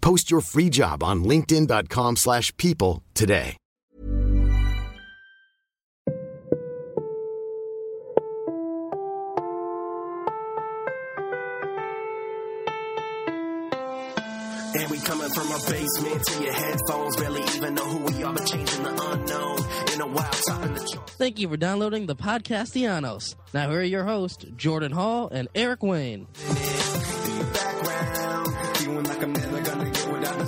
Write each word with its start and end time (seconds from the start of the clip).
Post 0.00 0.30
your 0.30 0.40
free 0.40 0.70
job 0.70 1.02
on 1.02 1.24
linkedin.com/people 1.24 2.16
slash 2.16 2.56
people 2.56 3.02
today. 3.14 3.56
And 14.74 14.90
we 14.90 14.98
coming 14.98 15.30
from 15.30 15.50
our 15.50 15.58
basement 15.60 16.24
to 16.26 16.42
your 16.42 16.52
headphones. 16.52 17.16
Barely 17.16 17.42
even 17.56 17.74
know 17.74 17.84
who 17.84 18.12
we 18.12 18.22
are, 18.22 18.32
but 18.32 18.46
changing 18.46 18.82
the 18.82 18.90
unknown. 18.90 19.58
In 19.94 20.00
a 20.02 20.06
while, 20.06 20.30
topping 20.46 20.74
the 20.74 20.88
charts. 20.92 21.14
Thank 21.14 21.38
you 21.38 21.48
for 21.48 21.56
downloading 21.56 22.06
the 22.06 22.14
Podcastellanos. 22.14 23.34
Now 23.54 23.70
here 23.70 23.80
are 23.80 23.82
your 23.82 24.04
hosts, 24.04 24.44
Jordan 24.56 24.92
Hall 24.92 25.28
and 25.32 25.48
Eric 25.54 25.82
Wayne. 25.82 26.26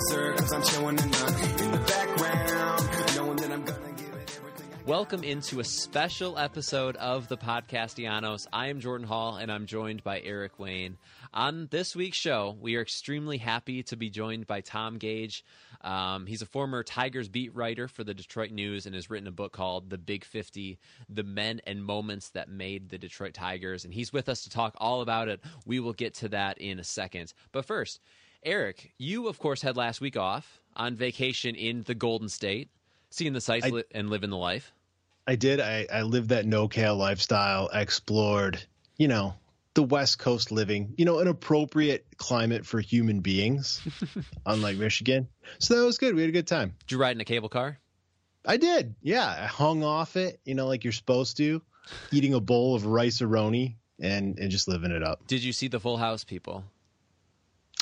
Deserve. 0.07 0.37
Cause 0.37 0.77
I'm 0.77 0.89
in 0.89 0.95
the, 0.95 1.83
background, 1.87 3.15
knowing 3.15 3.35
that 3.37 3.51
I'm 3.51 3.63
gonna 3.63 3.91
give 3.91 4.13
it 4.13 4.37
everything 4.37 4.67
Welcome 4.85 5.23
into 5.23 5.59
a 5.59 5.63
special 5.63 6.39
episode 6.39 6.95
of 6.95 7.27
the 7.27 7.37
Podcastellanos. 7.37 8.47
I 8.51 8.67
am 8.67 8.79
Jordan 8.79 9.05
Hall 9.05 9.35
and 9.35 9.51
I'm 9.51 9.67
joined 9.67 10.03
by 10.03 10.19
Eric 10.21 10.57
Wayne. 10.57 10.97
On 11.33 11.67
this 11.69 11.95
week's 11.95 12.17
show, 12.17 12.57
we 12.59 12.77
are 12.77 12.81
extremely 12.81 13.37
happy 13.37 13.83
to 13.83 13.95
be 13.95 14.09
joined 14.09 14.47
by 14.47 14.61
Tom 14.61 14.97
Gage. 14.97 15.45
Um, 15.81 16.25
he's 16.25 16.41
a 16.41 16.47
former 16.47 16.83
Tigers 16.83 17.29
beat 17.29 17.55
writer 17.55 17.87
for 17.87 18.03
the 18.03 18.13
Detroit 18.13 18.51
News 18.51 18.85
and 18.87 18.95
has 18.95 19.09
written 19.09 19.27
a 19.27 19.31
book 19.31 19.51
called 19.51 19.89
The 19.89 19.97
Big 19.97 20.23
50 20.23 20.79
The 21.09 21.23
Men 21.23 21.61
and 21.67 21.83
Moments 21.83 22.29
That 22.29 22.49
Made 22.49 22.89
the 22.89 22.97
Detroit 22.97 23.33
Tigers. 23.35 23.85
And 23.85 23.93
he's 23.93 24.11
with 24.11 24.29
us 24.29 24.43
to 24.43 24.49
talk 24.49 24.73
all 24.77 25.01
about 25.01 25.27
it. 25.27 25.41
We 25.65 25.79
will 25.79 25.93
get 25.93 26.15
to 26.15 26.29
that 26.29 26.57
in 26.57 26.79
a 26.79 26.83
second. 26.83 27.33
But 27.51 27.65
first, 27.65 27.99
Eric, 28.43 28.93
you, 28.97 29.27
of 29.27 29.37
course, 29.39 29.61
had 29.61 29.77
last 29.77 30.01
week 30.01 30.17
off 30.17 30.61
on 30.75 30.95
vacation 30.95 31.55
in 31.55 31.83
the 31.83 31.93
Golden 31.93 32.29
State, 32.29 32.69
seeing 33.09 33.33
the 33.33 33.41
sights 33.41 33.65
I- 33.65 33.69
li- 33.69 33.83
and 33.91 34.09
living 34.09 34.29
the 34.29 34.37
life. 34.37 34.73
I 35.27 35.35
did. 35.35 35.59
I, 35.59 35.85
I 35.93 36.01
lived 36.01 36.29
that 36.29 36.45
NorCal 36.45 36.97
lifestyle, 36.97 37.69
explored, 37.71 38.61
you 38.97 39.07
know, 39.07 39.35
the 39.75 39.83
West 39.83 40.17
Coast 40.17 40.51
living, 40.51 40.95
you 40.97 41.05
know, 41.05 41.19
an 41.19 41.27
appropriate 41.27 42.05
climate 42.17 42.65
for 42.65 42.79
human 42.79 43.19
beings, 43.19 43.81
unlike 44.45 44.77
Michigan. 44.77 45.27
So 45.59 45.79
that 45.79 45.85
was 45.85 45.99
good. 45.99 46.15
We 46.15 46.21
had 46.21 46.29
a 46.29 46.33
good 46.33 46.47
time. 46.47 46.73
Did 46.79 46.93
you 46.93 46.97
ride 46.97 47.15
in 47.15 47.21
a 47.21 47.25
cable 47.25 47.49
car? 47.49 47.77
I 48.43 48.57
did. 48.57 48.95
Yeah. 49.01 49.27
I 49.27 49.45
hung 49.45 49.83
off 49.83 50.17
it, 50.17 50.39
you 50.43 50.55
know, 50.55 50.65
like 50.67 50.83
you're 50.83 50.91
supposed 50.91 51.37
to, 51.37 51.61
eating 52.11 52.33
a 52.33 52.39
bowl 52.41 52.73
of 52.75 52.87
Rice-A-Roni 52.87 53.75
and, 54.01 54.39
and 54.39 54.49
just 54.49 54.67
living 54.67 54.91
it 54.91 55.03
up. 55.03 55.27
Did 55.27 55.43
you 55.43 55.53
see 55.53 55.67
the 55.67 55.79
Full 55.79 55.97
House 55.97 56.23
people? 56.23 56.63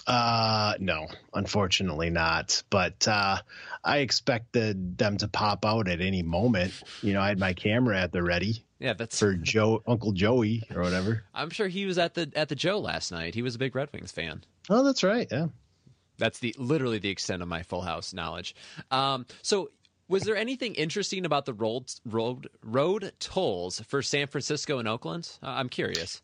Uh, 0.10 0.74
no, 0.80 1.08
unfortunately 1.36 2.10
not. 2.10 2.64
But 2.72 3.08
uh, 3.08 3.38
I 3.84 4.00
expected 4.00 4.98
them 4.98 5.18
to 5.18 5.28
pop 5.28 5.66
out 5.66 5.88
at 5.88 6.02
any 6.02 6.24
moment. 6.24 6.74
You 7.04 7.14
know, 7.14 7.22
I 7.22 7.28
had 7.28 7.38
my 7.38 7.54
camera 7.54 8.02
at 8.02 8.12
the 8.12 8.24
ready 8.24 8.66
Yeah, 8.80 8.94
that's. 8.94 9.20
for 9.20 9.36
Joe, 9.36 9.84
Uncle 9.86 10.12
Joey 10.12 10.64
or 10.74 10.82
whatever. 10.82 11.24
I'm 11.34 11.52
sure 11.52 11.68
he 11.68 11.86
was 11.86 12.00
at 12.00 12.16
the 12.16 12.32
at 12.36 12.50
the 12.50 12.56
Joe 12.56 12.80
last 12.80 13.12
night. 13.12 13.36
He 13.36 13.44
was 13.44 13.54
a 13.56 13.60
big 13.60 13.76
Red 13.76 13.90
Wings 13.94 14.12
fan. 14.12 14.44
Oh, 14.68 14.84
that's 14.84 15.04
right. 15.04 15.28
Yeah. 15.32 15.48
That's 16.18 16.40
the 16.40 16.56
literally 16.58 16.98
the 16.98 17.10
extent 17.10 17.42
of 17.42 17.48
my 17.48 17.62
Full 17.64 17.82
House 17.82 18.12
knowledge. 18.14 18.56
Um, 18.92 19.26
so, 19.44 19.70
was 20.08 20.24
there 20.24 20.36
anything 20.36 20.74
interesting 20.74 21.24
about 21.24 21.46
the 21.46 21.54
road 21.54 21.86
road 22.04 22.50
road 22.64 23.14
tolls 23.20 23.80
for 23.88 24.02
San 24.02 24.26
Francisco 24.28 24.80
and 24.80 24.88
Oakland? 24.88 25.38
Uh, 25.44 25.50
I'm 25.50 25.70
curious. 25.70 26.22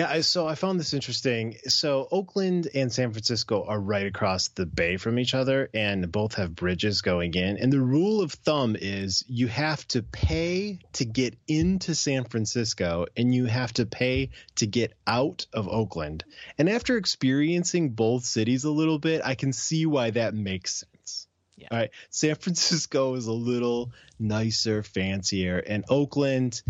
Yeah, 0.00 0.22
so 0.22 0.48
I 0.48 0.54
found 0.54 0.80
this 0.80 0.94
interesting. 0.94 1.56
So 1.66 2.08
Oakland 2.10 2.68
and 2.74 2.90
San 2.90 3.12
Francisco 3.12 3.64
are 3.64 3.78
right 3.78 4.06
across 4.06 4.48
the 4.48 4.64
bay 4.64 4.96
from 4.96 5.18
each 5.18 5.34
other, 5.34 5.68
and 5.74 6.10
both 6.10 6.36
have 6.36 6.54
bridges 6.54 7.02
going 7.02 7.34
in. 7.34 7.58
And 7.58 7.70
the 7.70 7.82
rule 7.82 8.22
of 8.22 8.32
thumb 8.32 8.78
is 8.80 9.22
you 9.28 9.46
have 9.48 9.86
to 9.88 10.02
pay 10.02 10.78
to 10.94 11.04
get 11.04 11.36
into 11.46 11.94
San 11.94 12.24
Francisco, 12.24 13.08
and 13.14 13.34
you 13.34 13.44
have 13.44 13.74
to 13.74 13.84
pay 13.84 14.30
to 14.54 14.66
get 14.66 14.94
out 15.06 15.44
of 15.52 15.68
Oakland. 15.68 16.24
And 16.56 16.70
after 16.70 16.96
experiencing 16.96 17.90
both 17.90 18.24
cities 18.24 18.64
a 18.64 18.70
little 18.70 18.98
bit, 18.98 19.20
I 19.22 19.34
can 19.34 19.52
see 19.52 19.84
why 19.84 20.12
that 20.12 20.32
makes 20.32 20.82
sense. 20.94 21.26
Yeah. 21.58 21.68
All 21.72 21.76
right, 21.76 21.90
San 22.08 22.34
Francisco 22.40 23.16
is 23.16 23.26
a 23.26 23.34
little 23.34 23.92
nicer, 24.18 24.82
fancier, 24.82 25.58
and 25.58 25.84
Oakland. 25.90 26.62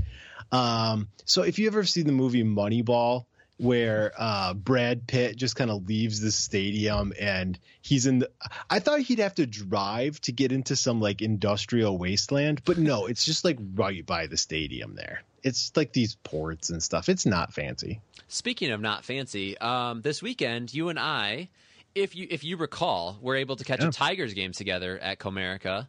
Um, 0.52 1.08
so 1.24 1.42
if 1.42 1.58
you 1.58 1.66
ever 1.68 1.84
see 1.84 2.02
the 2.02 2.12
movie 2.12 2.42
Moneyball, 2.42 3.24
where 3.58 4.12
uh, 4.16 4.54
Brad 4.54 5.06
Pitt 5.06 5.36
just 5.36 5.54
kind 5.54 5.70
of 5.70 5.86
leaves 5.86 6.20
the 6.20 6.32
stadium 6.32 7.12
and 7.20 7.58
he's 7.82 8.06
in 8.06 8.20
the, 8.20 8.30
I 8.70 8.78
thought 8.78 9.00
he'd 9.00 9.18
have 9.18 9.34
to 9.34 9.46
drive 9.46 10.18
to 10.22 10.32
get 10.32 10.50
into 10.50 10.76
some 10.76 10.98
like 11.00 11.20
industrial 11.20 11.98
wasteland, 11.98 12.62
but 12.64 12.78
no, 12.78 13.04
it's 13.06 13.24
just 13.26 13.44
like 13.44 13.58
right 13.74 14.04
by 14.04 14.28
the 14.28 14.38
stadium 14.38 14.94
there. 14.94 15.22
It's 15.42 15.72
like 15.76 15.92
these 15.92 16.14
ports 16.16 16.70
and 16.70 16.82
stuff. 16.82 17.10
It's 17.10 17.26
not 17.26 17.52
fancy. 17.52 18.00
Speaking 18.28 18.70
of 18.70 18.80
not 18.80 19.04
fancy, 19.04 19.58
um, 19.58 20.00
this 20.00 20.22
weekend 20.22 20.72
you 20.72 20.88
and 20.88 20.98
I, 20.98 21.50
if 21.94 22.14
you 22.16 22.26
if 22.30 22.44
you 22.44 22.56
recall, 22.56 23.18
were 23.20 23.36
able 23.36 23.56
to 23.56 23.64
catch 23.64 23.80
Yeah. 23.80 23.88
a 23.88 23.92
Tigers 23.92 24.32
game 24.32 24.52
together 24.52 24.98
at 24.98 25.18
Comerica. 25.18 25.88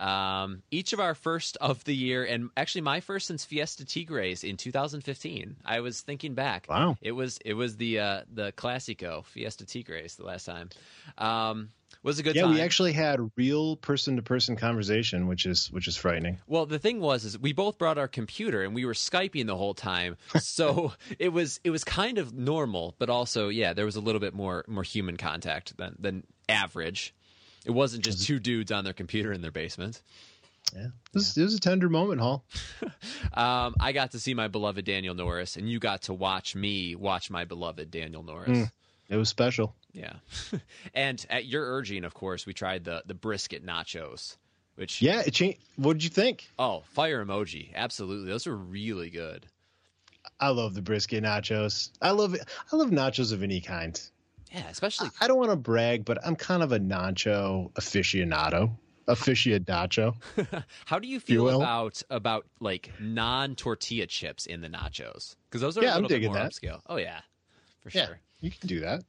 Um, 0.00 0.62
each 0.70 0.92
of 0.92 1.00
our 1.00 1.14
first 1.14 1.58
of 1.60 1.84
the 1.84 1.94
year, 1.94 2.24
and 2.24 2.50
actually 2.56 2.80
my 2.80 3.00
first 3.00 3.26
since 3.26 3.44
Fiesta 3.44 3.84
Tigres 3.84 4.42
in 4.42 4.56
2015. 4.56 5.56
I 5.64 5.80
was 5.80 6.00
thinking 6.00 6.34
back. 6.34 6.66
Wow. 6.68 6.96
It 7.02 7.12
was 7.12 7.38
it 7.44 7.54
was 7.54 7.76
the 7.76 8.00
uh, 8.00 8.20
the 8.32 8.52
Classico 8.52 9.24
Fiesta 9.26 9.66
Tigres 9.66 10.16
the 10.16 10.24
last 10.24 10.46
time. 10.46 10.70
Um, 11.18 11.68
was 12.02 12.18
a 12.18 12.22
good 12.22 12.30
time. 12.30 12.36
yeah, 12.36 12.42
time. 12.44 12.54
we 12.54 12.60
actually 12.60 12.92
had 12.92 13.30
real 13.36 13.76
person 13.76 14.16
to 14.16 14.22
person 14.22 14.56
conversation, 14.56 15.26
which 15.26 15.44
is 15.44 15.70
which 15.70 15.86
is 15.86 15.96
frightening. 15.96 16.38
Well, 16.46 16.66
the 16.66 16.78
thing 16.78 17.00
was, 17.00 17.24
is 17.24 17.38
we 17.38 17.52
both 17.52 17.78
brought 17.78 17.98
our 17.98 18.08
computer 18.08 18.62
and 18.62 18.74
we 18.74 18.84
were 18.84 18.94
skyping 18.94 19.46
the 19.46 19.56
whole 19.56 19.74
time, 19.74 20.16
so 20.40 20.92
it 21.18 21.30
was 21.30 21.60
it 21.62 21.70
was 21.70 21.84
kind 21.84 22.18
of 22.18 22.32
normal, 22.32 22.94
but 22.98 23.10
also, 23.10 23.48
yeah, 23.48 23.74
there 23.74 23.84
was 23.84 23.96
a 23.96 24.00
little 24.00 24.20
bit 24.20 24.34
more 24.34 24.64
more 24.66 24.82
human 24.82 25.16
contact 25.16 25.76
than 25.76 25.96
than 25.98 26.24
average. 26.48 27.14
It 27.64 27.70
wasn't 27.72 28.04
just 28.04 28.26
two 28.26 28.38
dudes 28.38 28.72
on 28.72 28.84
their 28.84 28.92
computer 28.92 29.32
in 29.32 29.42
their 29.42 29.50
basement. 29.50 30.00
Yeah, 30.74 30.86
it 30.86 30.90
was, 31.14 31.36
it 31.36 31.42
was 31.42 31.54
a 31.54 31.60
tender 31.60 31.88
moment, 31.88 32.20
Hall. 32.20 32.44
Um, 33.32 33.74
I 33.80 33.92
got 33.92 34.10
to 34.12 34.18
see 34.20 34.34
my 34.34 34.48
beloved 34.48 34.84
Daniel 34.84 35.14
Norris, 35.14 35.56
and 35.56 35.68
you 35.70 35.78
got 35.78 36.02
to 36.02 36.14
watch 36.14 36.54
me 36.56 36.94
watch 36.96 37.30
my 37.30 37.44
beloved 37.44 37.90
Daniel 37.90 38.22
Norris. 38.22 38.68
It 39.08 39.16
was 39.16 39.28
special. 39.28 39.74
Yeah, 39.92 40.14
and 40.94 41.24
at 41.30 41.46
your 41.46 41.64
urging, 41.64 42.04
of 42.04 42.12
course, 42.14 42.44
we 42.46 42.52
tried 42.54 42.84
the 42.84 43.02
the 43.06 43.14
brisket 43.14 43.64
nachos, 43.64 44.36
which 44.74 45.00
Yeah, 45.00 45.22
it 45.24 45.32
changed. 45.32 45.58
What 45.76 45.94
did 45.94 46.04
you 46.04 46.10
think? 46.10 46.48
oh, 46.58 46.82
fire 46.92 47.24
emoji, 47.24 47.74
absolutely, 47.74 48.28
those 48.30 48.46
are 48.46 48.56
really 48.56 49.10
good. 49.10 49.46
I 50.38 50.48
love 50.48 50.74
the 50.74 50.82
brisket 50.82 51.22
nachos. 51.24 51.90
I 52.02 52.10
love 52.10 52.34
it. 52.34 52.42
I 52.72 52.76
love 52.76 52.90
nachos 52.90 53.32
of 53.32 53.42
any 53.42 53.60
kind. 53.60 54.00
Yeah, 54.52 54.68
especially 54.68 55.10
I 55.20 55.28
don't 55.28 55.38
want 55.38 55.50
to 55.50 55.56
brag, 55.56 56.04
but 56.04 56.18
I'm 56.26 56.36
kind 56.36 56.62
of 56.62 56.72
a 56.72 56.78
nacho 56.80 57.72
aficionado. 57.74 58.76
Aficionado. 59.08 60.14
How 60.86 60.98
do 60.98 61.08
you 61.08 61.20
feel 61.20 61.44
will. 61.44 61.60
about 61.62 62.02
about 62.10 62.46
like 62.60 62.90
non 63.00 63.54
tortilla 63.56 64.06
chips 64.06 64.46
in 64.46 64.60
the 64.60 64.68
nachos? 64.68 65.36
Because 65.48 65.60
those 65.60 65.78
are 65.78 65.82
Yeah, 65.82 65.94
a 65.94 65.96
I'm 65.96 66.02
little 66.02 66.18
bit 66.18 66.26
more 66.26 66.34
that. 66.34 66.52
upscale. 66.52 66.80
Oh 66.88 66.96
yeah, 66.96 67.20
for 67.80 67.90
Yeah, 67.96 68.06
sure. 68.06 68.20
you 68.40 68.50
can 68.50 68.66
do 68.68 68.80
that. 68.80 69.02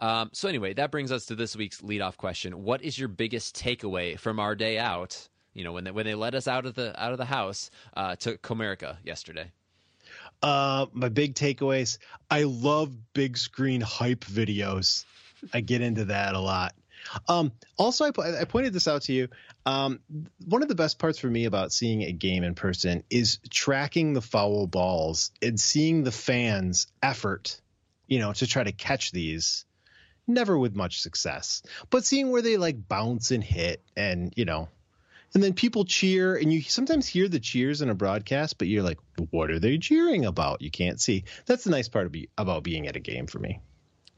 Um, 0.00 0.30
so 0.32 0.48
anyway, 0.48 0.72
that 0.74 0.90
brings 0.90 1.12
us 1.12 1.26
to 1.26 1.34
this 1.34 1.54
week's 1.56 1.80
leadoff 1.82 2.16
question: 2.16 2.62
What 2.64 2.82
is 2.82 2.98
your 2.98 3.08
biggest 3.08 3.56
takeaway 3.56 4.18
from 4.18 4.38
our 4.40 4.54
day 4.54 4.78
out 4.78 5.28
You 5.52 5.64
know, 5.64 5.72
when 5.72 5.84
they 5.84 5.90
when 5.90 6.06
they 6.06 6.14
let 6.14 6.34
us 6.34 6.46
out 6.48 6.64
of 6.66 6.74
the 6.74 6.98
out 7.00 7.12
of 7.12 7.18
the 7.18 7.24
house 7.26 7.70
uh, 7.94 8.16
to 8.16 8.38
Comerica 8.38 8.96
yesterday. 9.04 9.50
Uh, 10.42 10.86
my 10.92 11.08
big 11.08 11.34
takeaways. 11.34 11.98
I 12.30 12.44
love 12.44 12.94
big 13.12 13.36
screen 13.36 13.80
hype 13.80 14.24
videos. 14.24 15.04
I 15.52 15.60
get 15.60 15.82
into 15.82 16.06
that 16.06 16.34
a 16.34 16.40
lot. 16.40 16.74
Um, 17.28 17.52
also, 17.76 18.04
I, 18.04 18.40
I 18.40 18.44
pointed 18.44 18.72
this 18.72 18.88
out 18.88 19.02
to 19.02 19.12
you. 19.12 19.28
Um, 19.66 20.00
one 20.46 20.62
of 20.62 20.68
the 20.68 20.74
best 20.74 20.98
parts 20.98 21.18
for 21.18 21.28
me 21.28 21.44
about 21.44 21.72
seeing 21.72 22.02
a 22.02 22.12
game 22.12 22.44
in 22.44 22.54
person 22.54 23.04
is 23.10 23.38
tracking 23.50 24.12
the 24.12 24.20
foul 24.20 24.66
balls 24.66 25.30
and 25.42 25.58
seeing 25.58 26.04
the 26.04 26.12
fans' 26.12 26.86
effort, 27.02 27.60
you 28.06 28.18
know, 28.18 28.32
to 28.32 28.46
try 28.46 28.64
to 28.64 28.72
catch 28.72 29.12
these. 29.12 29.64
Never 30.26 30.56
with 30.56 30.76
much 30.76 31.00
success, 31.00 31.62
but 31.88 32.04
seeing 32.04 32.30
where 32.30 32.42
they 32.42 32.56
like 32.56 32.86
bounce 32.86 33.32
and 33.32 33.42
hit, 33.42 33.82
and 33.96 34.32
you 34.36 34.44
know, 34.44 34.68
and 35.34 35.42
then 35.42 35.54
people 35.54 35.84
cheer, 35.84 36.36
and 36.36 36.52
you 36.52 36.62
sometimes 36.62 37.06
hear 37.06 37.28
the 37.28 37.40
cheers 37.40 37.82
in 37.82 37.90
a 37.90 37.94
broadcast, 37.94 38.58
but 38.58 38.68
you're 38.68 38.82
like, 38.82 38.98
what 39.30 39.50
are 39.50 39.58
they 39.58 39.78
cheering 39.78 40.24
about? 40.24 40.60
You 40.60 40.70
can't 40.70 41.00
see. 41.00 41.24
That's 41.46 41.64
the 41.64 41.70
nice 41.70 41.88
part 41.88 42.06
of 42.06 42.12
be, 42.12 42.28
about 42.36 42.64
being 42.64 42.88
at 42.88 42.96
a 42.96 43.00
game 43.00 43.26
for 43.26 43.38
me. 43.38 43.60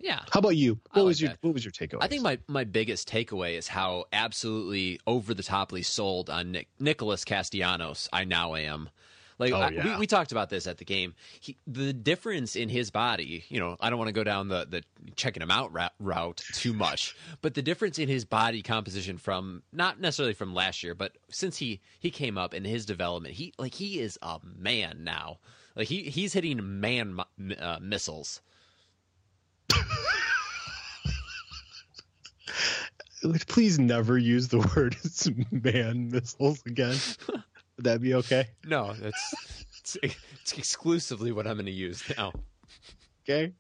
Yeah. 0.01 0.21
How 0.31 0.41
about 0.41 0.57
you? 0.57 0.81
What 0.91 1.03
like 1.03 1.05
was 1.05 1.21
your 1.21 1.31
that. 1.31 1.39
What 1.43 1.55
was 1.55 1.65
your 1.65 1.71
takeaway? 1.71 1.99
I 2.01 2.09
think 2.09 2.23
my, 2.23 2.39
my 2.49 2.65
biggest 2.65 3.09
takeaway 3.09 3.57
is 3.57 3.69
how 3.69 4.07
absolutely 4.13 4.99
over 5.07 5.33
the 5.33 5.45
toply 5.45 5.85
sold 5.85 6.29
on 6.29 6.53
Nick, 6.53 6.69
Nicholas 6.81 7.25
Castellanos 7.25 8.09
I 8.13 8.25
now 8.25 8.57
am. 8.57 8.91
Like 9.43 9.53
Oh, 9.53 9.57
I- 9.61 9.71
yeah. 9.71 9.95
we, 9.95 10.01
we 10.01 10.07
talked 10.07 10.31
about 10.31 10.51
this 10.51 10.67
at 10.69 10.79
the 10.79 10.85
game. 10.85 11.15
He, 11.41 11.57
the 11.67 11.93
difference 11.93 12.55
in 12.55 12.69
his 12.69 12.91
body, 12.93 13.45
you 13.49 13.59
know, 13.59 13.77
I 13.81 13.91
don't 13.91 13.99
want 13.99 14.07
to 14.09 14.13
go 14.13 14.23
down 14.23 14.47
the, 14.49 14.67
the 14.71 14.83
checking 15.17 15.43
him 15.43 15.51
out 15.51 15.73
ra- 15.73 15.89
route 15.99 16.45
too 16.53 16.73
much, 16.73 17.17
but 17.41 17.55
the 17.55 17.63
difference 17.63 17.99
in 17.99 18.09
his 18.09 18.25
body 18.25 18.63
composition 18.63 19.19
from 19.19 19.63
not 19.73 19.99
necessarily 20.01 20.35
from 20.35 20.55
last 20.55 20.83
year, 20.85 20.95
but 20.95 21.17
since 21.29 21.57
he 21.59 21.81
he 21.99 22.11
came 22.11 22.39
up 22.39 22.55
in 22.55 22.65
his 22.65 22.87
development, 22.87 23.35
he 23.35 23.53
like 23.59 23.75
he 23.75 23.99
is 23.99 24.17
a 24.23 24.39
man 24.57 25.03
now. 25.03 25.39
Like 25.75 25.89
he 25.89 26.03
he's 26.05 26.33
hitting 26.33 26.81
man 26.81 27.19
uh, 27.59 27.79
missiles. 27.83 28.41
Please 33.49 33.79
never 33.79 34.19
use 34.19 34.49
the 34.49 34.59
word 34.77 34.97
man 35.51 36.11
missiles 36.11 36.63
again. 36.67 36.97
Would 37.77 37.85
that 37.85 38.01
be 38.01 38.15
okay? 38.15 38.49
No, 38.65 38.93
that's 38.93 39.35
it's, 39.81 39.97
it's 40.03 40.53
exclusively 40.59 41.33
what 41.33 41.47
I'm 41.47 41.55
going 41.55 41.67
to 41.67 41.73
use 41.73 42.03
now. 42.17 42.33
Okay. 43.25 43.53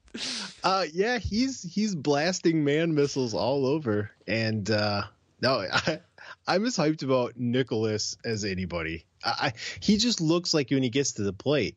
Uh, 0.64 0.86
yeah, 0.92 1.18
he's 1.18 1.62
he's 1.62 1.94
blasting 1.94 2.64
man 2.64 2.94
missiles 2.94 3.32
all 3.34 3.64
over, 3.66 4.10
and 4.26 4.70
uh, 4.70 5.02
no, 5.40 5.64
I, 5.72 6.00
I'm 6.46 6.66
as 6.66 6.76
hyped 6.76 7.02
about 7.02 7.36
Nicholas 7.36 8.16
as 8.24 8.44
anybody. 8.44 9.06
I, 9.24 9.30
I 9.30 9.52
he 9.80 9.96
just 9.96 10.20
looks 10.20 10.52
like 10.52 10.70
when 10.70 10.82
he 10.82 10.90
gets 10.90 11.12
to 11.12 11.22
the 11.22 11.32
plate 11.32 11.76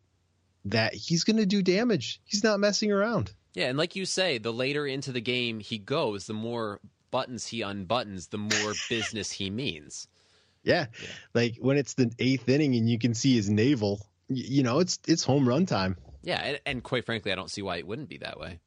that 0.66 0.94
he's 0.94 1.24
going 1.24 1.38
to 1.38 1.46
do 1.46 1.62
damage. 1.62 2.22
He's 2.26 2.44
not 2.44 2.60
messing 2.60 2.92
around. 2.92 3.32
Yeah, 3.54 3.68
and 3.68 3.78
like 3.78 3.96
you 3.96 4.06
say, 4.06 4.38
the 4.38 4.52
later 4.52 4.86
into 4.86 5.12
the 5.12 5.22
game 5.22 5.60
he 5.60 5.78
goes, 5.78 6.28
the 6.28 6.34
more 6.34 6.82
buttons 7.12 7.48
he 7.48 7.62
unbuttons, 7.62 8.30
the 8.30 8.38
more 8.38 8.74
business 8.90 9.32
he 9.32 9.50
means. 9.50 10.08
Yeah. 10.66 10.88
like 11.34 11.56
when 11.60 11.78
it's 11.78 11.94
the 11.94 12.12
eighth 12.20 12.50
inning 12.50 12.76
and 12.76 12.90
you 12.90 13.00
can 13.00 13.14
see 13.14 13.36
his 13.36 13.50
navel, 13.50 14.06
you 14.28 14.64
know, 14.64 14.80
it's 14.80 15.00
it's 15.08 15.24
home 15.24 15.48
run 15.48 15.66
time. 15.66 15.96
Yeah, 16.24 16.42
and, 16.42 16.60
and 16.66 16.84
quite 16.84 17.06
frankly, 17.06 17.32
I 17.32 17.36
don't 17.36 17.52
see 17.52 17.62
why 17.62 17.78
it 17.78 17.86
wouldn't 17.88 18.10
be 18.10 18.18
that 18.18 18.40
way. 18.40 18.60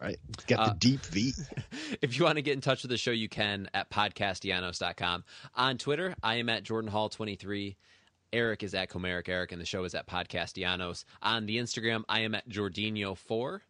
Right, 0.00 0.18
got 0.46 0.58
Uh, 0.60 0.68
the 0.70 0.74
deep 0.78 1.04
V. 1.06 1.32
If 2.02 2.16
you 2.18 2.24
want 2.24 2.36
to 2.36 2.42
get 2.42 2.54
in 2.54 2.60
touch 2.60 2.82
with 2.82 2.90
the 2.90 2.96
show, 2.96 3.10
you 3.10 3.28
can 3.28 3.68
at 3.74 3.90
podcastellanos.com. 3.90 5.24
On 5.54 5.76
Twitter, 5.78 6.14
I 6.22 6.36
am 6.36 6.48
at 6.48 6.62
Jordan 6.62 6.90
Hall 6.90 7.08
23. 7.08 7.76
Eric 8.32 8.62
is 8.62 8.74
at 8.74 8.88
Comerica 8.90 9.30
Eric, 9.30 9.52
and 9.52 9.60
the 9.60 9.66
show 9.66 9.84
is 9.84 9.94
at 9.94 10.06
Podcastellanos. 10.06 11.04
On 11.22 11.46
the 11.46 11.56
Instagram, 11.58 12.04
I 12.08 12.20
am 12.20 12.34
at 12.34 12.48
Jordinho4. 12.48 13.60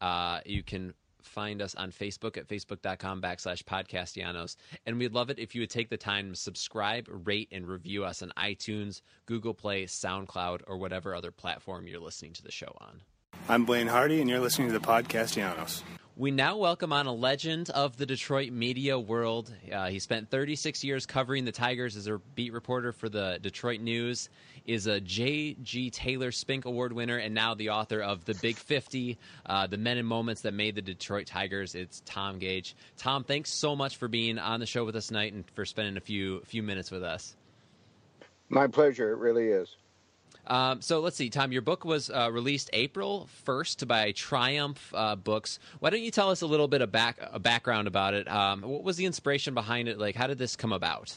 Uh, 0.00 0.40
you 0.44 0.62
can 0.62 0.92
find 1.22 1.62
us 1.62 1.74
on 1.74 1.90
Facebook 1.92 2.36
at 2.36 2.48
facebook.com 2.48 3.20
backslash 3.20 3.62
podcastellanos. 3.64 4.56
And 4.86 4.98
we'd 4.98 5.12
love 5.12 5.30
it 5.30 5.38
if 5.38 5.54
you 5.54 5.62
would 5.62 5.70
take 5.70 5.90
the 5.90 5.96
time 5.96 6.30
to 6.30 6.36
subscribe, 6.36 7.06
rate, 7.08 7.48
and 7.52 7.66
review 7.66 8.04
us 8.04 8.22
on 8.22 8.32
iTunes, 8.36 9.02
Google 9.26 9.54
Play, 9.54 9.84
SoundCloud, 9.84 10.62
or 10.66 10.78
whatever 10.78 11.14
other 11.14 11.30
platform 11.30 11.86
you're 11.86 12.00
listening 12.00 12.32
to 12.34 12.42
the 12.42 12.52
show 12.52 12.76
on. 12.80 13.00
I'm 13.48 13.64
Blaine 13.64 13.86
Hardy, 13.86 14.20
and 14.20 14.28
you're 14.28 14.40
listening 14.40 14.68
to 14.68 14.72
the 14.72 14.84
Podcastellanos. 14.84 15.82
We 16.18 16.32
now 16.32 16.56
welcome 16.56 16.92
on 16.92 17.06
a 17.06 17.12
legend 17.12 17.70
of 17.70 17.96
the 17.96 18.04
Detroit 18.04 18.50
media 18.50 18.98
world. 18.98 19.54
Uh, 19.72 19.86
he 19.86 20.00
spent 20.00 20.28
36 20.28 20.82
years 20.82 21.06
covering 21.06 21.44
the 21.44 21.52
Tigers 21.52 21.94
as 21.94 22.08
a 22.08 22.18
beat 22.34 22.52
reporter 22.52 22.90
for 22.90 23.08
the 23.08 23.38
Detroit 23.40 23.80
News, 23.80 24.28
is 24.66 24.88
a 24.88 25.00
J.G. 25.00 25.90
Taylor 25.90 26.32
Spink 26.32 26.64
Award 26.64 26.92
winner, 26.92 27.18
and 27.18 27.36
now 27.36 27.54
the 27.54 27.70
author 27.70 28.00
of 28.00 28.24
The 28.24 28.34
Big 28.34 28.56
50, 28.56 29.16
uh, 29.46 29.68
The 29.68 29.76
Men 29.76 29.96
and 29.96 30.08
Moments 30.08 30.42
That 30.42 30.54
Made 30.54 30.74
the 30.74 30.82
Detroit 30.82 31.28
Tigers. 31.28 31.76
It's 31.76 32.02
Tom 32.04 32.40
Gage. 32.40 32.74
Tom, 32.96 33.22
thanks 33.22 33.50
so 33.50 33.76
much 33.76 33.96
for 33.96 34.08
being 34.08 34.40
on 34.40 34.58
the 34.58 34.66
show 34.66 34.84
with 34.84 34.96
us 34.96 35.06
tonight 35.06 35.34
and 35.34 35.48
for 35.52 35.64
spending 35.64 35.96
a 35.96 36.00
few 36.00 36.40
few 36.46 36.64
minutes 36.64 36.90
with 36.90 37.04
us. 37.04 37.36
My 38.48 38.66
pleasure. 38.66 39.12
It 39.12 39.18
really 39.18 39.50
is. 39.50 39.76
Um, 40.48 40.80
so 40.80 41.00
let's 41.00 41.16
see, 41.16 41.28
Tom. 41.28 41.52
Your 41.52 41.62
book 41.62 41.84
was 41.84 42.10
uh, 42.10 42.30
released 42.32 42.70
April 42.72 43.28
first 43.44 43.86
by 43.86 44.12
Triumph 44.12 44.92
uh, 44.94 45.14
Books. 45.14 45.58
Why 45.78 45.90
don't 45.90 46.00
you 46.00 46.10
tell 46.10 46.30
us 46.30 46.40
a 46.40 46.46
little 46.46 46.68
bit 46.68 46.80
of 46.80 46.90
back 46.90 47.18
a 47.20 47.38
background 47.38 47.86
about 47.86 48.14
it? 48.14 48.26
Um, 48.28 48.62
what 48.62 48.82
was 48.82 48.96
the 48.96 49.04
inspiration 49.04 49.52
behind 49.52 49.88
it? 49.88 49.98
Like, 49.98 50.16
how 50.16 50.26
did 50.26 50.38
this 50.38 50.56
come 50.56 50.72
about? 50.72 51.16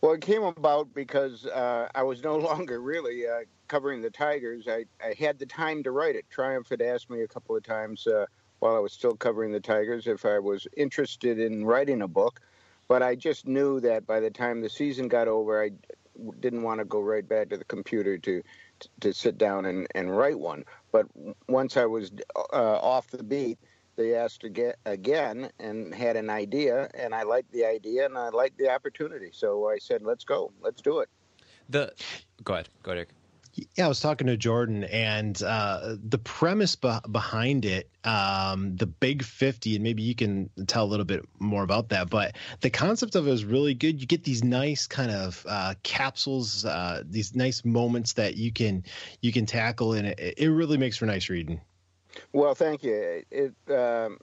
Well, 0.00 0.12
it 0.12 0.22
came 0.22 0.42
about 0.42 0.92
because 0.94 1.46
uh, 1.46 1.88
I 1.94 2.02
was 2.02 2.22
no 2.22 2.36
longer 2.50 2.80
really 2.80 3.26
uh, 3.26 3.40
covering 3.68 4.00
the 4.00 4.10
Tigers. 4.10 4.66
I, 4.68 4.86
I 5.02 5.14
had 5.18 5.38
the 5.38 5.46
time 5.46 5.82
to 5.82 5.90
write 5.90 6.16
it. 6.16 6.24
Triumph 6.30 6.68
had 6.70 6.80
asked 6.80 7.10
me 7.10 7.22
a 7.22 7.28
couple 7.28 7.56
of 7.56 7.62
times 7.62 8.06
uh, 8.06 8.24
while 8.60 8.74
I 8.74 8.78
was 8.78 8.92
still 8.92 9.14
covering 9.14 9.52
the 9.52 9.60
Tigers 9.60 10.06
if 10.06 10.24
I 10.24 10.38
was 10.38 10.66
interested 10.76 11.38
in 11.38 11.64
writing 11.64 12.00
a 12.00 12.08
book, 12.08 12.40
but 12.88 13.02
I 13.02 13.14
just 13.14 13.46
knew 13.46 13.80
that 13.80 14.06
by 14.06 14.20
the 14.20 14.30
time 14.30 14.62
the 14.62 14.70
season 14.70 15.08
got 15.08 15.28
over, 15.28 15.62
I 15.62 15.70
didn't 16.40 16.62
want 16.62 16.80
to 16.80 16.84
go 16.84 17.00
right 17.00 17.26
back 17.28 17.48
to 17.50 17.56
the 17.56 17.64
computer 17.64 18.18
to 18.18 18.42
to 19.00 19.12
sit 19.12 19.38
down 19.38 19.64
and, 19.66 19.86
and 19.94 20.16
write 20.16 20.38
one. 20.38 20.64
But 20.92 21.06
once 21.48 21.76
I 21.76 21.86
was 21.86 22.10
uh, 22.52 22.78
off 22.78 23.08
the 23.08 23.22
beat, 23.22 23.58
they 23.96 24.14
asked 24.14 24.44
again, 24.44 24.74
again 24.84 25.50
and 25.60 25.94
had 25.94 26.16
an 26.16 26.28
idea, 26.28 26.90
and 26.94 27.14
I 27.14 27.22
liked 27.22 27.52
the 27.52 27.64
idea 27.64 28.06
and 28.06 28.18
I 28.18 28.30
liked 28.30 28.58
the 28.58 28.70
opportunity. 28.70 29.30
So 29.32 29.68
I 29.68 29.78
said, 29.78 30.02
"Let's 30.02 30.24
go, 30.24 30.52
let's 30.60 30.82
do 30.82 31.00
it." 31.00 31.08
The 31.68 31.92
go 32.42 32.54
ahead, 32.54 32.68
go 32.82 32.92
ahead. 32.92 32.98
Eric. 32.98 33.23
Yeah, 33.76 33.86
I 33.86 33.88
was 33.88 34.00
talking 34.00 34.26
to 34.26 34.36
Jordan, 34.36 34.84
and 34.84 35.40
uh, 35.42 35.96
the 36.02 36.18
premise 36.18 36.74
be- 36.74 36.98
behind 37.10 37.64
it, 37.64 37.88
um, 38.02 38.76
the 38.76 38.86
Big 38.86 39.22
50, 39.22 39.76
and 39.76 39.84
maybe 39.84 40.02
you 40.02 40.14
can 40.14 40.50
tell 40.66 40.84
a 40.84 40.86
little 40.86 41.04
bit 41.04 41.24
more 41.38 41.62
about 41.62 41.90
that, 41.90 42.10
but 42.10 42.36
the 42.62 42.70
concept 42.70 43.14
of 43.14 43.28
it 43.28 43.30
is 43.30 43.44
really 43.44 43.74
good. 43.74 44.00
You 44.00 44.06
get 44.06 44.24
these 44.24 44.42
nice 44.42 44.86
kind 44.88 45.10
of 45.10 45.46
uh, 45.48 45.74
capsules, 45.84 46.64
uh, 46.64 47.02
these 47.04 47.36
nice 47.36 47.64
moments 47.64 48.14
that 48.14 48.36
you 48.36 48.52
can 48.52 48.84
you 49.20 49.32
can 49.32 49.46
tackle, 49.46 49.92
and 49.92 50.08
it, 50.08 50.34
it 50.36 50.48
really 50.48 50.76
makes 50.76 50.96
for 50.96 51.06
nice 51.06 51.28
reading. 51.28 51.60
Well, 52.32 52.54
thank 52.54 52.82
you. 52.82 53.22
It, 53.30 53.54
um, 53.70 54.18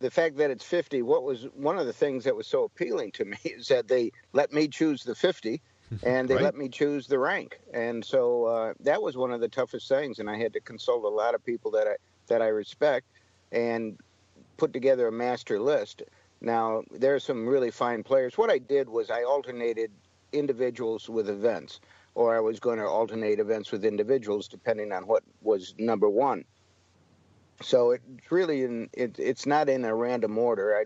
the 0.00 0.10
fact 0.10 0.36
that 0.36 0.50
it's 0.50 0.64
50, 0.64 1.02
what 1.02 1.22
was 1.22 1.44
one 1.54 1.78
of 1.78 1.86
the 1.86 1.92
things 1.92 2.24
that 2.24 2.36
was 2.36 2.46
so 2.46 2.64
appealing 2.64 3.12
to 3.12 3.24
me 3.24 3.38
is 3.44 3.68
that 3.68 3.88
they 3.88 4.12
let 4.32 4.52
me 4.52 4.68
choose 4.68 5.02
the 5.02 5.14
50 5.14 5.60
and 6.02 6.28
they 6.28 6.34
Right. 6.34 6.44
let 6.44 6.54
me 6.54 6.68
choose 6.68 7.06
the 7.06 7.18
rank. 7.18 7.58
And 7.72 8.04
so 8.04 8.44
uh, 8.44 8.74
that 8.80 9.02
was 9.02 9.16
one 9.16 9.32
of 9.32 9.40
the 9.40 9.48
toughest 9.48 9.88
things. 9.88 10.18
And 10.18 10.30
I 10.30 10.36
had 10.36 10.52
to 10.52 10.60
consult 10.60 11.04
a 11.04 11.08
lot 11.08 11.34
of 11.34 11.44
people 11.44 11.70
that 11.72 11.86
I, 11.86 11.96
that 12.28 12.42
I 12.42 12.48
respect 12.48 13.06
and 13.52 13.98
put 14.56 14.72
together 14.72 15.08
a 15.08 15.12
master 15.12 15.60
list. 15.60 16.02
Now, 16.40 16.82
there 16.90 17.14
are 17.14 17.20
some 17.20 17.46
really 17.46 17.70
fine 17.70 18.02
players. 18.02 18.36
What 18.36 18.50
I 18.50 18.58
did 18.58 18.88
was 18.88 19.10
I 19.10 19.22
alternated 19.22 19.90
individuals 20.32 21.08
with 21.08 21.28
events, 21.28 21.80
or 22.14 22.36
I 22.36 22.40
was 22.40 22.60
going 22.60 22.78
to 22.78 22.86
alternate 22.86 23.40
events 23.40 23.72
with 23.72 23.84
individuals 23.84 24.48
depending 24.48 24.92
on 24.92 25.06
what 25.06 25.22
was 25.40 25.74
number 25.78 26.08
one. 26.08 26.44
So 27.62 27.92
it's 27.92 28.30
really 28.30 28.64
in 28.64 28.88
it, 28.92 29.18
it's 29.18 29.46
not 29.46 29.68
in 29.68 29.84
a 29.84 29.94
random 29.94 30.36
order. 30.36 30.76
I, 30.76 30.84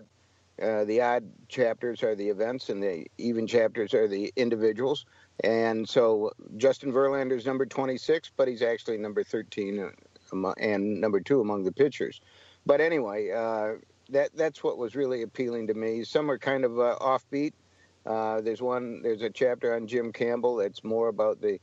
uh, 0.61 0.85
the 0.85 1.01
odd 1.01 1.23
chapters 1.47 2.03
are 2.03 2.15
the 2.15 2.29
events, 2.29 2.69
and 2.69 2.81
the 2.81 3.05
even 3.17 3.47
chapters 3.47 3.93
are 3.93 4.07
the 4.07 4.31
individuals. 4.35 5.05
And 5.43 5.87
so 5.87 6.31
Justin 6.57 6.91
Verlander 6.91 7.37
is 7.37 7.45
number 7.45 7.65
26, 7.65 8.31
but 8.37 8.47
he's 8.47 8.61
actually 8.61 8.97
number 8.97 9.23
13 9.23 9.79
uh, 9.79 10.53
and 10.57 11.01
number 11.01 11.19
two 11.19 11.41
among 11.41 11.63
the 11.63 11.71
pitchers. 11.71 12.21
But 12.65 12.79
anyway, 12.79 13.31
uh, 13.31 13.73
that 14.09 14.35
that's 14.35 14.63
what 14.63 14.77
was 14.77 14.95
really 14.95 15.23
appealing 15.23 15.67
to 15.67 15.73
me. 15.73 16.03
Some 16.03 16.29
are 16.29 16.37
kind 16.37 16.63
of 16.63 16.79
uh, 16.79 16.97
offbeat. 17.01 17.53
Uh, 18.05 18.41
there's 18.41 18.61
one. 18.61 19.01
There's 19.01 19.21
a 19.21 19.29
chapter 19.29 19.75
on 19.75 19.87
Jim 19.87 20.11
Campbell 20.11 20.57
that's 20.57 20.83
more 20.83 21.07
about 21.07 21.41
the 21.41 21.59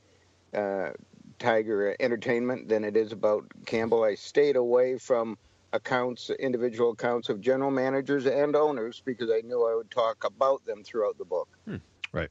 uh, 0.55 0.91
Tiger 1.39 1.95
entertainment 2.01 2.69
than 2.69 2.85
it 2.85 2.97
is 2.97 3.13
about 3.13 3.45
Campbell. 3.67 4.03
I 4.03 4.15
stayed 4.15 4.57
away 4.57 4.99
from 4.99 5.39
accounts, 5.73 6.31
individual 6.31 6.93
accounts 6.93 7.29
of 7.29 7.41
general 7.41 7.71
managers 7.71 8.27
and 8.27 8.57
owners 8.57 9.03
because 9.05 9.31
I 9.31 9.41
knew 9.41 9.67
I 9.67 9.75
would 9.75 9.91
talk 9.91 10.25
about 10.25 10.65
them 10.65 10.83
throughout 10.83 11.19
the 11.19 11.25
book. 11.25 11.49
Hmm, 11.65 11.77
right. 12.13 12.31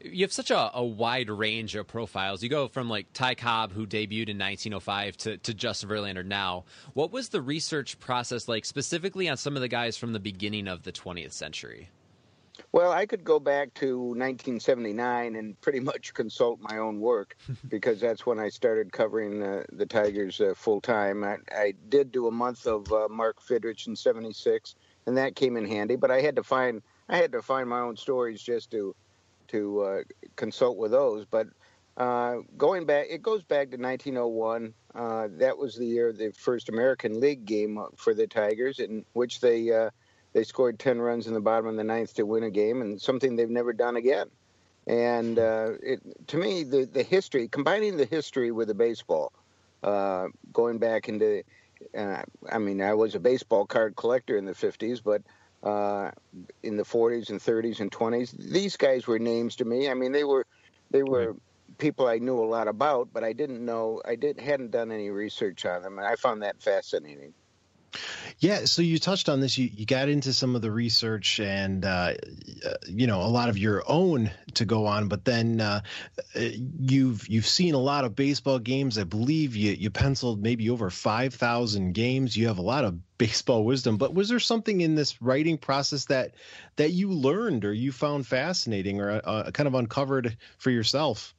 You 0.00 0.24
have 0.24 0.32
such 0.32 0.50
a, 0.50 0.70
a, 0.74 0.84
wide 0.84 1.30
range 1.30 1.74
of 1.76 1.86
profiles. 1.86 2.42
You 2.42 2.50
go 2.50 2.68
from 2.68 2.90
like 2.90 3.06
Ty 3.14 3.36
Cobb, 3.36 3.72
who 3.72 3.86
debuted 3.86 4.28
in 4.28 4.38
1905, 4.38 5.16
to, 5.18 5.38
to 5.38 5.54
Justin 5.54 5.88
Verlander 5.88 6.24
now. 6.24 6.64
What 6.92 7.10
was 7.10 7.30
the 7.30 7.40
research 7.40 7.98
process 8.00 8.46
like, 8.46 8.66
specifically 8.66 9.30
on 9.30 9.38
some 9.38 9.56
of 9.56 9.62
the 9.62 9.68
guys 9.68 9.96
from 9.96 10.12
the 10.12 10.20
beginning 10.20 10.68
of 10.68 10.82
the 10.82 10.92
20th 10.92 11.32
century? 11.32 11.88
Well, 12.72 12.92
I 12.92 13.06
could 13.06 13.24
go 13.24 13.40
back 13.40 13.74
to 13.74 13.98
1979 13.98 15.36
and 15.36 15.60
pretty 15.60 15.80
much 15.92 16.14
consult 16.14 16.60
my 16.60 16.78
own 16.78 17.00
work 17.00 17.36
because 17.68 18.00
that's 18.00 18.26
when 18.26 18.38
I 18.38 18.48
started 18.48 18.92
covering 18.92 19.42
uh, 19.42 19.64
the 19.72 19.86
Tigers 19.86 20.40
uh, 20.40 20.54
full 20.56 20.80
time. 20.80 21.24
I, 21.24 21.38
I, 21.52 21.74
did 21.88 22.12
do 22.12 22.26
a 22.26 22.32
month 22.32 22.66
of 22.66 22.92
uh, 22.92 23.08
Mark 23.08 23.40
Fidrych 23.40 23.86
in 23.86 23.96
'76, 23.96 24.74
and 25.06 25.16
that 25.16 25.36
came 25.36 25.56
in 25.56 25.66
handy. 25.66 25.96
But 25.96 26.10
I 26.10 26.20
had 26.20 26.36
to 26.36 26.42
find 26.42 26.82
I 27.08 27.16
had 27.16 27.32
to 27.32 27.42
find 27.42 27.68
my 27.68 27.80
own 27.80 27.96
stories 27.96 28.42
just 28.42 28.70
to 28.70 28.94
to 29.48 29.80
uh, 29.80 30.02
consult 30.36 30.76
with 30.76 30.92
those. 30.92 31.26
But 31.26 31.48
uh, 31.96 32.38
going 32.56 32.86
back, 32.86 33.06
it 33.10 33.22
goes 33.22 33.42
back 33.42 33.70
to 33.70 33.76
1901. 33.76 34.74
Uh, 34.94 35.28
that 35.38 35.58
was 35.58 35.76
the 35.76 35.86
year 35.86 36.12
the 36.12 36.32
first 36.32 36.68
American 36.68 37.20
League 37.20 37.44
game 37.44 37.84
for 37.96 38.14
the 38.14 38.26
Tigers, 38.26 38.78
in 38.78 39.04
which 39.12 39.40
they 39.40 39.72
uh, 39.72 39.90
they 40.34 40.44
scored 40.44 40.78
10 40.78 41.00
runs 41.00 41.26
in 41.26 41.32
the 41.32 41.40
bottom 41.40 41.66
of 41.66 41.76
the 41.76 41.84
ninth 41.84 42.14
to 42.14 42.24
win 42.24 42.42
a 42.42 42.50
game, 42.50 42.82
and 42.82 43.00
something 43.00 43.36
they've 43.36 43.48
never 43.48 43.72
done 43.72 43.96
again. 43.96 44.28
And 44.86 45.38
uh, 45.38 45.70
it, 45.82 46.26
to 46.28 46.36
me, 46.36 46.64
the 46.64 46.84
the 46.84 47.02
history, 47.02 47.48
combining 47.48 47.96
the 47.96 48.04
history 48.04 48.50
with 48.50 48.68
the 48.68 48.74
baseball, 48.74 49.32
uh, 49.82 50.26
going 50.52 50.78
back 50.78 51.08
into, 51.08 51.42
I 51.96 52.58
mean, 52.58 52.82
I 52.82 52.92
was 52.92 53.14
a 53.14 53.20
baseball 53.20 53.64
card 53.64 53.96
collector 53.96 54.36
in 54.36 54.44
the 54.44 54.52
50s, 54.52 55.00
but 55.02 55.22
uh, 55.64 56.10
in 56.62 56.76
the 56.76 56.82
40s 56.82 57.30
and 57.30 57.40
30s 57.40 57.80
and 57.80 57.90
20s. 57.90 58.36
These 58.36 58.76
guys 58.76 59.06
were 59.06 59.18
names 59.18 59.56
to 59.56 59.64
me. 59.64 59.88
I 59.88 59.94
mean, 59.94 60.12
they 60.12 60.24
were 60.24 60.46
they 60.90 61.02
were 61.02 61.32
right. 61.32 61.40
people 61.78 62.06
I 62.06 62.18
knew 62.18 62.38
a 62.38 62.44
lot 62.44 62.68
about, 62.68 63.08
but 63.12 63.24
I 63.24 63.32
didn't 63.32 63.64
know 63.64 64.02
I 64.04 64.14
did 64.14 64.38
hadn't 64.38 64.70
done 64.70 64.92
any 64.92 65.10
research 65.10 65.64
on 65.64 65.82
them, 65.82 65.98
and 65.98 66.06
I 66.06 66.16
found 66.16 66.42
that 66.42 66.62
fascinating. 66.62 67.32
Yeah, 68.38 68.64
so 68.64 68.82
you 68.82 68.98
touched 68.98 69.28
on 69.28 69.40
this. 69.40 69.56
You, 69.56 69.70
you 69.72 69.86
got 69.86 70.08
into 70.08 70.32
some 70.32 70.56
of 70.56 70.62
the 70.62 70.70
research 70.70 71.40
and 71.40 71.84
uh, 71.84 72.14
uh, 72.66 72.74
you 72.86 73.06
know 73.06 73.22
a 73.22 73.28
lot 73.28 73.48
of 73.48 73.56
your 73.56 73.82
own 73.86 74.30
to 74.54 74.64
go 74.64 74.86
on, 74.86 75.08
but 75.08 75.24
then 75.24 75.60
uh, 75.60 75.80
you've 76.34 77.28
you've 77.28 77.46
seen 77.46 77.74
a 77.74 77.78
lot 77.78 78.04
of 78.04 78.16
baseball 78.16 78.58
games. 78.58 78.98
I 78.98 79.04
believe 79.04 79.56
you 79.56 79.72
you 79.72 79.90
penciled 79.90 80.42
maybe 80.42 80.68
over 80.70 80.90
five 80.90 81.34
thousand 81.34 81.92
games. 81.92 82.36
You 82.36 82.48
have 82.48 82.58
a 82.58 82.62
lot 82.62 82.84
of 82.84 82.98
baseball 83.18 83.64
wisdom. 83.64 83.96
But 83.96 84.14
was 84.14 84.28
there 84.28 84.40
something 84.40 84.80
in 84.80 84.94
this 84.94 85.22
writing 85.22 85.56
process 85.56 86.06
that 86.06 86.34
that 86.76 86.90
you 86.90 87.10
learned 87.10 87.64
or 87.64 87.72
you 87.72 87.92
found 87.92 88.26
fascinating 88.26 89.00
or 89.00 89.20
uh, 89.24 89.50
kind 89.52 89.68
of 89.68 89.74
uncovered 89.74 90.36
for 90.58 90.70
yourself? 90.70 91.34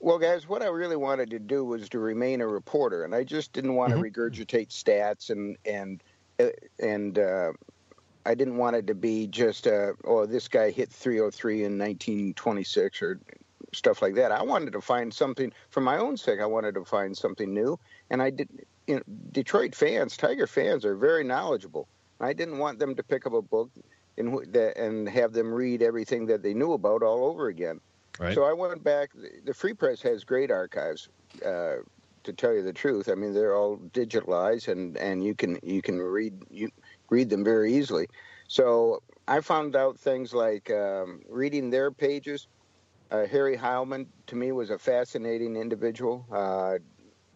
Well, 0.00 0.18
guys, 0.18 0.48
what 0.48 0.62
I 0.62 0.66
really 0.66 0.96
wanted 0.96 1.30
to 1.30 1.38
do 1.38 1.64
was 1.64 1.88
to 1.90 1.98
remain 1.98 2.40
a 2.40 2.46
reporter, 2.46 3.04
and 3.04 3.14
I 3.14 3.24
just 3.24 3.52
didn't 3.52 3.74
want 3.74 3.92
mm-hmm. 3.92 4.02
to 4.02 4.10
regurgitate 4.10 4.68
stats 4.68 5.30
and 5.30 5.56
and 5.64 6.02
uh, 6.38 6.48
and 6.78 7.18
uh, 7.18 7.52
I 8.24 8.34
didn't 8.34 8.56
want 8.56 8.76
it 8.76 8.86
to 8.88 8.94
be 8.94 9.26
just 9.26 9.66
uh, 9.66 9.92
oh 10.04 10.26
this 10.26 10.48
guy 10.48 10.70
hit 10.70 10.90
303 10.90 11.64
in 11.64 11.78
1926 11.78 13.02
or 13.02 13.20
stuff 13.72 14.02
like 14.02 14.14
that. 14.14 14.32
I 14.32 14.42
wanted 14.42 14.72
to 14.72 14.80
find 14.80 15.12
something 15.12 15.52
for 15.70 15.80
my 15.80 15.98
own 15.98 16.16
sake. 16.16 16.40
I 16.40 16.46
wanted 16.46 16.74
to 16.74 16.84
find 16.84 17.16
something 17.16 17.52
new, 17.52 17.78
and 18.10 18.22
I 18.22 18.30
did. 18.30 18.48
You 18.86 18.96
know, 18.96 19.02
Detroit 19.32 19.74
fans, 19.74 20.16
Tiger 20.16 20.46
fans, 20.46 20.84
are 20.84 20.94
very 20.94 21.24
knowledgeable. 21.24 21.88
I 22.20 22.32
didn't 22.32 22.58
want 22.58 22.78
them 22.78 22.94
to 22.94 23.02
pick 23.02 23.26
up 23.26 23.32
a 23.32 23.42
book 23.42 23.70
and 24.16 24.56
and 24.56 25.08
have 25.08 25.32
them 25.32 25.52
read 25.52 25.82
everything 25.82 26.26
that 26.26 26.42
they 26.42 26.54
knew 26.54 26.72
about 26.72 27.02
all 27.02 27.24
over 27.24 27.48
again. 27.48 27.80
Right. 28.18 28.34
So 28.34 28.44
I 28.44 28.52
went 28.52 28.82
back. 28.82 29.10
The 29.44 29.54
Free 29.54 29.74
Press 29.74 30.00
has 30.02 30.24
great 30.24 30.50
archives. 30.50 31.08
Uh, 31.44 31.76
to 32.24 32.32
tell 32.32 32.52
you 32.52 32.62
the 32.62 32.72
truth, 32.72 33.08
I 33.08 33.14
mean 33.14 33.32
they're 33.32 33.54
all 33.54 33.78
digitalized 33.78 34.68
and, 34.68 34.96
and 34.96 35.24
you 35.24 35.34
can 35.34 35.58
you 35.62 35.80
can 35.80 35.98
read 35.98 36.34
you 36.50 36.68
read 37.08 37.30
them 37.30 37.44
very 37.44 37.72
easily. 37.74 38.08
So 38.48 39.02
I 39.28 39.40
found 39.40 39.76
out 39.76 39.98
things 39.98 40.34
like 40.34 40.70
um, 40.70 41.20
reading 41.28 41.70
their 41.70 41.90
pages. 41.90 42.48
Uh, 43.10 43.26
Harry 43.26 43.56
Heilmann 43.56 44.06
to 44.26 44.36
me 44.36 44.50
was 44.50 44.70
a 44.70 44.78
fascinating 44.78 45.54
individual, 45.56 46.26
uh, 46.32 46.78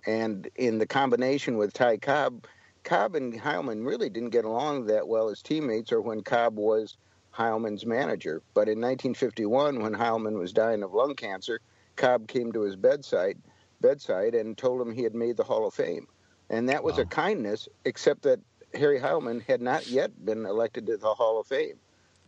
and 0.06 0.48
in 0.56 0.78
the 0.78 0.86
combination 0.86 1.56
with 1.56 1.72
Ty 1.72 1.98
Cobb, 1.98 2.46
Cobb 2.82 3.14
and 3.14 3.32
Heilmann 3.32 3.86
really 3.86 4.10
didn't 4.10 4.30
get 4.30 4.44
along 4.44 4.86
that 4.86 5.06
well 5.06 5.28
as 5.28 5.40
teammates, 5.40 5.92
or 5.92 6.00
when 6.00 6.22
Cobb 6.22 6.56
was 6.56 6.96
Heilmann's 7.34 7.86
manager. 7.86 8.42
But 8.54 8.68
in 8.68 8.80
1951, 8.80 9.82
when 9.82 9.94
Heilmann 9.94 10.38
was 10.38 10.52
dying 10.52 10.82
of 10.82 10.92
lung 10.92 11.14
cancer, 11.14 11.60
Cobb 11.96 12.28
came 12.28 12.52
to 12.52 12.62
his 12.62 12.76
bedside, 12.76 13.38
bedside 13.80 14.34
and 14.34 14.56
told 14.56 14.80
him 14.80 14.92
he 14.92 15.02
had 15.02 15.14
made 15.14 15.36
the 15.36 15.44
Hall 15.44 15.66
of 15.66 15.74
Fame. 15.74 16.06
And 16.48 16.68
that 16.68 16.82
was 16.82 16.96
wow. 16.96 17.02
a 17.02 17.06
kindness, 17.06 17.68
except 17.84 18.22
that 18.22 18.40
Harry 18.74 18.98
Heilmann 18.98 19.42
had 19.42 19.60
not 19.60 19.88
yet 19.88 20.24
been 20.24 20.46
elected 20.46 20.86
to 20.86 20.96
the 20.96 21.14
Hall 21.14 21.40
of 21.40 21.46
Fame. 21.46 21.78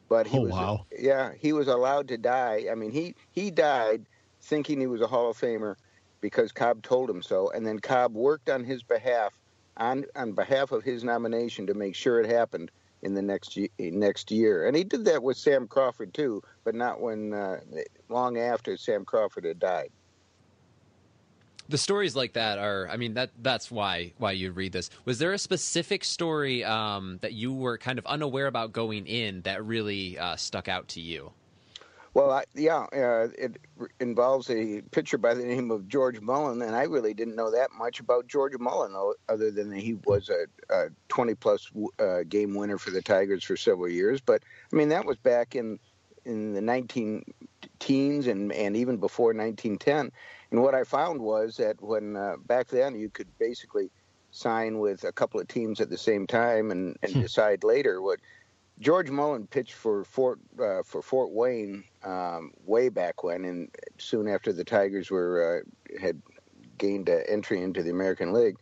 But 0.09 0.27
he 0.27 0.39
oh, 0.39 0.43
was, 0.43 0.53
wow. 0.53 0.87
yeah, 0.97 1.33
he 1.39 1.53
was 1.53 1.69
allowed 1.69 2.09
to 2.09 2.19
die. 2.19 2.67
I 2.71 2.75
mean, 2.75 2.91
he 2.91 3.15
he 3.31 3.51
died 3.51 4.05
thinking 4.43 4.79
he 4.79 4.87
was 4.87 5.01
a 5.01 5.07
Hall 5.07 5.31
of 5.31 5.39
Famer 5.39 5.77
because 6.21 6.53
Cobb 6.53 6.83
told 6.83 7.09
him 7.09 7.23
so, 7.23 7.51
and 7.51 7.67
then 7.67 7.79
Cobb 7.79 8.15
worked 8.15 8.51
on 8.51 8.63
his 8.63 8.83
behalf, 8.83 9.33
on 9.79 10.05
on 10.15 10.33
behalf 10.33 10.71
of 10.71 10.85
his 10.85 11.03
nomination, 11.03 11.67
to 11.69 11.75
make 11.75 11.95
sure 11.95 12.21
it 12.21 12.29
happened 12.29 12.71
in 13.03 13.15
the 13.15 13.23
next 13.23 13.59
next 13.79 14.31
year. 14.31 14.67
And 14.67 14.77
he 14.77 14.85
did 14.85 15.05
that 15.07 15.23
with 15.23 15.37
Sam 15.37 15.67
Crawford 15.67 16.15
too, 16.15 16.43
but 16.65 16.75
not 16.75 17.01
when 17.01 17.33
uh, 17.33 17.61
long 18.09 18.39
after 18.39 18.77
Sam 18.77 19.05
Crawford 19.05 19.45
had 19.45 19.59
died. 19.59 19.91
The 21.69 21.79
stories 21.79 22.17
like 22.17 22.35
that 22.35 22.59
are, 22.59 22.89
I 22.91 22.97
mean, 22.97 23.15
that 23.15 23.31
that's 23.41 23.71
why 23.71 24.13
why 24.19 24.33
you 24.33 24.53
read 24.53 24.73
this. 24.73 24.91
Was 25.05 25.19
there 25.19 25.33
a 25.33 25.39
specific 25.39 26.05
story 26.05 26.65
um, 26.65 27.19
that 27.23 27.33
you 27.33 27.53
were 27.53 27.79
kind 27.79 27.99
of 27.99 28.07
unaware 28.07 28.47
about 28.47 28.73
going 28.73 29.07
in 29.07 29.43
that 29.43 29.65
really 29.65 30.19
uh, 30.19 30.37
stuck 30.37 30.69
out 30.69 30.89
to 30.89 31.01
you? 31.01 31.33
Well, 32.15 32.31
I, 32.31 32.45
yeah, 32.55 32.87
uh, 32.93 33.29
it 33.39 33.57
involves 33.99 34.51
a 34.51 34.83
pitcher 34.91 35.17
by 35.17 35.33
the 35.33 35.45
name 35.45 35.71
of 35.71 35.89
George 35.89 36.21
Mullin, 36.21 36.61
and 36.61 36.77
I 36.77 36.83
really 36.83 37.15
didn't 37.15 37.37
know 37.37 37.51
that 37.51 37.71
much 37.73 38.01
about 38.01 38.27
George 38.27 38.53
Mullin, 38.59 38.95
other 39.31 39.51
than 39.51 39.73
he 39.73 39.95
was 40.05 40.29
a, 40.29 40.47
a 40.75 40.89
20 41.09 41.35
plus 41.37 41.71
uh, 41.99 42.25
game 42.29 42.55
winner 42.55 42.77
for 42.77 42.91
the 42.91 43.01
Tigers 43.01 43.45
for 43.45 43.57
several 43.57 43.89
years. 43.89 44.21
But 44.21 44.43
I 44.71 44.77
mean, 44.77 44.91
that 44.91 45.07
was 45.07 45.17
back 45.17 45.55
in 45.55 45.79
in 46.25 46.53
the 46.53 46.61
19 46.61 47.25
teens 47.81 48.27
and 48.27 48.53
and 48.53 48.77
even 48.77 48.99
before 48.99 49.29
1910. 49.29 50.13
And 50.51 50.63
what 50.63 50.75
I 50.75 50.85
found 50.85 51.21
was 51.21 51.57
that 51.57 51.81
when 51.81 52.17
uh, 52.17 52.37
back 52.47 52.69
then 52.69 52.95
you 52.95 53.09
could 53.09 53.27
basically 53.39 53.91
sign 54.33 54.79
with 54.79 55.05
a 55.05 55.13
couple 55.13 55.41
of 55.41 55.49
teams 55.49 55.81
at 55.81 55.91
the 55.91 55.99
same 55.99 56.27
time 56.27 56.71
and, 56.71 56.97
and 57.03 57.13
hmm. 57.13 57.21
decide 57.21 57.65
later 57.65 58.01
what 58.01 58.21
George 58.83 59.11
Mullin 59.11 59.47
pitched 59.47 59.75
for 59.75 60.05
Fort 60.05 60.41
uh, 60.61 60.83
for 60.83 61.03
Fort 61.03 61.31
Wayne 61.31 61.85
um, 62.03 62.53
way 62.67 62.89
back 62.89 63.23
when, 63.23 63.45
and 63.45 63.71
soon 63.99 64.27
after 64.27 64.53
the 64.53 64.65
Tigers 64.65 65.09
were 65.09 65.63
uh, 65.65 66.01
had 66.01 66.21
gained 66.79 67.09
uh, 67.09 67.19
entry 67.29 67.63
into 67.63 67.85
the 67.85 67.91
American 67.91 68.33
League, 68.33 68.57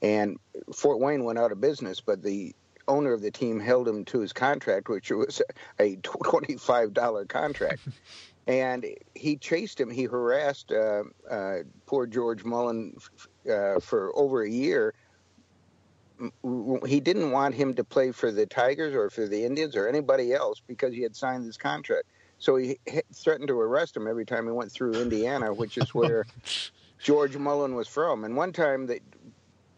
and 0.00 0.38
Fort 0.74 0.98
Wayne 0.98 1.24
went 1.24 1.38
out 1.38 1.52
of 1.52 1.60
business, 1.60 2.00
but 2.00 2.22
the 2.22 2.54
owner 2.88 3.12
of 3.12 3.20
the 3.20 3.30
team 3.30 3.60
held 3.60 3.86
him 3.86 4.06
to 4.06 4.20
his 4.20 4.32
contract, 4.32 4.88
which 4.88 5.10
was 5.10 5.42
a 5.78 5.96
twenty-five 5.96 6.94
dollar 6.94 7.26
contract. 7.26 7.80
and 8.46 8.86
he 9.14 9.36
chased 9.36 9.78
him. 9.78 9.90
He 9.90 10.04
harassed 10.04 10.72
uh, 10.72 11.02
uh, 11.30 11.58
poor 11.84 12.06
George 12.06 12.44
Mullin 12.44 12.96
uh, 13.50 13.78
for 13.80 14.10
over 14.16 14.42
a 14.42 14.50
year 14.50 14.94
he 16.86 17.00
didn't 17.00 17.30
want 17.30 17.54
him 17.54 17.74
to 17.74 17.84
play 17.84 18.12
for 18.12 18.30
the 18.30 18.46
Tigers 18.46 18.94
or 18.94 19.10
for 19.10 19.26
the 19.26 19.44
Indians 19.44 19.76
or 19.76 19.88
anybody 19.88 20.32
else 20.32 20.62
because 20.66 20.94
he 20.94 21.02
had 21.02 21.14
signed 21.14 21.46
this 21.46 21.56
contract. 21.56 22.06
So 22.38 22.56
he 22.56 22.78
threatened 23.14 23.48
to 23.48 23.58
arrest 23.58 23.96
him 23.96 24.06
every 24.06 24.26
time 24.26 24.46
he 24.46 24.52
went 24.52 24.72
through 24.72 24.94
Indiana, 24.94 25.52
which 25.52 25.78
is 25.78 25.94
where 25.94 26.26
George 27.02 27.36
Mullin 27.36 27.74
was 27.74 27.88
from. 27.88 28.24
And 28.24 28.36
one 28.36 28.52
time 28.52 28.86
that 28.86 29.00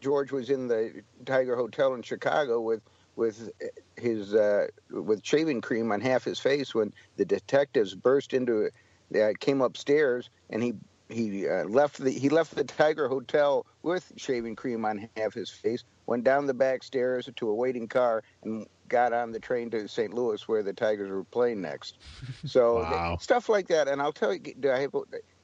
George 0.01 0.31
was 0.31 0.49
in 0.49 0.67
the 0.67 1.01
Tiger 1.25 1.55
Hotel 1.55 1.93
in 1.93 2.01
Chicago 2.01 2.61
with 2.61 2.81
with 3.15 3.51
his 3.97 4.33
uh, 4.33 4.67
with 4.89 5.23
shaving 5.25 5.59
cream 5.61 5.91
on 5.91 5.99
half 5.99 6.23
his 6.23 6.39
face 6.39 6.73
when 6.73 6.93
the 7.17 7.25
detectives 7.25 7.93
burst 7.93 8.33
into 8.33 8.69
uh, 9.15 9.29
came 9.39 9.61
upstairs 9.61 10.29
and 10.49 10.63
he 10.63 10.73
he 11.09 11.47
uh, 11.47 11.65
left 11.65 11.97
the 11.97 12.11
he 12.11 12.29
left 12.29 12.55
the 12.55 12.63
Tiger 12.63 13.07
Hotel 13.07 13.65
with 13.81 14.11
shaving 14.15 14.55
cream 14.55 14.85
on 14.85 15.09
half 15.17 15.33
his 15.33 15.49
face, 15.49 15.83
went 16.05 16.23
down 16.23 16.45
the 16.45 16.53
back 16.53 16.83
stairs 16.83 17.29
to 17.35 17.49
a 17.49 17.53
waiting 17.53 17.87
car, 17.87 18.23
and 18.43 18.65
got 18.87 19.13
on 19.13 19.31
the 19.31 19.39
train 19.39 19.69
to 19.71 19.87
St. 19.87 20.13
Louis 20.13 20.47
where 20.47 20.63
the 20.63 20.73
Tigers 20.73 21.09
were 21.09 21.23
playing 21.25 21.61
next. 21.61 21.97
So 22.45 22.75
wow. 22.77 23.17
stuff 23.19 23.49
like 23.49 23.67
that. 23.67 23.87
And 23.87 24.01
I'll 24.01 24.13
tell 24.13 24.33
you, 24.33 24.41
I, 24.71 24.79
have, 24.79 24.95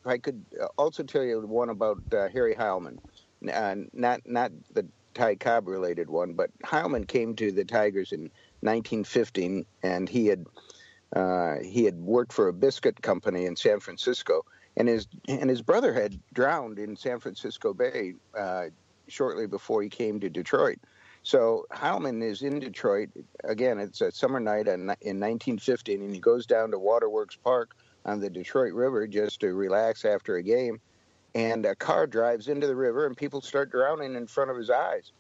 I 0.06 0.18
could 0.18 0.46
also 0.78 1.04
tell 1.04 1.24
you 1.24 1.40
one 1.42 1.70
about 1.70 2.00
uh, 2.14 2.30
Harry 2.30 2.56
Heilmann, 2.56 3.00
uh, 3.52 3.76
not 3.94 4.22
not 4.26 4.52
the 4.74 4.88
Ty 5.14 5.36
Cobb 5.36 5.68
related 5.68 6.10
one, 6.10 6.34
but 6.34 6.52
Heilmann 6.64 7.08
came 7.08 7.36
to 7.36 7.52
the 7.52 7.66
Tigers 7.66 8.12
in 8.12 8.32
1915, 8.62 9.66
and 9.84 10.10
he 10.10 10.28
had 10.28 10.46
Uh, 11.16 11.60
he 11.64 11.86
had 11.86 11.96
worked 11.96 12.34
for 12.34 12.48
a 12.50 12.54
biscuit 12.54 13.02
company 13.02 13.46
in 13.46 13.56
San 13.56 13.80
Francisco, 13.80 14.44
and 14.78 14.88
his 14.88 15.08
and 15.28 15.50
his 15.50 15.62
brother 15.62 15.94
had 15.94 16.20
drowned 16.34 16.80
in 16.80 16.96
San 16.96 17.20
Francisco 17.20 17.74
Bay 17.74 18.14
uh, 18.38 18.66
shortly 19.08 19.48
before 19.48 19.82
he 19.82 19.90
came 19.90 20.20
to 20.20 20.30
Detroit. 20.30 20.80
So 21.24 21.66
Heilmann 21.72 22.22
is 22.22 22.44
in 22.44 22.60
Detroit 22.60 23.10
again. 23.44 23.80
It's 23.80 24.02
a 24.02 24.12
summer 24.12 24.40
night 24.40 24.68
in, 24.68 24.82
in 25.02 25.20
1950, 25.20 25.96
and 25.96 26.14
he 26.14 26.20
goes 26.20 26.46
down 26.46 26.70
to 26.72 26.78
Waterworks 26.78 27.36
Park 27.36 27.76
on 28.06 28.20
the 28.20 28.30
Detroit 28.30 28.74
River 28.74 29.08
just 29.08 29.40
to 29.40 29.54
relax 29.56 30.06
after 30.06 30.36
a 30.36 30.44
game. 30.44 30.80
And 31.34 31.66
a 31.66 31.76
car 31.76 32.06
drives 32.06 32.48
into 32.48 32.68
the 32.68 32.76
river, 32.76 33.08
and 33.08 33.18
people 33.18 33.42
start 33.42 33.72
drowning 33.72 34.16
in 34.16 34.28
front 34.28 34.52
of 34.52 34.58
his 34.58 34.70
eyes. 34.70 35.12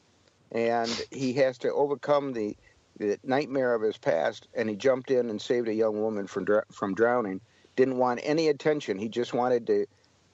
And 0.52 0.90
he 1.12 1.34
has 1.34 1.58
to 1.60 1.74
overcome 1.74 2.34
the, 2.34 2.56
the 3.00 3.18
nightmare 3.24 3.74
of 3.74 3.82
his 3.82 3.98
past, 3.98 4.48
and 4.54 4.70
he 4.70 4.76
jumped 4.76 5.10
in 5.10 5.30
and 5.32 5.42
saved 5.42 5.68
a 5.68 5.74
young 5.74 6.00
woman 6.00 6.28
from 6.28 6.46
from 6.72 6.94
drowning. 6.94 7.42
Didn't 7.76 7.98
want 7.98 8.20
any 8.24 8.48
attention. 8.48 8.98
He 8.98 9.10
just 9.10 9.34
wanted 9.34 9.68
to 9.68 9.86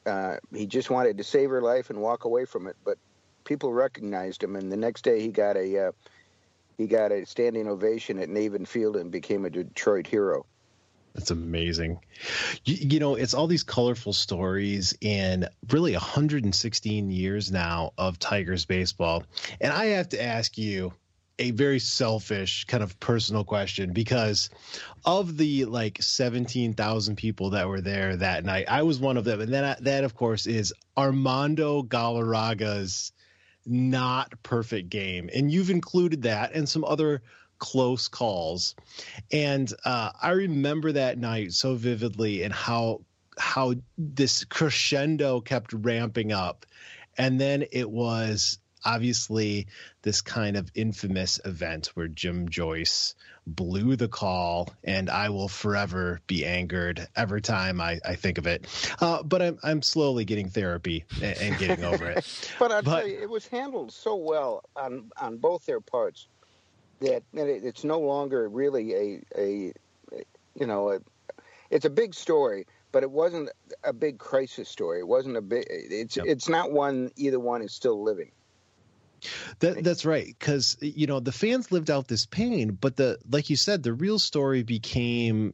uh, 0.05 0.37
he 0.53 0.65
just 0.65 0.89
wanted 0.89 1.17
to 1.17 1.23
save 1.23 1.49
her 1.49 1.61
life 1.61 1.89
and 1.89 1.99
walk 1.99 2.25
away 2.25 2.45
from 2.45 2.67
it. 2.67 2.75
But 2.83 2.97
people 3.43 3.73
recognized 3.73 4.43
him, 4.43 4.55
and 4.55 4.71
the 4.71 4.77
next 4.77 5.03
day 5.03 5.21
he 5.21 5.29
got 5.29 5.57
a 5.57 5.87
uh, 5.87 5.91
he 6.77 6.87
got 6.87 7.11
a 7.11 7.25
standing 7.25 7.67
ovation 7.67 8.19
at 8.19 8.29
Navin 8.29 8.67
Field 8.67 8.95
and 8.95 9.11
became 9.11 9.45
a 9.45 9.49
Detroit 9.49 10.07
hero. 10.07 10.45
That's 11.13 11.31
amazing. 11.31 11.99
You, 12.63 12.75
you, 12.75 12.99
know, 12.99 13.15
it's 13.15 13.33
all 13.33 13.47
these 13.47 13.63
colorful 13.63 14.13
stories 14.13 14.97
in 15.01 15.45
really 15.69 15.91
116 15.91 17.11
years 17.11 17.51
now 17.51 17.91
of 17.97 18.17
Tigers 18.17 18.63
baseball. 18.63 19.25
And 19.59 19.73
I 19.73 19.87
have 19.87 20.09
to 20.09 20.23
ask 20.23 20.57
you 20.57 20.93
a 21.39 21.51
very 21.51 21.79
selfish 21.79 22.65
kind 22.65 22.83
of 22.83 22.99
personal 22.99 23.43
question 23.43 23.93
because 23.93 24.49
of 25.05 25.37
the 25.37 25.65
like 25.65 26.01
17,000 26.01 27.15
people 27.15 27.51
that 27.51 27.67
were 27.67 27.81
there 27.81 28.15
that 28.17 28.45
night, 28.45 28.65
I 28.69 28.83
was 28.83 28.99
one 28.99 29.17
of 29.17 29.23
them. 29.23 29.41
And 29.41 29.51
then 29.51 29.63
I, 29.63 29.75
that, 29.81 30.03
of 30.03 30.15
course, 30.15 30.45
is 30.45 30.73
Armando 30.97 31.83
Galarraga's 31.83 33.11
not 33.65 34.33
perfect 34.43 34.89
game. 34.89 35.29
And 35.33 35.51
you've 35.51 35.69
included 35.69 36.23
that 36.23 36.53
and 36.53 36.67
some 36.67 36.83
other 36.83 37.21
close 37.59 38.07
calls. 38.07 38.75
And 39.31 39.71
uh, 39.85 40.11
I 40.21 40.31
remember 40.31 40.91
that 40.93 41.17
night 41.17 41.53
so 41.53 41.75
vividly 41.75 42.43
and 42.43 42.53
how 42.53 43.01
how 43.37 43.73
this 43.97 44.43
crescendo 44.43 45.41
kept 45.41 45.73
ramping 45.73 46.31
up. 46.31 46.65
And 47.17 47.39
then 47.39 47.65
it 47.71 47.89
was 47.89 48.59
obviously 48.83 49.67
this 50.01 50.21
kind 50.21 50.57
of 50.57 50.71
infamous 50.75 51.39
event 51.45 51.87
where 51.93 52.07
Jim 52.07 52.49
Joyce 52.49 53.15
blew 53.47 53.95
the 53.95 54.07
call, 54.07 54.69
and 54.83 55.09
I 55.09 55.29
will 55.29 55.47
forever 55.47 56.21
be 56.27 56.45
angered 56.45 57.07
every 57.15 57.41
time 57.41 57.81
I, 57.81 57.99
I 58.05 58.15
think 58.15 58.37
of 58.37 58.47
it. 58.47 58.67
Uh, 58.99 59.23
but 59.23 59.41
I'm 59.41 59.59
I'm 59.63 59.81
slowly 59.81 60.25
getting 60.25 60.49
therapy 60.49 61.05
and, 61.21 61.37
and 61.37 61.57
getting 61.57 61.85
over 61.85 62.09
it. 62.09 62.51
but 62.59 62.71
I 62.71 62.81
tell 62.81 63.07
you, 63.07 63.19
it 63.19 63.29
was 63.29 63.47
handled 63.47 63.91
so 63.91 64.15
well 64.15 64.63
on 64.75 65.11
on 65.19 65.37
both 65.37 65.65
their 65.65 65.81
parts 65.81 66.27
that 67.01 67.23
it's 67.33 67.83
no 67.83 67.99
longer 67.99 68.47
really 68.47 68.93
a 68.93 69.21
a 69.37 69.73
you 70.55 70.65
know 70.65 70.91
a, 70.91 70.99
it's 71.69 71.85
a 71.85 71.89
big 71.89 72.13
story 72.13 72.65
but 72.91 73.03
it 73.03 73.11
wasn't 73.11 73.49
a 73.83 73.93
big 73.93 74.19
crisis 74.19 74.69
story 74.69 74.99
it 74.99 75.07
wasn't 75.07 75.35
a 75.35 75.41
big 75.41 75.65
it's 75.69 76.17
yep. 76.17 76.25
it's 76.27 76.47
not 76.47 76.71
one 76.71 77.11
either 77.15 77.39
one 77.39 77.61
is 77.61 77.73
still 77.73 78.01
living 78.03 78.31
that 79.59 79.83
that's 79.83 80.05
right 80.05 80.27
because 80.27 80.77
you 80.81 81.07
know 81.07 81.19
the 81.19 81.31
fans 81.31 81.71
lived 81.71 81.91
out 81.91 82.07
this 82.07 82.25
pain 82.25 82.71
but 82.79 82.95
the 82.95 83.17
like 83.29 83.49
you 83.49 83.55
said 83.55 83.83
the 83.83 83.93
real 83.93 84.19
story 84.19 84.63
became 84.63 85.53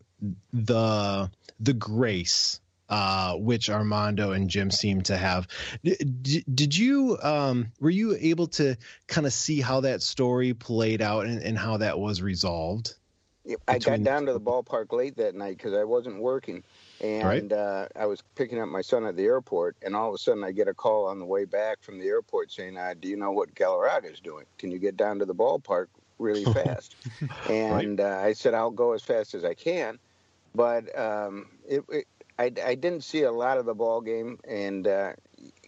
the 0.54 1.30
the 1.60 1.74
grace 1.74 2.60
uh, 2.90 3.34
which 3.36 3.70
Armando 3.70 4.32
and 4.32 4.50
Jim 4.50 4.72
seem 4.72 5.02
to 5.02 5.18
have. 5.18 5.48
D- 5.84 6.46
did 6.54 6.78
you 6.78 7.18
um, 7.22 7.72
were 7.80 7.90
you 7.90 8.16
able 8.18 8.48
to 8.48 8.78
kind 9.08 9.28
of 9.28 9.34
see 9.34 9.60
how 9.60 9.82
that 9.82 10.02
story 10.02 10.54
played 10.54 11.02
out 11.02 11.26
and, 11.26 11.42
and 11.44 11.58
how 11.58 11.78
that 11.78 12.00
was 12.00 12.22
resolved? 12.22 12.96
I 13.68 13.80
got 13.80 14.04
down 14.04 14.26
to 14.26 14.34
the 14.34 14.42
ballpark 14.42 14.92
late 14.92 15.18
that 15.18 15.36
night 15.36 15.58
because 15.58 15.74
I 15.74 15.84
wasn't 15.84 16.22
working, 16.22 16.64
and 17.02 17.52
right. 17.52 17.52
uh, 17.52 17.88
I 17.96 18.06
was 18.06 18.24
picking 18.36 18.60
up 18.60 18.68
my 18.70 18.82
son 18.82 19.06
at 19.06 19.16
the 19.16 19.26
airport, 19.26 19.76
and 19.82 19.96
all 19.96 20.10
of 20.10 20.16
a 20.16 20.18
sudden 20.18 20.44
I 20.44 20.52
get 20.52 20.68
a 20.68 20.74
call 20.74 21.08
on 21.08 21.20
the 21.20 21.26
way 21.26 21.46
back 21.46 21.82
from 21.82 22.00
the 22.00 22.08
airport 22.08 22.52
saying, 22.52 22.78
uh, 22.78 22.94
"Do 23.00 23.08
you 23.08 23.18
know 23.18 23.32
what 23.32 23.54
Galarraga 23.56 24.12
is 24.12 24.20
doing? 24.20 24.46
Can 24.58 24.72
you 24.72 24.80
get 24.80 24.98
down 24.98 25.20
to 25.20 25.26
the 25.26 25.36
ballpark 25.36 25.88
really 26.18 26.46
fast?" 26.54 26.96
and 27.50 28.00
right. 28.00 28.08
uh, 28.08 28.20
I 28.26 28.34
said, 28.34 28.54
"I'll 28.54 28.72
go 28.72 28.94
as 28.94 29.04
fast 29.04 29.34
as 29.36 29.46
I 29.46 29.54
can," 29.54 30.00
but 30.56 30.98
um, 30.98 31.48
it, 31.68 31.84
it 31.90 32.08
I, 32.40 32.52
I 32.64 32.76
didn't 32.76 33.04
see 33.04 33.24
a 33.24 33.32
lot 33.32 33.58
of 33.58 33.66
the 33.66 33.74
ball 33.74 34.02
game, 34.02 34.40
and 34.48 34.88
uh, 34.88 35.14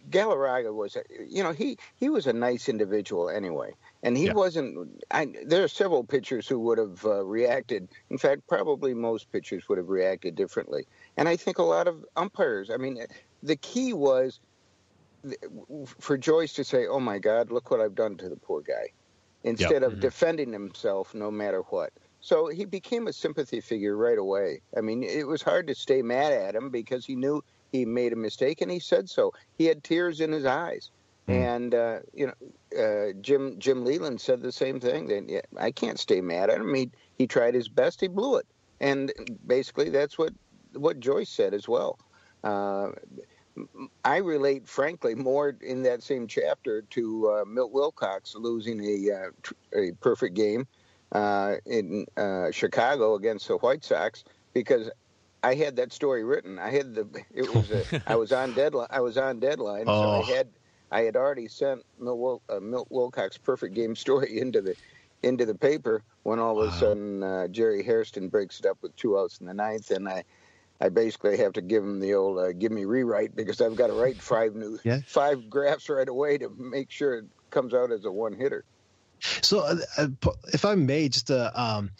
Galarraga 0.08 0.72
was, 0.72 0.96
you 1.28 1.42
know, 1.42 1.52
he 1.52 1.78
he 1.96 2.08
was 2.08 2.26
a 2.26 2.32
nice 2.32 2.68
individual 2.68 3.28
anyway, 3.28 3.72
and 4.02 4.16
he 4.16 4.26
yeah. 4.26 4.32
wasn't. 4.32 5.02
I, 5.10 5.26
there 5.44 5.64
are 5.64 5.68
several 5.68 6.04
pitchers 6.04 6.46
who 6.46 6.58
would 6.60 6.78
have 6.78 7.04
uh, 7.04 7.24
reacted. 7.24 7.88
In 8.08 8.18
fact, 8.18 8.46
probably 8.46 8.94
most 8.94 9.30
pitchers 9.32 9.68
would 9.68 9.78
have 9.78 9.88
reacted 9.88 10.36
differently, 10.36 10.86
and 11.20 11.28
I 11.28 11.36
think 11.36 11.58
a 11.58 11.62
lot 11.62 11.86
of 11.86 12.04
umpires. 12.16 12.70
I 12.70 12.78
mean, 12.78 12.98
the 13.42 13.56
key 13.56 13.92
was 13.92 14.40
for 15.98 16.16
Joyce 16.16 16.54
to 16.54 16.64
say, 16.64 16.86
"Oh 16.86 16.98
my 16.98 17.18
God, 17.18 17.52
look 17.52 17.70
what 17.70 17.80
I've 17.80 17.94
done 17.94 18.16
to 18.16 18.28
the 18.30 18.36
poor 18.36 18.62
guy," 18.62 18.88
instead 19.44 19.82
of 19.82 19.92
mm-hmm. 19.92 20.00
defending 20.00 20.52
himself 20.52 21.14
no 21.14 21.30
matter 21.30 21.60
what. 21.68 21.92
So 22.22 22.48
he 22.48 22.64
became 22.64 23.06
a 23.06 23.12
sympathy 23.12 23.60
figure 23.60 23.96
right 23.96 24.16
away. 24.16 24.62
I 24.76 24.80
mean, 24.80 25.02
it 25.02 25.26
was 25.26 25.42
hard 25.42 25.66
to 25.68 25.74
stay 25.74 26.00
mad 26.00 26.32
at 26.32 26.54
him 26.54 26.70
because 26.70 27.04
he 27.04 27.16
knew 27.16 27.44
he 27.70 27.84
made 27.84 28.14
a 28.14 28.16
mistake 28.16 28.62
and 28.62 28.70
he 28.70 28.78
said 28.78 29.08
so. 29.08 29.32
He 29.56 29.66
had 29.66 29.84
tears 29.84 30.20
in 30.20 30.32
his 30.32 30.46
eyes. 30.46 30.90
Mm. 31.28 31.34
And 31.34 31.74
uh, 31.74 31.98
you 32.14 32.28
know, 32.28 32.82
uh, 32.82 33.12
Jim 33.20 33.56
Jim 33.58 33.84
Leyland 33.84 34.22
said 34.22 34.40
the 34.40 34.52
same 34.52 34.80
thing. 34.80 35.08
That 35.08 35.44
I 35.58 35.70
can't 35.70 35.98
stay 35.98 36.22
mad 36.22 36.48
at 36.48 36.62
him. 36.62 36.74
He 36.74 36.90
he 37.18 37.26
tried 37.26 37.54
his 37.54 37.68
best. 37.68 38.00
He 38.00 38.08
blew 38.08 38.36
it, 38.36 38.46
and 38.80 39.12
basically 39.46 39.90
that's 39.90 40.16
what 40.16 40.32
what 40.74 41.00
Joyce 41.00 41.28
said 41.28 41.54
as 41.54 41.68
well. 41.68 41.98
Uh, 42.42 42.90
I 44.04 44.18
relate, 44.18 44.68
frankly, 44.68 45.14
more 45.14 45.56
in 45.60 45.82
that 45.82 46.02
same 46.02 46.26
chapter 46.26 46.82
to 46.82 47.30
uh, 47.30 47.44
Milt 47.44 47.72
Wilcox 47.72 48.34
losing 48.34 48.80
a 48.82 49.12
uh, 49.12 49.78
a 49.78 49.92
perfect 50.00 50.34
game 50.34 50.66
uh, 51.12 51.56
in 51.66 52.06
uh, 52.16 52.50
Chicago 52.50 53.14
against 53.14 53.48
the 53.48 53.56
White 53.56 53.84
Sox 53.84 54.24
because 54.54 54.90
I 55.42 55.54
had 55.54 55.76
that 55.76 55.92
story 55.92 56.24
written. 56.24 56.58
I 56.58 56.70
had 56.70 56.94
the 56.94 57.06
it 57.34 57.52
was 57.54 57.70
a, 57.70 58.02
I 58.06 58.16
was 58.16 58.32
on 58.32 58.52
deadline. 58.54 58.88
I 58.90 59.00
was 59.00 59.18
on 59.18 59.40
deadline, 59.40 59.84
oh. 59.86 60.02
so 60.02 60.10
I 60.10 60.18
oh. 60.18 60.36
had 60.36 60.48
I 60.92 61.00
had 61.02 61.16
already 61.16 61.48
sent 61.48 61.82
Milt, 61.98 62.42
uh, 62.48 62.60
Milt 62.60 62.88
Wilcox 62.90 63.38
perfect 63.38 63.74
game 63.74 63.96
story 63.96 64.38
into 64.38 64.60
the 64.60 64.76
into 65.22 65.44
the 65.44 65.54
paper 65.54 66.02
when 66.22 66.38
all 66.38 66.60
of 66.60 66.72
a 66.72 66.76
sudden 66.76 67.22
uh, 67.22 67.48
Jerry 67.48 67.82
Hairston 67.82 68.28
breaks 68.28 68.58
it 68.60 68.66
up 68.66 68.78
with 68.80 68.94
two 68.96 69.18
outs 69.18 69.38
in 69.38 69.46
the 69.46 69.54
ninth, 69.54 69.90
and 69.90 70.08
I. 70.08 70.24
I 70.80 70.88
basically 70.88 71.36
have 71.38 71.52
to 71.54 71.60
give 71.60 71.82
them 71.82 72.00
the 72.00 72.14
old 72.14 72.38
uh, 72.38 72.52
"give 72.52 72.72
me 72.72 72.84
rewrite" 72.84 73.36
because 73.36 73.60
I've 73.60 73.76
got 73.76 73.88
to 73.88 73.92
write 73.92 74.20
five 74.20 74.54
new 74.54 74.78
yeah. 74.82 75.00
five 75.06 75.50
graphs 75.50 75.88
right 75.88 76.08
away 76.08 76.38
to 76.38 76.48
make 76.48 76.90
sure 76.90 77.18
it 77.18 77.24
comes 77.50 77.74
out 77.74 77.92
as 77.92 78.04
a 78.04 78.10
one 78.10 78.32
hitter. 78.32 78.64
So, 79.42 79.60
uh, 79.60 79.76
uh 79.98 80.08
if 80.52 80.64
I 80.64 80.74
may, 80.76 81.08
just 81.08 81.30
uh, 81.30 81.50
um, 81.54 81.90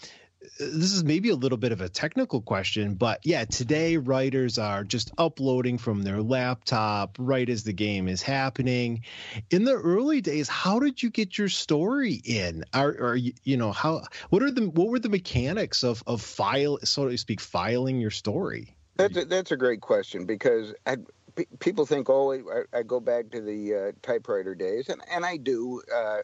this 0.59 0.92
is 0.92 1.05
maybe 1.05 1.29
a 1.31 1.35
little 1.35 1.59
bit 1.59 1.72
of 1.72 1.81
a 1.81 1.88
technical 1.88 2.40
question, 2.40 2.94
but 2.94 3.20
yeah, 3.24 3.44
today 3.44 3.98
writers 3.98 4.59
are 4.59 4.85
just 4.85 5.11
uploading 5.18 5.76
from 5.76 6.03
their 6.03 6.22
laptop 6.22 7.16
right 7.18 7.48
as 7.48 7.64
the 7.64 7.72
game 7.72 8.09
is 8.09 8.22
happening. 8.22 9.03
In 9.50 9.64
the 9.64 9.74
early 9.74 10.20
days, 10.20 10.48
how 10.48 10.79
did 10.79 11.03
you 11.03 11.11
get 11.11 11.37
your 11.37 11.48
story 11.48 12.14
in? 12.24 12.64
Are, 12.72 12.88
are 12.88 13.16
you, 13.16 13.33
you 13.44 13.57
know 13.57 13.72
how? 13.72 14.05
What 14.31 14.42
are 14.42 14.50
the 14.50 14.68
what 14.70 14.88
were 14.88 14.98
the 14.98 15.11
mechanics 15.11 15.83
of 15.83 16.03
of 16.07 16.22
file, 16.22 16.79
so 16.85 17.09
to 17.09 17.18
speak, 17.18 17.40
filing 17.40 18.00
your 18.00 18.11
story? 18.11 18.76
That's 18.96 19.16
a, 19.16 19.24
that's 19.24 19.53
a 19.53 19.57
great 19.57 19.81
question 19.81 20.26
because 20.26 20.74
I, 20.87 20.96
p- 21.35 21.46
people 21.59 21.87
think, 21.87 22.11
oh, 22.11 22.33
I, 22.33 22.79
I, 22.79 22.83
go 22.83 23.00
back 23.00 23.31
to 23.31 23.40
the 23.40 23.74
uh, 23.74 23.92
typewriter 24.03 24.55
days, 24.55 24.88
and 24.88 25.03
and 25.11 25.24
I 25.24 25.37
do. 25.37 25.83
Uh, 25.94 26.18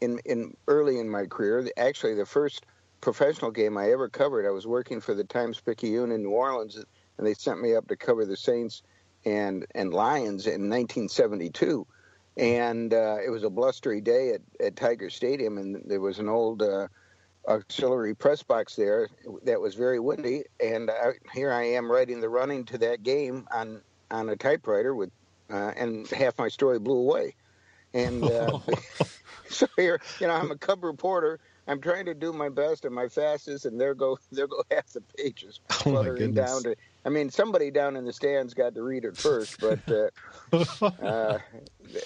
in 0.00 0.18
in 0.24 0.56
early 0.66 0.98
in 0.98 1.08
my 1.08 1.26
career, 1.26 1.64
actually 1.76 2.14
the 2.14 2.26
first 2.26 2.66
professional 3.02 3.50
game 3.50 3.76
I 3.76 3.90
ever 3.90 4.08
covered, 4.08 4.46
I 4.46 4.50
was 4.50 4.66
working 4.66 5.00
for 5.00 5.12
the 5.12 5.24
Times 5.24 5.60
Picayune 5.60 6.12
in 6.12 6.22
New 6.22 6.30
Orleans, 6.30 6.76
and 7.18 7.26
they 7.26 7.34
sent 7.34 7.60
me 7.60 7.74
up 7.74 7.88
to 7.88 7.96
cover 7.96 8.24
the 8.24 8.36
Saints 8.36 8.82
and 9.26 9.66
and 9.74 9.92
Lions 9.92 10.46
in 10.46 10.70
1972. 10.70 11.86
And 12.38 12.94
uh, 12.94 13.18
it 13.24 13.28
was 13.28 13.44
a 13.44 13.50
blustery 13.50 14.00
day 14.00 14.30
at, 14.30 14.40
at 14.64 14.76
Tiger 14.76 15.10
Stadium, 15.10 15.58
and 15.58 15.82
there 15.84 16.00
was 16.00 16.18
an 16.18 16.30
old 16.30 16.62
uh, 16.62 16.88
auxiliary 17.46 18.14
press 18.14 18.42
box 18.42 18.74
there 18.74 19.08
that 19.44 19.60
was 19.60 19.74
very 19.74 20.00
windy. 20.00 20.44
And 20.58 20.90
I, 20.90 21.12
here 21.34 21.52
I 21.52 21.64
am 21.64 21.92
writing 21.92 22.20
the 22.20 22.30
running 22.30 22.64
to 22.66 22.78
that 22.78 23.02
game 23.02 23.46
on 23.52 23.82
on 24.10 24.30
a 24.30 24.36
typewriter 24.36 24.94
with, 24.94 25.10
uh, 25.50 25.72
and 25.76 26.08
half 26.08 26.38
my 26.38 26.48
story 26.48 26.78
blew 26.78 26.98
away. 26.98 27.34
And 27.92 28.24
uh, 28.24 28.60
so 29.48 29.66
here, 29.76 30.00
you 30.20 30.28
know, 30.28 30.34
I'm 30.34 30.50
a 30.50 30.56
cub 30.56 30.84
reporter 30.84 31.40
I'm 31.66 31.80
trying 31.80 32.06
to 32.06 32.14
do 32.14 32.32
my 32.32 32.48
best 32.48 32.84
and 32.84 32.94
my 32.94 33.08
fastest, 33.08 33.66
and 33.66 33.80
there 33.80 33.94
go 33.94 34.18
there 34.32 34.46
go 34.46 34.62
half 34.70 34.92
the 34.92 35.02
pages 35.16 35.60
Oh, 35.70 35.74
fluttering 35.74 36.32
down 36.32 36.62
to. 36.64 36.76
I 37.04 37.08
mean, 37.08 37.30
somebody 37.30 37.70
down 37.70 37.96
in 37.96 38.04
the 38.04 38.12
stands 38.12 38.54
got 38.54 38.74
to 38.74 38.82
read 38.82 39.04
it 39.04 39.16
first, 39.18 39.58
but 39.60 39.80
uh, 39.90 40.08
uh, 41.02 41.38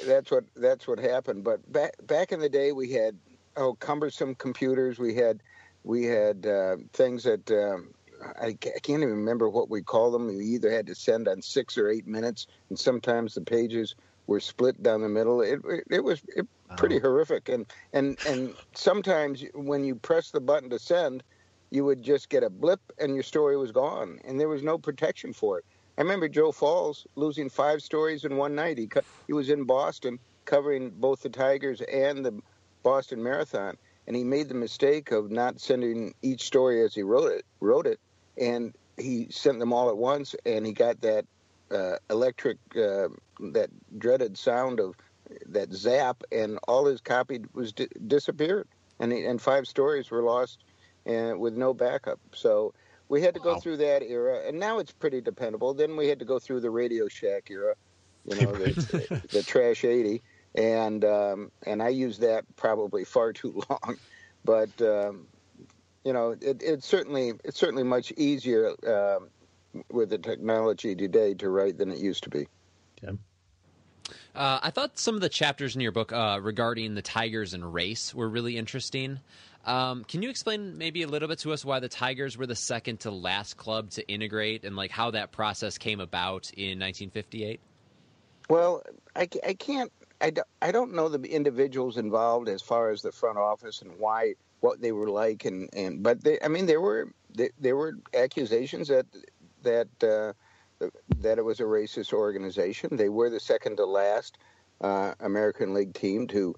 that's 0.06 0.30
what 0.30 0.44
that's 0.56 0.86
what 0.86 0.98
happened. 0.98 1.44
But 1.44 1.70
back 1.70 1.92
back 2.06 2.32
in 2.32 2.40
the 2.40 2.48
day, 2.48 2.72
we 2.72 2.92
had 2.92 3.18
oh 3.56 3.74
cumbersome 3.74 4.34
computers. 4.34 4.98
We 4.98 5.14
had 5.14 5.42
we 5.84 6.04
had 6.04 6.46
uh, 6.46 6.76
things 6.92 7.24
that 7.24 7.50
um, 7.50 7.92
I, 8.40 8.46
I 8.48 8.52
can't 8.54 9.02
even 9.02 9.08
remember 9.10 9.48
what 9.48 9.70
we 9.70 9.82
call 9.82 10.10
them. 10.10 10.26
We 10.26 10.44
either 10.44 10.70
had 10.70 10.86
to 10.86 10.94
send 10.94 11.28
on 11.28 11.42
six 11.42 11.78
or 11.78 11.88
eight 11.88 12.06
minutes, 12.06 12.46
and 12.68 12.78
sometimes 12.78 13.34
the 13.34 13.42
pages 13.42 13.94
were 14.26 14.40
split 14.40 14.82
down 14.82 15.02
the 15.02 15.08
middle. 15.08 15.40
It 15.42 15.60
it, 15.66 15.84
it 15.90 16.04
was 16.04 16.22
it, 16.28 16.46
pretty 16.76 16.98
horrific, 16.98 17.48
and 17.48 17.70
and 17.92 18.16
and 18.24 18.56
sometimes 18.74 19.44
when 19.54 19.84
you 19.84 19.96
press 19.96 20.30
the 20.30 20.40
button 20.40 20.70
to 20.70 20.78
send, 20.78 21.22
you 21.70 21.84
would 21.84 22.02
just 22.02 22.28
get 22.28 22.42
a 22.44 22.50
blip 22.50 22.80
and 22.98 23.14
your 23.14 23.24
story 23.24 23.56
was 23.56 23.72
gone, 23.72 24.18
and 24.24 24.38
there 24.40 24.48
was 24.48 24.62
no 24.62 24.78
protection 24.78 25.32
for 25.32 25.58
it. 25.58 25.64
I 25.98 26.02
remember 26.02 26.28
Joe 26.28 26.52
Falls 26.52 27.06
losing 27.16 27.48
five 27.50 27.82
stories 27.82 28.24
in 28.24 28.36
one 28.36 28.54
night. 28.54 28.78
He 28.78 28.88
co- 28.88 29.02
he 29.26 29.32
was 29.32 29.50
in 29.50 29.64
Boston 29.64 30.18
covering 30.46 30.92
both 30.94 31.20
the 31.22 31.30
Tigers 31.30 31.80
and 31.82 32.24
the 32.24 32.40
Boston 32.84 33.22
Marathon, 33.22 33.76
and 34.06 34.16
he 34.16 34.24
made 34.24 34.48
the 34.48 34.54
mistake 34.54 35.10
of 35.10 35.30
not 35.30 35.60
sending 35.60 36.14
each 36.22 36.42
story 36.44 36.82
as 36.82 36.94
he 36.94 37.02
wrote 37.02 37.32
it. 37.32 37.44
Wrote 37.60 37.86
it, 37.86 37.98
and 38.38 38.74
he 38.98 39.28
sent 39.30 39.58
them 39.58 39.72
all 39.72 39.90
at 39.90 39.96
once, 39.96 40.34
and 40.44 40.66
he 40.66 40.72
got 40.72 41.00
that 41.02 41.24
uh, 41.70 41.96
electric, 42.10 42.58
uh, 42.76 43.08
that 43.52 43.70
dreaded 43.98 44.38
sound 44.38 44.80
of 44.80 44.94
that 45.46 45.72
zap, 45.72 46.22
and 46.32 46.58
all 46.68 46.86
his 46.86 47.00
copy 47.00 47.40
was 47.54 47.72
di- 47.72 47.88
disappeared, 48.06 48.68
and 49.00 49.12
he, 49.12 49.24
and 49.24 49.42
five 49.42 49.66
stories 49.66 50.10
were 50.10 50.22
lost, 50.22 50.64
and 51.06 51.40
with 51.40 51.54
no 51.54 51.74
backup. 51.74 52.20
So 52.34 52.72
we 53.08 53.22
had 53.22 53.34
to 53.34 53.40
go 53.40 53.54
Wow. 53.54 53.56
through 53.56 53.78
that 53.78 54.02
era, 54.02 54.46
and 54.46 54.58
now 54.58 54.78
it's 54.78 54.92
pretty 54.92 55.20
dependable. 55.20 55.74
Then 55.74 55.96
we 55.96 56.08
had 56.08 56.18
to 56.20 56.24
go 56.24 56.38
through 56.38 56.60
the 56.60 56.70
Radio 56.70 57.08
Shack 57.08 57.50
era, 57.50 57.74
you 58.24 58.36
know, 58.36 58.56
the, 58.56 58.76
the 59.32 59.42
Trash 59.42 59.84
eighty, 59.84 60.22
and 60.54 61.04
um, 61.04 61.50
and 61.66 61.82
I 61.82 61.88
used 61.88 62.20
that 62.22 62.44
probably 62.56 63.04
far 63.04 63.32
too 63.32 63.62
long, 63.70 63.98
but 64.44 64.80
um, 64.82 65.28
you 66.04 66.12
know, 66.12 66.32
it, 66.40 66.62
it's 66.62 66.86
certainly 66.86 67.32
it's 67.44 67.58
certainly 67.58 67.82
much 67.84 68.12
easier 68.16 68.70
um, 68.86 69.30
with 69.90 70.10
the 70.10 70.18
technology 70.18 70.94
today 70.94 71.34
to 71.34 71.48
write 71.48 71.78
than 71.78 71.90
it 71.90 71.98
used 71.98 72.24
to 72.24 72.30
be. 72.30 72.46
Uh, 74.36 74.60
I 74.62 74.70
thought 74.70 74.98
some 74.98 75.14
of 75.14 75.20
the 75.20 75.28
chapters 75.28 75.74
in 75.74 75.80
your 75.80 75.92
book 75.92 76.12
uh, 76.12 76.38
regarding 76.42 76.94
the 76.94 77.02
Tigers 77.02 77.54
and 77.54 77.72
race 77.72 78.14
were 78.14 78.28
really 78.28 78.58
interesting. 78.58 79.18
Um, 79.64 80.04
can 80.04 80.22
you 80.22 80.28
explain 80.28 80.78
maybe 80.78 81.02
a 81.02 81.08
little 81.08 81.26
bit 81.26 81.38
to 81.40 81.52
us 81.52 81.64
why 81.64 81.80
the 81.80 81.88
Tigers 81.88 82.36
were 82.36 82.46
the 82.46 82.54
second 82.54 83.00
to 83.00 83.10
last 83.10 83.56
club 83.56 83.90
to 83.92 84.06
integrate 84.06 84.64
and 84.64 84.76
like 84.76 84.90
how 84.90 85.10
that 85.12 85.32
process 85.32 85.78
came 85.78 86.00
about 86.00 86.50
in 86.54 86.78
1958? 86.78 87.60
Well, 88.48 88.82
I, 89.16 89.28
I 89.44 89.54
can't. 89.54 89.90
I, 90.20 90.30
do- 90.30 90.42
I 90.62 90.70
don't 90.70 90.94
know 90.94 91.08
the 91.08 91.28
individuals 91.28 91.96
involved 91.96 92.48
as 92.48 92.62
far 92.62 92.90
as 92.90 93.02
the 93.02 93.12
front 93.12 93.38
office 93.38 93.82
and 93.82 93.98
why 93.98 94.34
what 94.60 94.80
they 94.80 94.92
were 94.92 95.10
like 95.10 95.44
and, 95.44 95.68
and 95.74 96.02
but 96.02 96.24
they 96.24 96.38
I 96.42 96.48
mean 96.48 96.64
there 96.64 96.80
were 96.80 97.12
there, 97.34 97.50
there 97.60 97.76
were 97.76 97.98
accusations 98.14 98.88
that 98.88 99.04
that 99.66 99.88
uh, 100.02 100.86
that 101.18 101.38
it 101.38 101.44
was 101.44 101.60
a 101.60 101.64
racist 101.64 102.12
organization. 102.12 102.96
They 102.96 103.08
were 103.08 103.30
the 103.30 103.40
second 103.40 103.76
to 103.76 103.84
last 103.84 104.38
uh, 104.80 105.14
American 105.20 105.74
League 105.74 105.94
team 105.94 106.26
to 106.28 106.54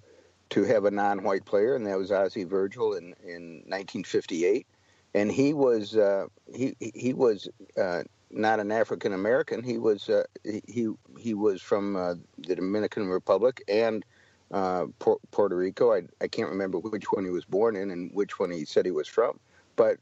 to 0.51 0.65
have 0.65 0.87
a 0.87 0.91
non-white 0.91 1.45
player, 1.45 1.75
and 1.75 1.87
that 1.87 1.99
was 1.99 2.13
Ozzie 2.13 2.45
Virgil 2.45 2.95
in 2.95 3.15
in 3.25 3.63
1958. 3.67 4.67
And 5.15 5.33
he 5.33 5.53
was 5.55 5.97
uh, 5.97 6.27
he 6.55 6.77
he 6.79 7.13
was 7.13 7.49
uh, 7.81 8.03
not 8.31 8.61
an 8.61 8.71
African 8.71 9.13
American. 9.13 9.63
He 9.63 9.79
was 9.79 10.09
uh, 10.09 10.25
he 10.45 10.89
he 11.19 11.35
was 11.35 11.63
from 11.63 11.97
uh, 11.97 12.15
the 12.39 12.57
Dominican 12.57 13.09
Republic 13.09 13.63
and 13.69 14.05
Puerto 14.51 15.57
Rico. 15.57 15.95
I 15.95 16.03
I 16.21 16.29
can't 16.29 16.51
remember 16.51 16.79
which 16.79 17.11
one 17.13 17.25
he 17.25 17.31
was 17.31 17.45
born 17.45 17.77
in 17.77 17.91
and 17.91 18.11
which 18.13 18.39
one 18.39 18.51
he 18.51 18.65
said 18.65 18.85
he 18.85 18.93
was 18.93 19.09
from. 19.09 19.41
But 19.77 19.99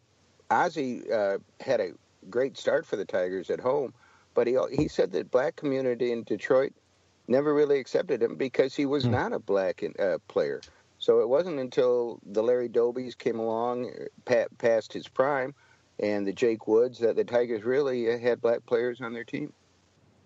Ozzie 0.50 1.02
uh, 1.12 1.38
had 1.60 1.80
a 1.80 1.92
great 2.30 2.56
start 2.56 2.86
for 2.86 2.96
the 2.96 3.04
Tigers 3.04 3.50
at 3.50 3.60
home, 3.60 3.92
but 4.34 4.46
he 4.46 4.58
he 4.72 4.88
said 4.88 5.12
that 5.12 5.30
black 5.30 5.56
community 5.56 6.12
in 6.12 6.24
Detroit 6.24 6.72
never 7.28 7.54
really 7.54 7.78
accepted 7.78 8.22
him 8.22 8.36
because 8.36 8.74
he 8.74 8.86
was 8.86 9.08
not 9.08 9.32
a 9.32 9.38
black 9.38 9.82
uh, 9.98 10.18
player. 10.28 10.60
So 10.98 11.20
it 11.20 11.28
wasn't 11.28 11.58
until 11.58 12.20
the 12.24 12.42
Larry 12.42 12.68
Dobies 12.68 13.16
came 13.16 13.38
along, 13.38 13.90
pa- 14.24 14.46
past 14.58 14.92
his 14.92 15.08
prime, 15.08 15.54
and 15.98 16.26
the 16.26 16.32
Jake 16.32 16.66
Woods 16.66 16.98
that 17.00 17.16
the 17.16 17.24
Tigers 17.24 17.64
really 17.64 18.12
uh, 18.12 18.18
had 18.18 18.40
black 18.40 18.64
players 18.66 19.00
on 19.00 19.12
their 19.12 19.24
team. 19.24 19.52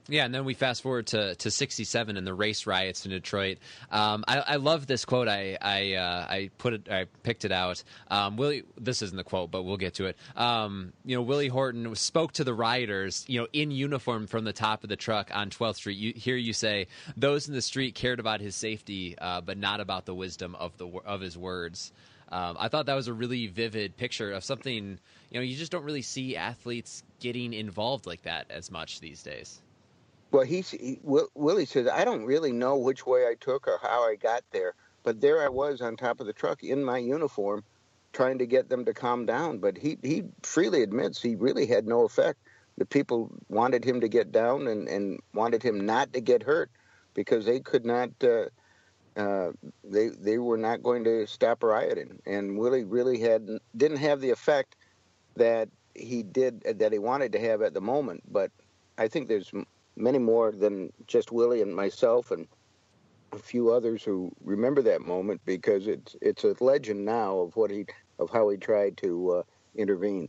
Yeah, 0.08 0.24
and 0.24 0.34
then 0.34 0.44
we 0.44 0.54
fast 0.54 0.82
forward 0.82 1.08
to, 1.08 1.34
to 1.36 1.50
'67 1.50 2.16
and 2.16 2.26
the 2.26 2.34
race 2.34 2.66
riots 2.66 3.04
in 3.04 3.12
Detroit. 3.12 3.58
Um, 3.90 4.24
I, 4.26 4.38
I 4.38 4.56
love 4.56 4.86
this 4.86 5.04
quote. 5.04 5.28
I 5.28 5.56
I, 5.60 5.94
uh, 5.94 6.26
I 6.28 6.50
put 6.58 6.74
it. 6.74 6.88
I 6.90 7.06
picked 7.22 7.44
it 7.44 7.52
out. 7.52 7.82
Um, 8.10 8.36
Willie, 8.36 8.64
this 8.78 9.02
isn't 9.02 9.16
the 9.16 9.24
quote, 9.24 9.50
but 9.50 9.62
we'll 9.62 9.76
get 9.76 9.94
to 9.94 10.06
it. 10.06 10.16
Um, 10.36 10.92
you 11.04 11.16
know, 11.16 11.22
Willie 11.22 11.48
Horton 11.48 11.94
spoke 11.94 12.32
to 12.32 12.44
the 12.44 12.54
rioters. 12.54 13.24
You 13.28 13.40
know, 13.40 13.48
in 13.52 13.70
uniform 13.70 14.26
from 14.26 14.44
the 14.44 14.52
top 14.52 14.82
of 14.82 14.88
the 14.88 14.96
truck 14.96 15.30
on 15.34 15.50
12th 15.50 15.76
Street. 15.76 15.98
You 15.98 16.12
hear 16.14 16.36
you 16.36 16.52
say 16.52 16.88
those 17.16 17.46
in 17.46 17.54
the 17.54 17.62
street 17.62 17.94
cared 17.94 18.20
about 18.20 18.40
his 18.40 18.56
safety, 18.56 19.16
uh, 19.18 19.40
but 19.40 19.58
not 19.58 19.80
about 19.80 20.06
the 20.06 20.14
wisdom 20.14 20.56
of 20.56 20.76
the 20.78 20.88
of 21.04 21.20
his 21.20 21.38
words. 21.38 21.92
Um, 22.32 22.56
I 22.58 22.68
thought 22.68 22.86
that 22.86 22.94
was 22.94 23.08
a 23.08 23.12
really 23.12 23.48
vivid 23.48 23.96
picture 23.96 24.32
of 24.32 24.44
something. 24.44 24.98
You 25.30 25.38
know, 25.38 25.40
you 25.40 25.56
just 25.56 25.72
don't 25.72 25.84
really 25.84 26.02
see 26.02 26.36
athletes 26.36 27.02
getting 27.18 27.52
involved 27.52 28.06
like 28.06 28.22
that 28.22 28.50
as 28.50 28.70
much 28.70 29.00
these 29.00 29.22
days. 29.22 29.60
Well, 30.30 30.44
he, 30.44 30.60
he 30.60 31.00
Will- 31.02 31.30
Willie 31.34 31.66
says, 31.66 31.88
I 31.88 32.04
don't 32.04 32.24
really 32.24 32.52
know 32.52 32.76
which 32.76 33.06
way 33.06 33.26
I 33.26 33.34
took 33.40 33.66
or 33.66 33.78
how 33.82 34.02
I 34.08 34.16
got 34.16 34.44
there, 34.52 34.74
but 35.02 35.20
there 35.20 35.42
I 35.42 35.48
was 35.48 35.80
on 35.80 35.96
top 35.96 36.20
of 36.20 36.26
the 36.26 36.32
truck 36.32 36.62
in 36.62 36.84
my 36.84 36.98
uniform, 36.98 37.64
trying 38.12 38.38
to 38.38 38.46
get 38.46 38.68
them 38.68 38.84
to 38.84 38.94
calm 38.94 39.26
down. 39.26 39.58
But 39.58 39.76
he 39.76 39.98
he 40.02 40.24
freely 40.42 40.82
admits 40.82 41.20
he 41.20 41.34
really 41.34 41.66
had 41.66 41.86
no 41.86 42.04
effect. 42.04 42.38
The 42.78 42.86
people 42.86 43.30
wanted 43.48 43.84
him 43.84 44.00
to 44.00 44.08
get 44.08 44.32
down 44.32 44.66
and, 44.68 44.88
and 44.88 45.20
wanted 45.34 45.62
him 45.62 45.84
not 45.84 46.12
to 46.12 46.20
get 46.20 46.42
hurt 46.42 46.70
because 47.14 47.44
they 47.44 47.60
could 47.60 47.84
not. 47.84 48.10
Uh, 48.22 48.46
uh, 49.16 49.50
they 49.82 50.08
they 50.08 50.38
were 50.38 50.56
not 50.56 50.82
going 50.82 51.02
to 51.04 51.26
stop 51.26 51.62
rioting, 51.64 52.20
and 52.26 52.56
Willie 52.56 52.84
really 52.84 53.18
had 53.18 53.48
didn't 53.76 53.98
have 53.98 54.20
the 54.20 54.30
effect 54.30 54.76
that 55.34 55.68
he 55.94 56.22
did 56.22 56.60
that 56.78 56.92
he 56.92 56.98
wanted 57.00 57.32
to 57.32 57.40
have 57.40 57.60
at 57.62 57.74
the 57.74 57.80
moment. 57.80 58.22
But 58.30 58.52
I 58.96 59.08
think 59.08 59.28
there's 59.28 59.52
many 60.00 60.18
more 60.18 60.52
than 60.52 60.92
just 61.06 61.32
Willie 61.32 61.62
and 61.62 61.74
myself 61.74 62.30
and 62.30 62.46
a 63.32 63.38
few 63.38 63.70
others 63.70 64.02
who 64.02 64.32
remember 64.42 64.82
that 64.82 65.02
moment 65.02 65.40
because 65.44 65.86
it's 65.86 66.16
it's 66.20 66.44
a 66.44 66.54
legend 66.60 67.04
now 67.04 67.38
of 67.38 67.56
what 67.56 67.70
he 67.70 67.86
of 68.18 68.30
how 68.30 68.48
he 68.48 68.56
tried 68.56 68.96
to 68.98 69.30
uh, 69.30 69.42
intervene. 69.74 70.28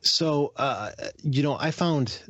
So, 0.00 0.52
uh, 0.56 0.90
you 1.22 1.42
know, 1.42 1.56
I 1.58 1.70
found 1.70 2.22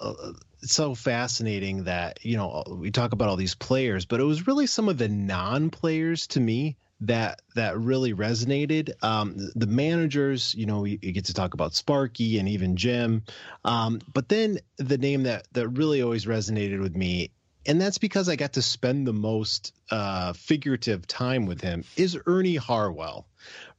uh, 0.00 0.32
so 0.62 0.94
fascinating 0.94 1.84
that, 1.84 2.18
you 2.22 2.36
know, 2.36 2.62
we 2.68 2.90
talk 2.90 3.12
about 3.12 3.28
all 3.28 3.36
these 3.36 3.54
players, 3.54 4.04
but 4.04 4.20
it 4.20 4.24
was 4.24 4.46
really 4.46 4.66
some 4.66 4.88
of 4.88 4.98
the 4.98 5.08
non 5.08 5.70
players 5.70 6.26
to 6.28 6.40
me 6.40 6.76
that 7.00 7.40
that 7.54 7.78
really 7.78 8.14
resonated. 8.14 8.92
Um, 9.02 9.50
the 9.54 9.66
managers, 9.66 10.54
you 10.54 10.66
know, 10.66 10.84
you 10.84 10.96
get 10.98 11.26
to 11.26 11.34
talk 11.34 11.54
about 11.54 11.74
Sparky 11.74 12.38
and 12.38 12.48
even 12.48 12.76
Jim, 12.76 13.22
um, 13.64 14.00
but 14.12 14.28
then 14.28 14.58
the 14.78 14.98
name 14.98 15.24
that 15.24 15.46
that 15.52 15.68
really 15.68 16.02
always 16.02 16.24
resonated 16.24 16.80
with 16.80 16.94
me, 16.94 17.30
and 17.66 17.80
that's 17.80 17.98
because 17.98 18.28
I 18.28 18.36
got 18.36 18.54
to 18.54 18.62
spend 18.62 19.06
the 19.06 19.12
most 19.12 19.72
uh, 19.90 20.32
figurative 20.32 21.06
time 21.06 21.46
with 21.46 21.60
him, 21.60 21.84
is 21.96 22.18
Ernie 22.26 22.56
Harwell, 22.56 23.26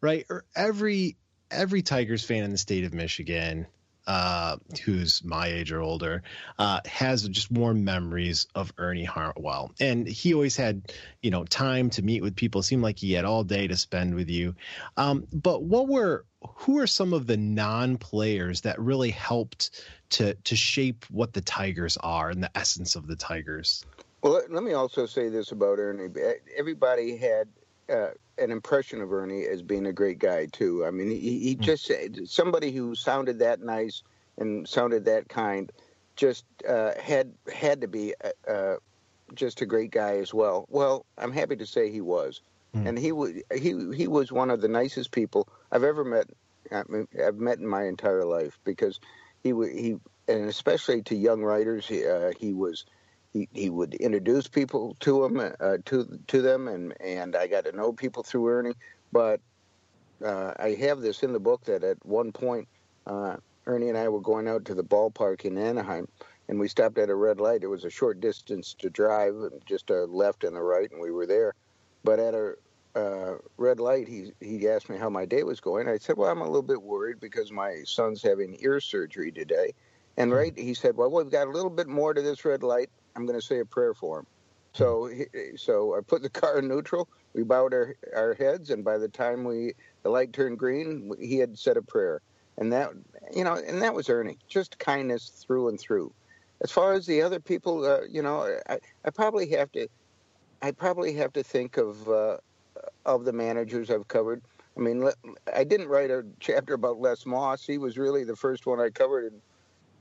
right? 0.02 0.26
Or 0.30 0.46
every 0.56 1.18
every 1.52 1.82
Tigers 1.82 2.24
fan 2.24 2.44
in 2.44 2.52
the 2.52 2.58
state 2.58 2.84
of 2.84 2.94
Michigan 2.94 3.68
uh, 4.08 4.58
who's 4.84 5.24
my 5.24 5.48
age 5.48 5.72
or 5.72 5.82
older, 5.82 6.24
uh, 6.60 6.82
has 6.86 7.28
just 7.30 7.52
warm 7.52 7.84
memories 7.84 8.48
of 8.56 8.74
Ernie 8.78 9.04
Harwell. 9.04 9.72
And 9.80 10.08
he 10.08 10.34
always 10.34 10.56
had, 10.56 10.94
you 11.22 11.32
know, 11.32 11.44
time 11.46 11.90
to 11.92 12.02
meet 12.02 12.22
with 12.22 12.36
people. 12.36 12.62
It 12.62 12.66
seemed 12.66 12.84
like 12.84 13.00
he 13.00 13.14
had 13.14 13.26
all 13.26 13.44
day 13.44 13.68
to 13.68 13.76
spend 13.76 14.16
with 14.16 14.30
you. 14.30 14.56
Um, 14.98 15.28
but 15.34 15.64
what 15.64 15.88
were, 15.88 16.26
who 16.48 16.80
are 16.80 16.88
some 16.88 17.14
of 17.14 17.28
the 17.28 17.38
non-players 17.38 18.62
that 18.62 18.80
really 18.80 19.12
helped 19.12 19.72
to 20.12 20.36
to 20.36 20.56
shape 20.56 21.06
what 21.10 21.34
the 21.34 21.42
Tigers 21.42 21.98
are 21.98 22.30
and 22.30 22.44
the 22.44 22.52
essence 22.56 22.96
of 22.96 23.08
the 23.08 23.16
Tigers? 23.16 23.84
Well, 24.22 24.34
let- 24.34 24.52
let 24.52 24.64
me 24.64 24.74
also 24.74 25.06
say 25.06 25.30
this 25.30 25.52
about 25.52 25.80
Ernie. 25.80 26.10
Everybody 26.56 27.18
had 27.18 27.48
uh, 27.90 28.10
an 28.38 28.52
impression 28.52 29.02
of 29.02 29.14
Ernie 29.14 29.46
as 29.46 29.62
being 29.62 29.86
a 29.86 29.94
great 29.94 30.20
guy 30.20 30.48
too. 30.48 30.86
I 30.86 30.92
mean, 30.92 31.10
he, 31.10 31.40
he 31.40 31.56
just 31.56 31.92
somebody 32.26 32.72
who 32.72 32.96
sounded 32.96 33.40
that 33.40 33.62
nice 33.62 34.04
and 34.38 34.68
sounded 34.68 35.06
that 35.06 35.30
kind, 35.30 35.72
just 36.16 36.46
uh, 36.68 36.92
had 37.00 37.34
had 37.54 37.82
to 37.82 37.88
be 37.88 38.14
uh, 38.24 38.52
uh, 38.52 38.76
just 39.34 39.62
a 39.62 39.66
great 39.66 39.92
guy 39.92 40.18
as 40.18 40.34
well. 40.34 40.66
Well, 40.70 41.06
I'm 41.18 41.32
happy 41.32 41.56
to 41.58 41.66
say 41.66 41.92
he 41.92 42.02
was. 42.02 42.42
and 42.88 43.00
he 43.00 43.12
was 43.14 43.32
he 43.56 43.74
he 43.96 44.08
was 44.08 44.32
one 44.32 44.50
of 44.50 44.62
the 44.62 44.68
nicest 44.68 45.12
people 45.12 45.48
I've 45.72 45.84
ever 45.84 46.04
met. 46.04 46.28
I 46.72 46.84
mean, 46.90 47.08
I've 47.26 47.38
met 47.38 47.60
in 47.60 47.68
my 47.68 47.86
entire 47.86 48.26
life 48.26 48.60
because 48.66 49.00
he 49.44 49.50
he 49.50 49.96
and 50.28 50.46
especially 50.50 51.02
to 51.04 51.16
young 51.16 51.42
writers, 51.44 51.88
he, 51.88 52.06
uh, 52.06 52.32
he 52.40 52.54
was 52.54 52.86
he, 53.36 53.50
he 53.54 53.70
would 53.70 53.96
introduce 53.96 54.48
people 54.48 54.96
to 55.02 55.26
him 55.26 55.40
uh, 55.60 55.78
to 55.86 56.20
to 56.28 56.42
them, 56.42 56.70
and 56.70 56.94
and 57.02 57.36
I 57.36 57.48
got 57.48 57.66
to 57.66 57.74
know 57.74 57.92
people 57.92 58.24
through 58.24 58.48
Ernie. 58.48 58.76
But 59.12 59.42
uh, 60.24 60.54
I 60.58 60.70
have 60.80 61.02
this 61.02 61.22
in 61.22 61.34
the 61.34 61.40
book 61.40 61.66
that 61.66 61.84
at 61.84 62.04
one 62.06 62.32
point 62.32 62.68
uh, 63.06 63.36
Ernie 63.66 63.90
and 63.90 63.98
I 63.98 64.08
were 64.08 64.22
going 64.22 64.48
out 64.48 64.64
to 64.66 64.74
the 64.74 64.86
ballpark 64.86 65.44
in 65.44 65.58
Anaheim, 65.58 66.08
and 66.48 66.58
we 66.60 66.70
stopped 66.70 66.98
at 66.98 67.10
a 67.10 67.16
red 67.16 67.42
light. 67.42 67.64
It 67.64 67.68
was 67.68 67.84
a 67.84 67.90
short 67.90 68.22
distance 68.22 68.74
to 68.80 68.90
drive, 68.90 69.36
just 69.66 69.90
a 69.90 70.06
left 70.06 70.46
and 70.46 70.56
a 70.56 70.62
right, 70.62 70.90
and 70.90 71.02
we 71.02 71.12
were 71.12 71.28
there. 71.28 71.54
But 72.06 72.20
at 72.20 72.36
a 72.36 72.54
uh, 72.96 73.34
red 73.58 73.82
light, 73.82 74.08
he 74.08 74.32
he 74.40 74.70
asked 74.70 74.90
me 74.90 74.98
how 74.98 75.10
my 75.10 75.26
day 75.26 75.44
was 75.44 75.60
going. 75.60 75.90
I 75.90 75.98
said, 75.98 76.16
"Well, 76.16 76.32
I'm 76.32 76.40
a 76.40 76.46
little 76.46 76.62
bit 76.62 76.82
worried 76.82 77.20
because 77.20 77.52
my 77.52 77.82
son's 77.84 78.24
having 78.24 78.58
ear 78.62 78.80
surgery 78.80 79.34
today." 79.34 79.74
And 80.16 80.32
right, 80.32 80.58
he 80.58 80.74
said, 80.74 80.96
"Well, 80.96 81.12
we've 81.12 81.30
got 81.30 81.48
a 81.48 81.52
little 81.52 81.70
bit 81.70 81.88
more 81.88 82.14
to 82.14 82.22
this 82.22 82.46
red 82.46 82.64
light. 82.64 82.90
I'm 83.16 83.26
going 83.26 83.40
to 83.40 83.46
say 83.46 83.60
a 83.60 83.66
prayer 83.66 83.94
for 83.94 84.20
him." 84.20 84.28
So, 84.76 85.10
so 85.56 85.96
I 85.96 86.02
put 86.02 86.22
the 86.22 86.30
car 86.30 86.60
in 86.60 86.68
neutral. 86.68 87.08
We 87.34 87.44
bowed 87.44 87.74
our, 87.74 87.96
our 88.14 88.34
heads, 88.34 88.72
and 88.72 88.84
by 88.84 88.98
the 88.98 89.08
time 89.08 89.46
we 89.46 89.74
the 90.04 90.10
light 90.10 90.34
turned 90.34 90.60
green, 90.60 91.12
he 91.18 91.38
had 91.38 91.58
said 91.58 91.78
a 91.78 91.82
prayer, 91.82 92.22
and 92.58 92.74
that 92.74 92.92
you 93.34 93.46
know, 93.46 93.56
and 93.56 93.82
that 93.82 93.94
was 93.94 94.10
Ernie, 94.10 94.38
just 94.50 94.78
kindness 94.78 95.30
through 95.30 95.70
and 95.70 95.80
through. 95.80 96.12
As 96.62 96.72
far 96.72 96.94
as 96.94 97.06
the 97.06 97.22
other 97.22 97.40
people, 97.40 97.86
uh, 97.86 98.02
you 98.10 98.22
know, 98.22 98.60
I, 98.68 98.80
I 99.06 99.10
probably 99.12 99.50
have 99.52 99.72
to, 99.74 99.88
I 100.62 100.72
probably 100.72 101.14
have 101.14 101.32
to 101.34 101.44
think 101.44 101.78
of 101.78 102.10
uh, 102.10 102.38
of 103.06 103.24
the 103.24 103.34
managers 103.34 103.90
I've 103.90 104.10
covered. 104.10 104.42
I 104.78 104.82
mean, 104.82 105.10
I 105.54 105.64
didn't 105.64 105.88
write 105.88 106.12
a 106.12 106.26
chapter 106.42 106.74
about 106.74 107.00
Les 107.00 107.26
Moss. 107.26 107.66
He 107.66 107.78
was 107.78 107.98
really 107.98 108.26
the 108.26 108.36
first 108.36 108.66
one 108.66 108.82
I 108.82 108.90
covered 108.90 109.32
in 109.32 109.42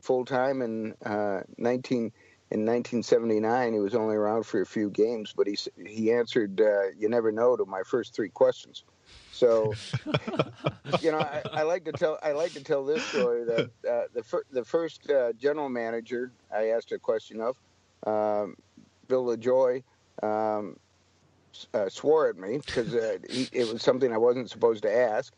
full 0.00 0.24
time 0.24 0.62
in 0.62 0.94
uh, 1.07 1.42
19 1.59 2.11
in 2.55 2.61
1979. 2.61 3.73
He 3.73 3.81
was 3.81 3.97
only 3.97 4.14
around 4.14 4.47
for 4.47 4.61
a 4.61 4.67
few 4.67 4.88
games, 4.88 5.35
but 5.37 5.49
he 5.49 5.59
he 5.85 6.12
answered 6.12 6.61
uh, 6.61 6.90
"You 6.97 7.09
never 7.09 7.33
know" 7.33 7.57
to 7.57 7.67
my 7.67 7.83
first 7.83 8.14
three 8.14 8.31
questions. 8.31 8.85
So, 9.33 9.75
you 11.03 11.11
know, 11.11 11.19
I, 11.19 11.43
I 11.53 11.62
like 11.64 11.85
to 11.87 11.93
tell 11.93 12.17
I 12.23 12.31
like 12.31 12.53
to 12.53 12.62
tell 12.62 12.85
this 12.85 13.03
story 13.09 13.45
that 13.45 13.71
uh, 13.90 14.03
the 14.14 14.23
fir- 14.23 14.45
the 14.53 14.64
first 14.64 15.11
uh, 15.11 15.33
general 15.33 15.69
manager 15.69 16.33
I 16.55 16.69
asked 16.69 16.93
a 16.93 16.99
question 16.99 17.40
of, 17.40 17.57
um, 18.07 18.55
Bill 19.09 19.25
Lajoie, 19.25 19.83
um, 20.23 20.77
uh, 21.75 21.88
swore 21.88 22.29
at 22.29 22.37
me 22.37 22.59
because 22.64 22.95
uh, 22.95 23.19
it 23.29 23.67
was 23.67 23.83
something 23.83 24.12
I 24.12 24.19
wasn't 24.19 24.49
supposed 24.49 24.85
to 24.85 24.97
ask. 24.97 25.35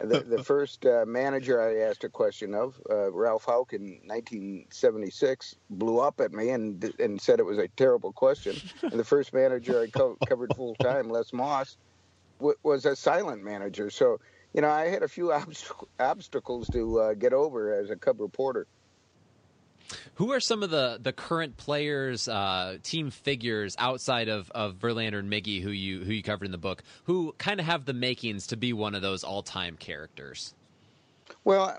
The, 0.00 0.22
the 0.22 0.38
first 0.40 0.86
uh, 0.86 1.04
manager 1.06 1.60
I 1.60 1.88
asked 1.88 2.04
a 2.04 2.10
question 2.10 2.54
of, 2.54 2.80
uh, 2.90 3.12
Ralph 3.12 3.44
Houk 3.46 3.72
in 3.72 4.00
1976, 4.04 5.54
blew 5.70 6.00
up 6.00 6.20
at 6.20 6.32
me 6.32 6.50
and 6.50 6.92
and 6.98 7.20
said 7.20 7.40
it 7.40 7.44
was 7.46 7.58
a 7.58 7.68
terrible 7.68 8.12
question. 8.12 8.60
And 8.90 9.00
the 9.00 9.04
first 9.04 9.32
manager 9.32 9.82
I 9.82 9.88
co- 9.88 10.18
covered 10.26 10.54
full 10.54 10.76
time, 10.76 11.08
Les 11.08 11.32
Moss, 11.32 11.78
w- 12.40 12.56
was 12.64 12.84
a 12.86 12.96
silent 12.96 13.42
manager. 13.42 13.90
So 13.90 14.18
you 14.54 14.62
know, 14.62 14.70
I 14.70 14.86
had 14.88 15.02
a 15.02 15.08
few 15.08 15.26
obst- 15.30 15.86
obstacles 15.98 16.70
to 16.70 17.00
uh, 17.00 17.14
get 17.14 17.32
over 17.32 17.74
as 17.74 17.90
a 17.90 17.96
Cub 17.96 18.20
reporter. 18.20 18.66
Who 20.14 20.32
are 20.32 20.40
some 20.40 20.62
of 20.62 20.70
the, 20.70 20.98
the 21.00 21.12
current 21.12 21.56
players, 21.56 22.28
uh, 22.28 22.78
team 22.82 23.10
figures 23.10 23.74
outside 23.78 24.28
of, 24.28 24.50
of 24.52 24.74
Verlander 24.74 25.18
and 25.18 25.30
Miggy 25.30 25.62
who 25.62 25.70
you 25.70 26.04
who 26.04 26.12
you 26.12 26.22
covered 26.22 26.46
in 26.46 26.52
the 26.52 26.58
book, 26.58 26.82
who 27.04 27.34
kind 27.38 27.60
of 27.60 27.66
have 27.66 27.84
the 27.84 27.94
makings 27.94 28.46
to 28.48 28.56
be 28.56 28.72
one 28.72 28.94
of 28.94 29.02
those 29.02 29.24
all 29.24 29.42
time 29.42 29.76
characters? 29.76 30.54
Well, 31.44 31.78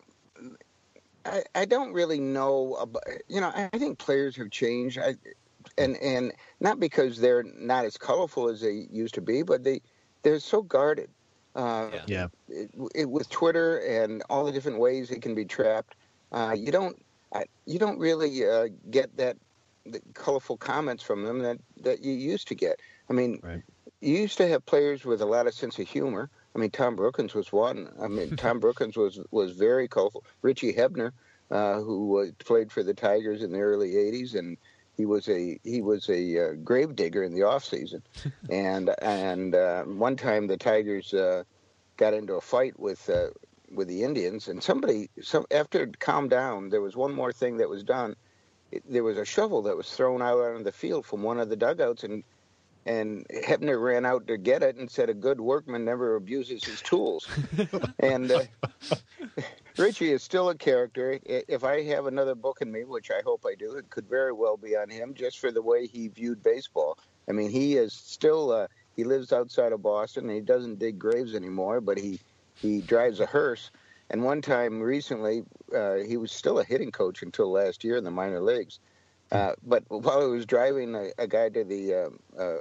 I, 1.25 1.43
I 1.53 1.65
don't 1.65 1.93
really 1.93 2.19
know. 2.19 2.75
About, 2.75 3.03
you 3.27 3.41
know, 3.41 3.51
I 3.55 3.69
think 3.77 3.97
players 3.97 4.35
have 4.37 4.51
changed. 4.51 4.99
I, 4.99 5.15
and 5.77 5.97
and 5.97 6.33
not 6.59 6.79
because 6.79 7.19
they're 7.19 7.43
not 7.43 7.85
as 7.85 7.97
colorful 7.97 8.49
as 8.49 8.61
they 8.61 8.87
used 8.91 9.15
to 9.15 9.21
be, 9.21 9.41
but 9.43 9.63
they 9.63 9.81
they're 10.23 10.39
so 10.39 10.61
guarded. 10.61 11.09
Uh, 11.55 11.89
Yeah. 12.05 12.27
it, 12.49 12.69
it, 12.93 13.09
with 13.09 13.29
Twitter 13.29 13.77
and 13.77 14.23
all 14.29 14.45
the 14.45 14.51
different 14.51 14.79
ways 14.79 15.09
it 15.09 15.21
can 15.21 15.33
be 15.33 15.45
trapped, 15.45 15.95
uh, 16.33 16.53
you 16.57 16.71
don't 16.71 17.04
I, 17.35 17.45
you 17.65 17.79
don't 17.79 17.99
really 17.99 18.47
uh, 18.47 18.69
get 18.89 19.15
that 19.17 19.37
the 19.85 20.01
colorful 20.13 20.57
comments 20.57 21.03
from 21.03 21.23
them 21.23 21.39
that 21.39 21.57
that 21.81 22.01
you 22.03 22.13
used 22.13 22.47
to 22.47 22.55
get. 22.55 22.79
I 23.09 23.13
mean, 23.13 23.39
Right. 23.43 23.61
you 24.01 24.17
used 24.17 24.37
to 24.37 24.47
have 24.47 24.65
players 24.65 25.05
with 25.05 25.21
a 25.21 25.25
lot 25.25 25.47
of 25.47 25.53
sense 25.53 25.77
of 25.79 25.87
humor. 25.87 26.29
I 26.55 26.59
mean, 26.59 26.71
Tom 26.71 26.95
Brookens 26.95 27.35
was 27.35 27.51
one. 27.51 27.89
I 28.01 28.07
mean, 28.07 28.35
Tom 28.37 28.59
Brookens 28.59 28.95
was 28.97 29.19
was 29.31 29.51
very 29.51 29.87
colorful. 29.87 30.23
Richie 30.41 30.73
Hebner, 30.73 31.11
uh, 31.51 31.81
who 31.81 32.21
uh, 32.21 32.25
played 32.39 32.71
for 32.71 32.83
the 32.83 32.93
Tigers 32.93 33.43
in 33.43 33.51
the 33.51 33.59
early 33.59 33.91
'80s, 33.93 34.35
and 34.35 34.57
he 34.95 35.05
was 35.05 35.27
a 35.27 35.59
he 35.63 35.81
was 35.81 36.09
a 36.09 36.21
uh, 36.39 36.53
grave 36.63 36.95
digger 36.95 37.23
in 37.23 37.33
the 37.33 37.43
off 37.43 37.65
season. 37.65 38.01
and 38.49 38.89
and 39.01 39.55
uh, 39.55 39.83
one 39.83 40.15
time 40.15 40.47
the 40.47 40.57
Tigers 40.57 41.13
uh, 41.13 41.43
got 41.97 42.13
into 42.13 42.35
a 42.35 42.41
fight 42.41 42.79
with 42.79 43.09
uh, 43.09 43.27
with 43.71 43.87
the 43.87 44.03
Indians, 44.03 44.47
and 44.47 44.61
somebody 44.61 45.09
some 45.21 45.45
after 45.51 45.83
it 45.83 45.99
calmed 45.99 46.29
down, 46.29 46.69
there 46.69 46.81
was 46.81 46.95
one 46.95 47.13
more 47.13 47.31
thing 47.31 47.57
that 47.57 47.69
was 47.69 47.83
done. 47.83 48.15
It, 48.71 48.83
there 48.89 49.03
was 49.03 49.17
a 49.17 49.25
shovel 49.25 49.61
that 49.63 49.77
was 49.77 49.89
thrown 49.89 50.21
out 50.21 50.39
on 50.39 50.63
the 50.63 50.71
field 50.71 51.05
from 51.05 51.23
one 51.23 51.39
of 51.39 51.49
the 51.49 51.55
dugouts, 51.55 52.03
and 52.03 52.23
and 52.85 53.25
Hebner 53.29 53.81
ran 53.81 54.05
out 54.05 54.27
to 54.27 54.37
get 54.37 54.63
it 54.63 54.75
and 54.75 54.89
said, 54.89 55.09
"A 55.09 55.13
good 55.13 55.41
workman 55.41 55.85
never 55.85 56.15
abuses 56.15 56.63
his 56.63 56.81
tools." 56.81 57.27
and 57.99 58.31
uh, 58.31 58.43
Richie 59.77 60.11
is 60.11 60.23
still 60.23 60.49
a 60.49 60.55
character. 60.55 61.19
If 61.25 61.63
I 61.63 61.83
have 61.83 62.05
another 62.05 62.35
book 62.35 62.59
in 62.61 62.71
me, 62.71 62.83
which 62.83 63.11
I 63.11 63.21
hope 63.25 63.45
I 63.45 63.55
do, 63.55 63.75
it 63.75 63.89
could 63.89 64.07
very 64.07 64.33
well 64.33 64.57
be 64.57 64.75
on 64.75 64.89
him, 64.89 65.13
just 65.13 65.39
for 65.39 65.51
the 65.51 65.61
way 65.61 65.87
he 65.87 66.07
viewed 66.07 66.43
baseball. 66.43 66.97
I 67.27 67.31
mean, 67.31 67.49
he 67.49 67.75
is 67.77 67.93
still 67.93 68.51
uh, 68.51 68.67
he 68.95 69.03
lives 69.03 69.33
outside 69.33 69.71
of 69.71 69.81
Boston. 69.81 70.25
And 70.25 70.33
he 70.33 70.41
doesn't 70.41 70.79
dig 70.79 70.97
graves 70.97 71.35
anymore, 71.35 71.81
but 71.81 71.97
he 71.97 72.19
he 72.55 72.81
drives 72.81 73.19
a 73.19 73.25
hearse. 73.25 73.71
And 74.09 74.23
one 74.23 74.41
time 74.41 74.81
recently, 74.81 75.43
uh, 75.75 75.95
he 75.95 76.17
was 76.17 76.31
still 76.31 76.59
a 76.59 76.63
hitting 76.63 76.91
coach 76.91 77.23
until 77.23 77.51
last 77.51 77.83
year 77.83 77.97
in 77.97 78.03
the 78.03 78.11
minor 78.11 78.41
leagues. 78.41 78.79
Uh, 79.31 79.53
but 79.63 79.83
while 79.87 80.21
he 80.21 80.35
was 80.35 80.45
driving 80.45 80.95
a, 80.95 81.09
a 81.17 81.27
guy 81.27 81.49
to 81.49 81.63
the 81.63 81.93
um, 81.93 82.19
uh, 82.39 82.57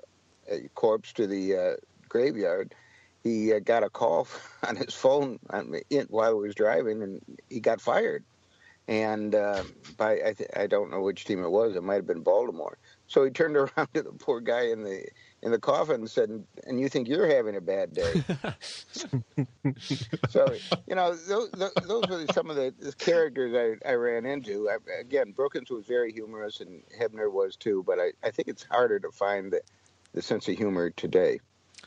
a 0.51 0.69
corpse 0.75 1.13
to 1.13 1.27
the 1.27 1.57
uh, 1.57 1.75
graveyard, 2.09 2.75
he 3.23 3.53
uh, 3.53 3.59
got 3.59 3.83
a 3.83 3.91
call 3.91 4.27
on 4.67 4.77
his 4.77 4.95
phone 4.95 5.39
on, 5.51 5.75
in, 5.91 6.07
while 6.09 6.35
he 6.35 6.47
was 6.47 6.55
driving, 6.55 7.03
and 7.03 7.21
he 7.49 7.61
got 7.61 7.81
fired. 7.81 8.25
And 8.87 9.35
uh, 9.35 9.65
by 9.97 10.13
I, 10.25 10.33
th- 10.35 10.51
I 10.57 10.67
don't 10.67 10.91
know 10.91 11.01
which 11.01 11.25
team 11.25 11.43
it 11.43 11.51
was. 11.51 11.75
It 11.75 11.83
might 11.83 11.95
have 11.95 12.07
been 12.07 12.23
Baltimore. 12.23 12.79
So 13.07 13.25
he 13.25 13.31
turned 13.31 13.57
around 13.57 13.89
to 13.95 14.03
the 14.03 14.13
poor 14.13 14.41
guy 14.41 14.69
in 14.69 14.83
the 14.85 15.07
in 15.45 15.53
the 15.53 15.59
coffin 15.59 15.97
and 15.97 16.11
said, 16.11 16.45
"And 16.67 16.81
you 16.81 16.89
think 16.89 17.07
you're 17.07 17.29
having 17.29 17.55
a 17.55 17.61
bad 17.61 17.93
day?" 17.93 18.25
so 20.31 20.55
you 20.87 20.95
know 20.95 21.15
those, 21.15 21.51
those 21.51 22.09
were 22.09 22.25
some 22.33 22.49
of 22.49 22.57
the, 22.57 22.95
characters 22.99 23.79
I, 23.85 23.89
I 23.89 23.93
ran 23.93 24.25
into. 24.25 24.71
I, 24.71 24.79
again, 24.99 25.35
Brookens 25.37 25.71
was 25.71 25.85
very 25.87 26.13
humorous, 26.13 26.61
and 26.61 26.83
Hebner 26.99 27.31
was 27.31 27.57
too. 27.57 27.85
But 27.87 28.01
I, 28.01 28.13
I 28.27 28.31
think 28.31 28.49
it's 28.49 28.65
harder 28.65 28.99
to 29.01 29.11
find 29.13 29.53
the, 29.53 29.61
the 30.15 30.23
sense 30.23 30.49
of 30.49 30.57
humor 30.57 30.91
today. 30.91 31.41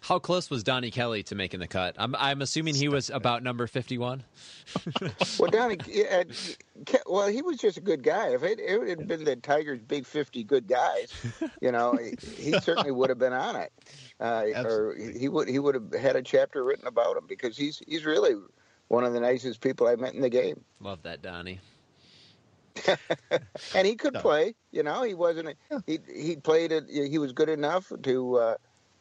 How 0.08 0.20
close 0.20 0.50
was 0.50 0.64
Donnie 0.64 0.90
Kelly 0.90 1.22
to 1.24 1.36
making 1.36 1.60
the 1.60 1.68
cut? 1.68 1.94
I'm 1.98 2.16
I'm 2.16 2.42
assuming 2.42 2.76
he 2.76 2.88
was 2.88 3.10
about 3.10 3.44
number 3.44 3.68
51. 3.68 4.24
Well, 5.40 5.52
Donnie, 5.52 5.78
uh, 6.10 6.24
well, 7.06 7.28
he 7.28 7.42
was 7.42 7.58
just 7.58 7.78
a 7.78 7.82
good 7.82 8.04
guy. 8.04 8.30
If 8.30 8.44
it, 8.44 8.60
it 8.60 8.88
had 8.88 9.08
been 9.08 9.24
the 9.24 9.36
Tigers' 9.36 9.82
big 9.82 10.06
fifty 10.06 10.44
good 10.44 10.68
guys, 10.68 11.14
you 11.62 11.72
know, 11.72 11.94
he, 11.94 12.16
he 12.42 12.60
certainly 12.60 12.92
would 12.92 13.10
have 13.10 13.20
been 13.20 13.34
on 13.34 13.56
it, 13.58 13.72
uh, 14.20 14.46
or 14.64 14.96
he 14.96 15.28
would 15.28 15.50
he 15.50 15.60
would 15.60 15.76
have 15.76 15.94
had 15.94 16.16
a 16.16 16.22
chapter 16.22 16.64
written 16.64 16.88
about 16.88 17.18
him 17.18 17.26
because 17.28 17.58
he's 17.58 17.82
he's 17.88 18.06
really 18.06 18.36
one 18.88 19.04
of 19.04 19.14
the 19.14 19.20
nicest 19.20 19.62
people 19.62 19.88
I 19.88 19.96
met 19.96 20.14
in 20.14 20.22
the 20.22 20.30
game, 20.30 20.64
Love 20.80 21.04
that 21.04 21.22
Donnie. 21.22 21.60
and 23.76 23.88
he 23.88 23.96
could 23.96 24.14
play. 24.16 24.56
You 24.72 24.84
know, 24.84 25.04
he 25.04 25.14
wasn't 25.14 25.50
a, 25.50 25.84
he 25.86 26.00
he 26.14 26.36
played 26.38 26.72
it. 26.72 26.86
He 26.90 27.18
was 27.18 27.34
good 27.34 27.50
enough 27.50 27.92
to 28.04 28.38
uh, 28.38 28.56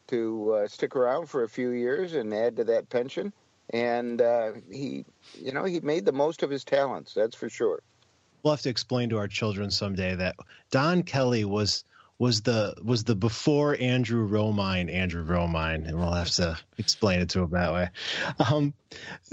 to 0.07 0.53
uh, 0.53 0.67
stick 0.67 0.95
around 0.95 1.27
for 1.27 1.43
a 1.43 1.49
few 1.49 1.69
years 1.69 2.13
and 2.13 2.33
add 2.33 2.57
to 2.57 2.63
that 2.65 2.89
pension. 2.89 3.33
And 3.71 4.21
uh, 4.21 4.53
he, 4.71 5.05
you 5.35 5.51
know, 5.51 5.65
he 5.65 5.79
made 5.81 6.05
the 6.05 6.13
most 6.13 6.43
of 6.43 6.49
his 6.49 6.63
talents. 6.63 7.13
That's 7.13 7.35
for 7.35 7.49
sure. 7.49 7.81
We'll 8.43 8.53
have 8.53 8.61
to 8.61 8.69
explain 8.69 9.09
to 9.09 9.17
our 9.17 9.27
children 9.27 9.71
someday 9.71 10.15
that 10.15 10.35
Don 10.71 11.03
Kelly 11.03 11.43
was 11.43 11.83
was 12.19 12.41
the 12.41 12.75
was 12.83 13.03
the 13.03 13.15
before 13.15 13.75
Andrew 13.79 14.27
Romine 14.27 14.91
Andrew 14.91 15.25
Romine, 15.25 15.87
and 15.87 15.97
we'll 15.97 16.13
have 16.13 16.31
to 16.31 16.57
explain 16.77 17.19
it 17.19 17.29
to 17.31 17.41
him 17.41 17.49
that 17.51 17.73
way. 17.73 17.89
Um, 18.39 18.73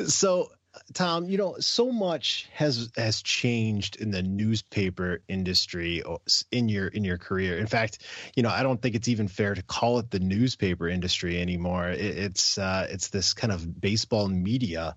so 0.06 0.50
Tom, 0.92 1.28
you 1.28 1.38
know, 1.38 1.56
so 1.60 1.92
much 1.92 2.48
has 2.52 2.90
has 2.96 3.22
changed 3.22 3.96
in 3.96 4.10
the 4.10 4.22
newspaper 4.22 5.20
industry 5.28 6.02
in 6.50 6.68
your 6.68 6.88
in 6.88 7.04
your 7.04 7.18
career. 7.18 7.58
In 7.58 7.66
fact, 7.66 7.98
you 8.34 8.42
know, 8.42 8.48
I 8.48 8.62
don't 8.62 8.80
think 8.80 8.94
it's 8.94 9.08
even 9.08 9.28
fair 9.28 9.54
to 9.54 9.62
call 9.62 9.98
it 9.98 10.10
the 10.10 10.18
newspaper 10.18 10.88
industry 10.88 11.40
anymore. 11.40 11.88
It, 11.88 12.00
it's 12.00 12.58
uh, 12.58 12.86
it's 12.90 13.08
this 13.08 13.34
kind 13.34 13.52
of 13.52 13.80
baseball 13.80 14.28
media. 14.28 14.96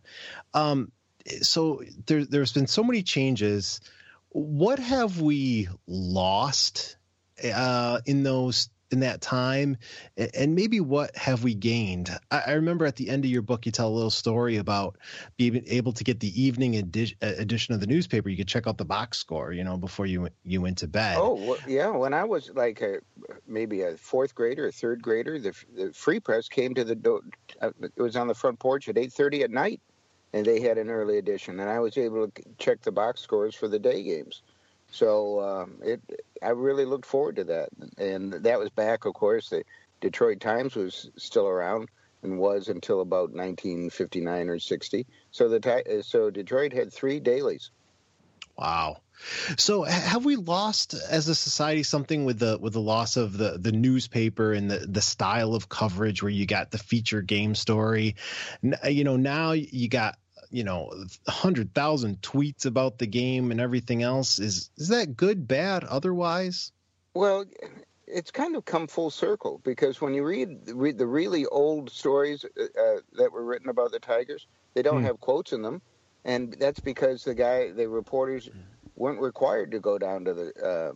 Um, 0.53 0.91
so 1.41 1.83
there, 2.05 2.25
there's 2.25 2.53
been 2.53 2.67
so 2.67 2.83
many 2.83 3.03
changes. 3.03 3.79
What 4.29 4.79
have 4.79 5.19
we 5.19 5.69
lost 5.87 6.97
uh, 7.43 8.01
in 8.05 8.23
those 8.23 8.69
in 8.91 9.01
that 9.01 9.21
time 9.21 9.77
and 10.33 10.55
maybe 10.55 10.79
what 10.79 11.15
have 11.15 11.43
we 11.43 11.53
gained? 11.53 12.09
I 12.31 12.53
remember 12.53 12.85
at 12.85 12.95
the 12.95 13.09
end 13.09 13.25
of 13.25 13.31
your 13.31 13.41
book 13.41 13.65
you 13.65 13.71
tell 13.71 13.89
a 13.89 13.95
little 13.95 14.09
story 14.09 14.57
about 14.57 14.97
being 15.35 15.63
able 15.67 15.93
to 15.93 16.03
get 16.03 16.19
the 16.19 16.41
evening 16.41 16.75
edi- 16.75 17.15
edition 17.21 17.73
of 17.73 17.81
the 17.81 17.87
newspaper. 17.87 18.29
You 18.29 18.37
could 18.37 18.47
check 18.47 18.67
out 18.67 18.77
the 18.77 18.85
box 18.85 19.17
score 19.17 19.51
you 19.51 19.63
know 19.63 19.77
before 19.77 20.05
you 20.05 20.29
you 20.43 20.61
went 20.61 20.77
to 20.79 20.87
bed. 20.87 21.17
Oh 21.19 21.57
yeah 21.67 21.89
when 21.89 22.13
i 22.13 22.23
was 22.23 22.51
like 22.53 22.81
a, 22.81 22.99
maybe 23.47 23.81
a 23.81 23.97
fourth 23.97 24.33
grader 24.35 24.67
a 24.67 24.71
third 24.71 25.01
grader 25.01 25.39
the, 25.39 25.53
the 25.75 25.93
free 25.93 26.19
press 26.19 26.47
came 26.47 26.73
to 26.75 26.83
the 26.83 26.95
door 26.95 27.21
uh, 27.61 27.71
it 27.81 28.01
was 28.01 28.15
on 28.15 28.27
the 28.27 28.35
front 28.35 28.59
porch 28.59 28.87
at 28.89 28.95
8.30 28.95 29.43
at 29.43 29.51
night 29.51 29.81
and 30.33 30.45
they 30.45 30.59
had 30.61 30.77
an 30.77 30.89
early 30.89 31.17
edition 31.17 31.59
and 31.59 31.69
i 31.69 31.79
was 31.79 31.97
able 31.97 32.27
to 32.27 32.43
check 32.57 32.81
the 32.81 32.91
box 32.91 33.21
scores 33.21 33.55
for 33.55 33.67
the 33.67 33.79
day 33.79 34.03
games 34.03 34.43
so 34.91 35.41
um, 35.41 35.79
it, 35.83 36.01
I 36.41 36.49
really 36.49 36.85
looked 36.85 37.05
forward 37.05 37.37
to 37.37 37.43
that, 37.45 37.69
and 37.97 38.33
that 38.33 38.59
was 38.59 38.69
back, 38.69 39.05
of 39.05 39.13
course. 39.13 39.49
The 39.49 39.63
Detroit 40.01 40.39
Times 40.39 40.75
was 40.75 41.09
still 41.17 41.47
around 41.47 41.89
and 42.23 42.39
was 42.39 42.67
until 42.67 43.01
about 43.01 43.31
1959 43.31 44.49
or 44.49 44.59
60. 44.59 45.05
So 45.31 45.49
the 45.49 46.03
so 46.05 46.29
Detroit 46.29 46.73
had 46.73 46.93
three 46.93 47.19
dailies. 47.19 47.71
Wow. 48.57 49.01
So 49.57 49.83
have 49.83 50.25
we 50.25 50.35
lost 50.35 50.93
as 50.93 51.27
a 51.27 51.35
society 51.35 51.83
something 51.83 52.25
with 52.25 52.39
the 52.39 52.57
with 52.59 52.73
the 52.73 52.81
loss 52.81 53.17
of 53.17 53.35
the 53.37 53.57
the 53.57 53.71
newspaper 53.71 54.53
and 54.53 54.69
the 54.69 54.79
the 54.79 55.01
style 55.01 55.55
of 55.55 55.69
coverage 55.69 56.21
where 56.21 56.31
you 56.31 56.45
got 56.45 56.69
the 56.69 56.77
feature 56.77 57.21
game 57.21 57.55
story? 57.55 58.15
You 58.61 59.03
know, 59.03 59.17
now 59.17 59.51
you 59.53 59.89
got 59.89 60.17
you 60.51 60.63
know, 60.63 60.91
hundred 61.27 61.73
thousand 61.73 62.21
tweets 62.21 62.65
about 62.65 62.97
the 62.97 63.07
game 63.07 63.51
and 63.51 63.59
everything 63.59 64.03
else. 64.03 64.39
Is 64.39 64.69
is 64.77 64.87
that 64.89 65.15
good, 65.15 65.47
bad, 65.47 65.83
otherwise? 65.83 66.71
Well, 67.13 67.45
it's 68.05 68.31
kind 68.31 68.55
of 68.55 68.65
come 68.65 68.87
full 68.87 69.09
circle 69.09 69.59
because 69.63 69.99
when 69.99 70.13
you 70.13 70.23
read 70.23 70.69
read 70.73 70.97
the 70.97 71.07
really 71.07 71.45
old 71.45 71.89
stories 71.89 72.45
uh, 72.45 72.63
uh 72.63 72.99
that 73.13 73.31
were 73.31 73.43
written 73.43 73.69
about 73.69 73.91
the 73.91 73.99
Tigers, 73.99 74.47
they 74.73 74.81
don't 74.81 74.99
hmm. 74.99 75.05
have 75.05 75.19
quotes 75.19 75.53
in 75.53 75.61
them, 75.61 75.81
and 76.25 76.55
that's 76.59 76.79
because 76.79 77.23
the 77.23 77.35
guy, 77.35 77.71
the 77.71 77.87
reporters, 77.87 78.49
weren't 78.95 79.19
required 79.19 79.71
to 79.71 79.79
go 79.79 79.97
down 79.97 80.25
to 80.25 80.33
the. 80.33 80.53
Uh, 80.55 80.93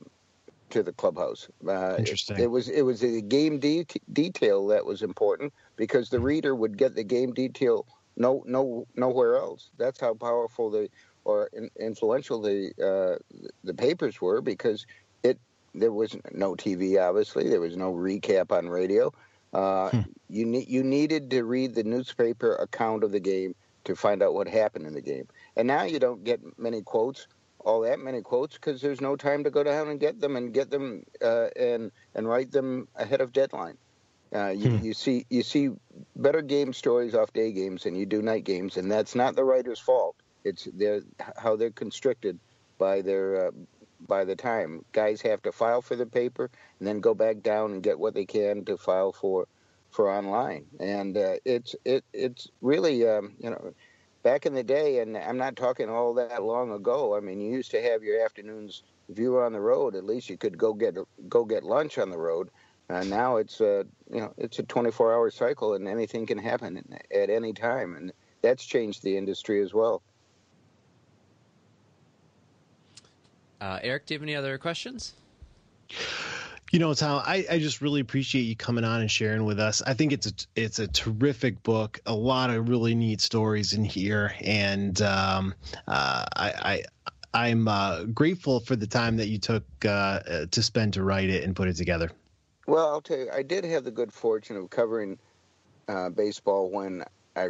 to 0.69 0.81
the 0.81 0.93
clubhouse. 0.93 1.49
Uh, 1.67 1.97
Interesting. 1.97 2.37
It, 2.37 2.43
it, 2.43 2.47
was 2.47 2.69
it 2.69 2.83
was 2.83 3.01
the 3.01 3.21
game 3.21 3.59
de- 3.59 3.85
detail 4.13 4.67
that 4.67 4.85
was 4.85 5.01
important 5.01 5.53
because 5.75 6.09
the 6.09 6.21
reader 6.21 6.55
would 6.55 6.77
get 6.77 6.95
the 6.95 7.03
game 7.03 7.33
detail 7.33 7.85
no, 8.15 8.43
no, 8.45 8.85
nowhere 8.95 9.37
else. 9.37 9.69
That's 9.77 9.99
how 9.99 10.13
powerful 10.13 10.69
the 10.69 10.89
or 11.23 11.49
in, 11.53 11.69
influential 11.79 12.41
the 12.41 12.71
uh, 12.81 13.39
the 13.63 13.73
papers 13.73 14.21
were 14.21 14.41
because 14.41 14.85
it 15.23 15.39
there 15.73 15.91
was 15.91 16.15
no 16.31 16.55
TV. 16.55 16.99
Obviously, 16.99 17.49
there 17.49 17.61
was 17.61 17.77
no 17.77 17.93
recap 17.93 18.51
on 18.51 18.69
radio. 18.69 19.11
Uh, 19.53 19.89
hmm. 19.89 19.99
You 20.29 20.45
ne- 20.45 20.65
you 20.67 20.83
needed 20.83 21.29
to 21.31 21.43
read 21.43 21.75
the 21.75 21.83
newspaper 21.83 22.55
account 22.55 23.03
of 23.03 23.11
the 23.11 23.19
game 23.19 23.55
to 23.83 23.95
find 23.95 24.21
out 24.23 24.33
what 24.33 24.47
happened 24.47 24.85
in 24.85 24.93
the 24.93 25.01
game. 25.01 25.27
And 25.55 25.67
now 25.67 25.83
you 25.83 25.99
don't 25.99 26.23
get 26.23 26.39
many 26.57 26.81
quotes, 26.81 27.27
all 27.59 27.81
that 27.81 27.99
many 27.99 28.21
quotes, 28.21 28.55
because 28.55 28.81
there's 28.81 29.01
no 29.01 29.15
time 29.15 29.43
to 29.43 29.49
go 29.49 29.63
down 29.63 29.89
and 29.89 29.99
get 29.99 30.21
them 30.21 30.35
and 30.35 30.53
get 30.53 30.69
them 30.69 31.03
uh, 31.21 31.47
and 31.55 31.91
and 32.15 32.27
write 32.27 32.51
them 32.51 32.87
ahead 32.95 33.21
of 33.21 33.33
deadline. 33.33 33.77
Uh, 34.33 34.49
you, 34.49 34.69
hmm. 34.69 34.85
you, 34.85 34.93
see 34.93 35.25
you 35.29 35.43
see 35.43 35.69
better 36.15 36.41
game 36.41 36.71
stories 36.71 37.13
off 37.13 37.33
day 37.33 37.51
games 37.51 37.83
than 37.83 37.95
you 37.95 38.05
do 38.05 38.21
night 38.21 38.45
games, 38.45 38.77
and 38.77 38.89
that's 38.89 39.13
not 39.13 39.35
the 39.35 39.43
writer's 39.43 39.79
fault. 39.79 40.15
It's 40.43 40.65
their, 40.73 41.01
how 41.37 41.55
they're 41.55 41.71
constricted 41.71 42.39
by 42.77 43.01
their 43.01 43.47
uh, 43.47 43.51
by 44.07 44.23
the 44.23 44.35
time. 44.35 44.85
Guys 44.93 45.21
have 45.21 45.41
to 45.43 45.51
file 45.51 45.81
for 45.81 45.97
the 45.97 46.05
paper 46.05 46.49
and 46.79 46.87
then 46.87 47.01
go 47.01 47.13
back 47.13 47.41
down 47.41 47.73
and 47.73 47.83
get 47.83 47.99
what 47.99 48.13
they 48.13 48.25
can 48.25 48.63
to 48.65 48.77
file 48.77 49.11
for 49.11 49.47
for 49.89 50.09
online, 50.09 50.65
and 50.79 51.17
uh, 51.17 51.35
it's 51.43 51.75
it 51.83 52.05
it's 52.13 52.47
really 52.61 53.05
um, 53.05 53.33
you 53.37 53.49
know 53.49 53.73
back 54.23 54.45
in 54.45 54.53
the 54.53 54.63
day, 54.63 54.99
and 54.99 55.17
I'm 55.17 55.37
not 55.37 55.57
talking 55.57 55.89
all 55.89 56.13
that 56.13 56.41
long 56.41 56.71
ago. 56.71 57.17
I 57.17 57.19
mean, 57.19 57.41
you 57.41 57.51
used 57.51 57.71
to 57.71 57.81
have 57.81 58.01
your 58.01 58.23
afternoons 58.23 58.83
if 59.09 59.19
you 59.19 59.31
were 59.33 59.45
on 59.45 59.51
the 59.51 59.59
road. 59.59 59.95
At 59.95 60.05
least 60.05 60.29
you 60.29 60.37
could 60.37 60.57
go 60.57 60.73
get 60.73 60.95
go 61.27 61.43
get 61.43 61.63
lunch 61.63 61.97
on 61.97 62.09
the 62.09 62.17
road 62.17 62.49
uh, 62.91 63.03
now 63.03 63.37
it's 63.37 63.61
a 63.61 63.85
you 64.11 64.19
know 64.19 64.33
it's 64.37 64.59
a 64.59 64.63
24 64.63 65.13
hour 65.13 65.31
cycle 65.31 65.75
and 65.75 65.87
anything 65.87 66.25
can 66.25 66.37
happen 66.37 66.97
at 67.13 67.29
any 67.29 67.53
time, 67.53 67.95
and 67.95 68.11
that's 68.41 68.65
changed 68.65 69.03
the 69.03 69.17
industry 69.17 69.61
as 69.61 69.73
well. 69.73 70.01
Uh, 73.61 73.79
Eric, 73.83 74.07
do 74.07 74.13
you 74.13 74.19
have 74.19 74.23
any 74.23 74.35
other 74.35 74.57
questions? 74.57 75.13
You 76.71 76.79
know, 76.79 76.93
Tom, 76.93 77.21
I, 77.25 77.45
I 77.51 77.59
just 77.59 77.81
really 77.81 77.99
appreciate 77.99 78.43
you 78.43 78.55
coming 78.55 78.83
on 78.83 79.01
and 79.01 79.11
sharing 79.11 79.43
with 79.43 79.59
us. 79.59 79.81
I 79.85 79.93
think 79.93 80.13
it's 80.13 80.27
a 80.27 80.31
it's 80.55 80.79
a 80.79 80.87
terrific 80.87 81.61
book. 81.63 81.99
A 82.05 82.13
lot 82.13 82.49
of 82.49 82.69
really 82.69 82.95
neat 82.95 83.21
stories 83.21 83.73
in 83.73 83.83
here, 83.83 84.33
and 84.41 85.01
um, 85.01 85.53
uh, 85.87 86.25
I, 86.35 86.83
I 87.33 87.43
I'm 87.47 87.67
uh, 87.67 88.03
grateful 88.05 88.59
for 88.59 88.75
the 88.75 88.87
time 88.87 89.17
that 89.17 89.27
you 89.27 89.37
took 89.37 89.63
uh, 89.85 90.45
to 90.49 90.63
spend 90.63 90.93
to 90.93 91.03
write 91.03 91.29
it 91.29 91.43
and 91.43 91.55
put 91.55 91.67
it 91.67 91.75
together. 91.75 92.11
Well, 92.67 92.89
I'll 92.89 93.01
tell 93.01 93.17
you, 93.17 93.29
I 93.33 93.43
did 93.43 93.63
have 93.65 93.83
the 93.83 93.91
good 93.91 94.13
fortune 94.13 94.55
of 94.55 94.69
covering 94.69 95.17
uh, 95.87 96.09
baseball 96.09 96.69
when 96.69 97.03
I 97.35 97.49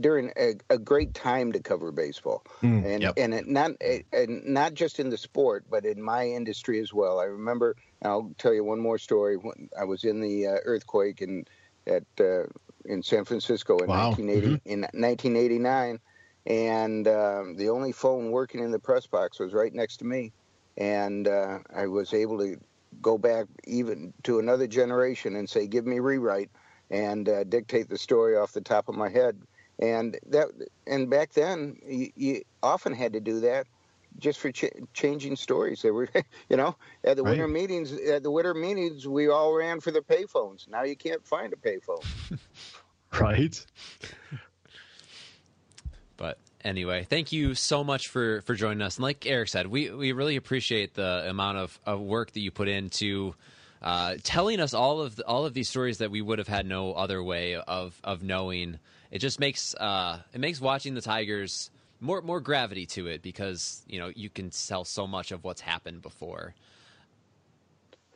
during 0.00 0.32
a, 0.36 0.54
a, 0.70 0.78
great 0.78 1.14
time 1.14 1.52
to 1.52 1.60
cover 1.60 1.92
baseball, 1.92 2.44
mm, 2.62 2.84
and 2.84 3.02
yep. 3.02 3.14
and 3.16 3.34
it 3.34 3.46
not 3.46 3.72
and 4.12 4.44
not 4.46 4.74
just 4.74 4.98
in 4.98 5.10
the 5.10 5.16
sport, 5.16 5.64
but 5.70 5.84
in 5.84 6.02
my 6.02 6.26
industry 6.26 6.80
as 6.80 6.92
well. 6.92 7.20
I 7.20 7.24
remember. 7.24 7.76
I'll 8.02 8.32
tell 8.38 8.54
you 8.54 8.64
one 8.64 8.80
more 8.80 8.98
story. 8.98 9.36
When 9.36 9.68
I 9.78 9.84
was 9.84 10.04
in 10.04 10.20
the 10.20 10.46
uh, 10.46 10.56
earthquake 10.64 11.20
in 11.20 11.44
at 11.86 12.04
uh, 12.18 12.44
in 12.84 13.02
San 13.02 13.24
Francisco 13.24 13.78
in 13.78 13.88
wow. 13.88 14.08
1980 14.08 14.46
mm-hmm. 14.46 14.70
in 14.70 14.80
1989, 14.80 16.00
and 16.46 17.08
um, 17.08 17.56
the 17.56 17.68
only 17.68 17.92
phone 17.92 18.30
working 18.30 18.62
in 18.62 18.70
the 18.70 18.78
press 18.78 19.06
box 19.06 19.38
was 19.38 19.52
right 19.52 19.72
next 19.72 19.98
to 19.98 20.04
me, 20.04 20.32
and 20.76 21.28
uh, 21.28 21.58
I 21.74 21.86
was 21.86 22.14
able 22.14 22.38
to 22.38 22.56
go 23.00 23.18
back 23.18 23.46
even 23.66 24.12
to 24.24 24.38
another 24.38 24.66
generation 24.66 25.36
and 25.36 25.48
say, 25.48 25.66
"Give 25.66 25.86
me 25.86 25.98
rewrite," 26.00 26.50
and 26.90 27.28
uh, 27.28 27.44
dictate 27.44 27.88
the 27.88 27.98
story 27.98 28.36
off 28.36 28.52
the 28.52 28.60
top 28.60 28.88
of 28.88 28.94
my 28.94 29.08
head. 29.08 29.40
And 29.80 30.18
that, 30.28 30.48
and 30.86 31.10
back 31.10 31.32
then, 31.32 31.78
you, 31.86 32.10
you 32.14 32.42
often 32.62 32.94
had 32.94 33.12
to 33.14 33.20
do 33.20 33.40
that 33.40 33.66
just 34.18 34.38
for 34.38 34.52
ch- 34.52 34.72
changing 34.94 35.36
stories. 35.36 35.82
They 35.82 35.90
were, 35.90 36.08
you 36.48 36.56
know, 36.56 36.76
at 37.04 37.16
the 37.16 37.24
right. 37.24 37.30
winter 37.30 37.48
meetings. 37.48 37.92
At 37.92 38.22
the 38.22 38.30
winter 38.30 38.54
meetings, 38.54 39.06
we 39.08 39.28
all 39.28 39.54
ran 39.54 39.80
for 39.80 39.90
the 39.90 40.00
payphones. 40.00 40.68
Now 40.68 40.82
you 40.84 40.96
can't 40.96 41.26
find 41.26 41.52
a 41.52 41.56
payphone. 41.56 42.06
right. 43.20 43.66
but 46.16 46.38
anyway, 46.64 47.04
thank 47.08 47.32
you 47.32 47.54
so 47.54 47.84
much 47.84 48.08
for 48.08 48.42
for 48.42 48.54
joining 48.54 48.82
us. 48.82 48.96
And 48.96 49.04
like 49.04 49.26
Eric 49.26 49.48
said, 49.48 49.66
we 49.66 49.90
we 49.90 50.12
really 50.12 50.36
appreciate 50.36 50.94
the 50.94 51.28
amount 51.28 51.58
of, 51.58 51.78
of 51.86 52.00
work 52.00 52.32
that 52.32 52.40
you 52.40 52.50
put 52.50 52.68
into 52.68 53.34
uh, 53.82 54.16
telling 54.22 54.60
us 54.60 54.74
all 54.74 55.00
of 55.00 55.16
the, 55.16 55.26
all 55.26 55.46
of 55.46 55.54
these 55.54 55.68
stories 55.68 55.98
that 55.98 56.10
we 56.10 56.20
would 56.20 56.38
have 56.38 56.48
had 56.48 56.66
no 56.66 56.92
other 56.92 57.22
way 57.22 57.56
of 57.56 57.98
of 58.04 58.22
knowing. 58.22 58.78
It 59.10 59.18
just 59.18 59.40
makes 59.40 59.74
uh, 59.74 60.20
it 60.32 60.40
makes 60.40 60.60
watching 60.60 60.94
the 60.94 61.00
Tigers 61.00 61.70
more 62.00 62.20
more 62.22 62.40
gravity 62.40 62.86
to 62.86 63.06
it 63.06 63.22
because 63.22 63.82
you 63.88 63.98
know 63.98 64.12
you 64.14 64.30
can 64.30 64.50
tell 64.50 64.84
so 64.84 65.06
much 65.06 65.32
of 65.32 65.44
what's 65.44 65.60
happened 65.60 66.02
before. 66.02 66.54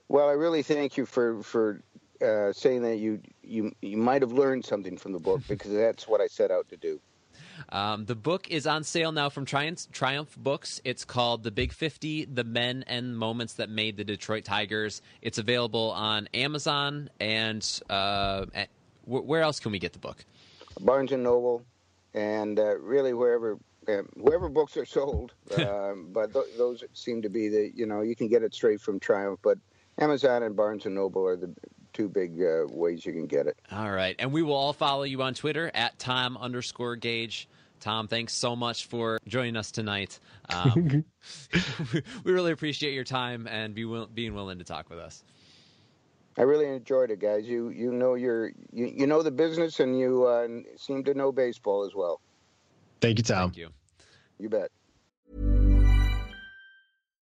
Well, 0.08 0.28
I 0.28 0.32
really 0.32 0.62
thank 0.62 0.96
you 0.96 1.06
for 1.06 1.42
for 1.42 1.80
uh, 2.20 2.52
saying 2.52 2.82
that 2.82 2.96
you 2.96 3.20
you 3.42 3.74
you 3.80 3.96
might 3.96 4.22
have 4.22 4.32
learned 4.32 4.64
something 4.64 4.96
from 4.96 5.12
the 5.12 5.18
book 5.18 5.40
because 5.48 5.72
that's 5.72 6.06
what 6.06 6.20
I 6.20 6.26
set 6.26 6.50
out 6.50 6.68
to 6.68 6.76
do. 6.76 7.00
Um, 7.68 8.04
the 8.04 8.14
book 8.14 8.50
is 8.50 8.66
on 8.66 8.84
sale 8.84 9.12
now 9.12 9.28
from 9.28 9.44
Triumph, 9.44 9.90
Triumph 9.92 10.36
Books. 10.36 10.80
It's 10.84 11.04
called 11.04 11.42
The 11.42 11.50
Big 11.50 11.72
50 11.72 12.26
The 12.26 12.44
Men 12.44 12.84
and 12.86 13.16
Moments 13.16 13.54
That 13.54 13.70
Made 13.70 13.96
the 13.96 14.04
Detroit 14.04 14.44
Tigers. 14.44 15.02
It's 15.22 15.38
available 15.38 15.90
on 15.92 16.28
Amazon 16.34 17.10
and 17.20 17.80
uh, 17.90 18.46
where 19.06 19.42
else 19.42 19.60
can 19.60 19.72
we 19.72 19.78
get 19.78 19.92
the 19.92 19.98
book? 19.98 20.24
Barnes 20.80 21.12
and 21.12 21.22
Noble, 21.22 21.62
and 22.14 22.58
uh, 22.58 22.76
really 22.78 23.14
wherever 23.14 23.58
uh, 23.86 24.02
wherever 24.14 24.48
books 24.48 24.76
are 24.76 24.86
sold. 24.86 25.32
Um, 25.58 26.08
but 26.12 26.32
th- 26.32 26.56
those 26.56 26.82
seem 26.94 27.22
to 27.22 27.28
be 27.28 27.48
the 27.48 27.70
you 27.74 27.86
know 27.86 28.00
you 28.00 28.16
can 28.16 28.28
get 28.28 28.42
it 28.42 28.54
straight 28.54 28.80
from 28.80 28.98
Triumph, 28.98 29.38
but 29.42 29.58
Amazon 29.98 30.42
and 30.42 30.56
Barnes 30.56 30.86
and 30.86 30.94
Noble 30.94 31.26
are 31.26 31.36
the 31.36 31.54
two 31.94 32.08
big 32.08 32.42
uh, 32.42 32.66
ways 32.70 33.06
you 33.06 33.12
can 33.12 33.26
get 33.26 33.46
it. 33.46 33.56
All 33.72 33.90
right, 33.90 34.14
and 34.18 34.32
we 34.32 34.42
will 34.42 34.54
all 34.54 34.74
follow 34.74 35.04
you 35.04 35.22
on 35.22 35.32
Twitter 35.32 35.70
at 35.72 35.98
Tom 35.98 36.36
underscore 36.36 36.96
Gage. 36.96 37.48
Tom, 37.80 38.08
thanks 38.08 38.34
so 38.34 38.54
much 38.54 38.86
for 38.86 39.18
joining 39.26 39.56
us 39.56 39.70
tonight. 39.70 40.18
Um, 40.50 41.04
we 42.24 42.32
really 42.32 42.52
appreciate 42.52 42.94
your 42.94 43.04
time 43.04 43.46
and 43.46 43.74
be 43.74 43.84
will- 43.84 44.06
being 44.06 44.34
willing 44.34 44.58
to 44.58 44.64
talk 44.64 44.90
with 44.90 44.98
us. 44.98 45.24
I 46.36 46.42
really 46.42 46.66
enjoyed 46.66 47.10
it, 47.10 47.20
guys. 47.20 47.46
You 47.46 47.68
you 47.68 47.92
know 47.92 48.14
your 48.14 48.48
you, 48.72 48.86
you 48.86 49.06
know 49.06 49.22
the 49.22 49.30
business, 49.30 49.80
and 49.80 49.98
you 49.98 50.24
uh, 50.24 50.48
seem 50.76 51.04
to 51.04 51.14
know 51.14 51.30
baseball 51.30 51.84
as 51.84 51.94
well. 51.94 52.20
Thank 53.00 53.18
you, 53.18 53.24
Tom. 53.24 53.50
Thank 53.50 53.58
you. 53.58 53.68
You 54.38 54.48
bet. 54.48 54.70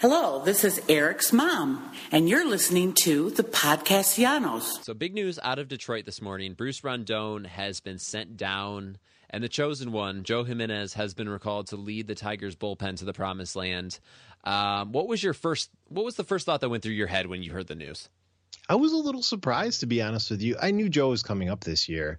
Hello, 0.00 0.42
this 0.44 0.64
is 0.64 0.82
Eric's 0.88 1.32
mom, 1.32 1.92
and 2.10 2.28
you're 2.28 2.46
listening 2.46 2.94
to 3.04 3.30
the 3.30 3.44
Podcastellanos. 3.44 4.84
So, 4.84 4.92
big 4.92 5.14
news 5.14 5.38
out 5.40 5.60
of 5.60 5.68
Detroit 5.68 6.04
this 6.04 6.20
morning. 6.20 6.54
Bruce 6.54 6.82
Rondon 6.82 7.44
has 7.44 7.78
been 7.78 8.00
sent 8.00 8.36
down, 8.36 8.98
and 9.30 9.42
the 9.42 9.48
chosen 9.48 9.92
one, 9.92 10.24
Joe 10.24 10.42
Jimenez, 10.42 10.94
has 10.94 11.14
been 11.14 11.28
recalled 11.28 11.68
to 11.68 11.76
lead 11.76 12.08
the 12.08 12.16
Tigers 12.16 12.56
bullpen 12.56 12.96
to 12.98 13.04
the 13.04 13.12
promised 13.12 13.54
land. 13.54 14.00
Um, 14.42 14.90
what 14.90 15.06
was 15.06 15.22
your 15.22 15.32
first? 15.32 15.70
What 15.88 16.04
was 16.04 16.16
the 16.16 16.24
first 16.24 16.44
thought 16.44 16.60
that 16.60 16.68
went 16.68 16.82
through 16.82 16.94
your 16.94 17.06
head 17.06 17.28
when 17.28 17.44
you 17.44 17.52
heard 17.52 17.68
the 17.68 17.76
news? 17.76 18.08
I 18.68 18.74
was 18.74 18.92
a 18.92 18.96
little 18.96 19.22
surprised, 19.22 19.80
to 19.80 19.86
be 19.86 20.02
honest 20.02 20.28
with 20.28 20.42
you. 20.42 20.56
I 20.60 20.72
knew 20.72 20.88
Joe 20.88 21.10
was 21.10 21.22
coming 21.22 21.50
up 21.50 21.62
this 21.62 21.88
year, 21.88 22.18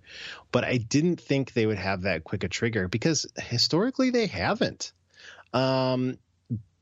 but 0.53 0.63
I 0.63 0.77
didn't 0.77 1.19
think 1.19 1.51
they 1.51 1.65
would 1.65 1.77
have 1.77 2.03
that 2.03 2.23
quick 2.23 2.45
a 2.45 2.47
trigger 2.47 2.87
because 2.87 3.27
historically 3.37 4.11
they 4.11 4.27
haven't. 4.27 4.93
Um, 5.53 6.17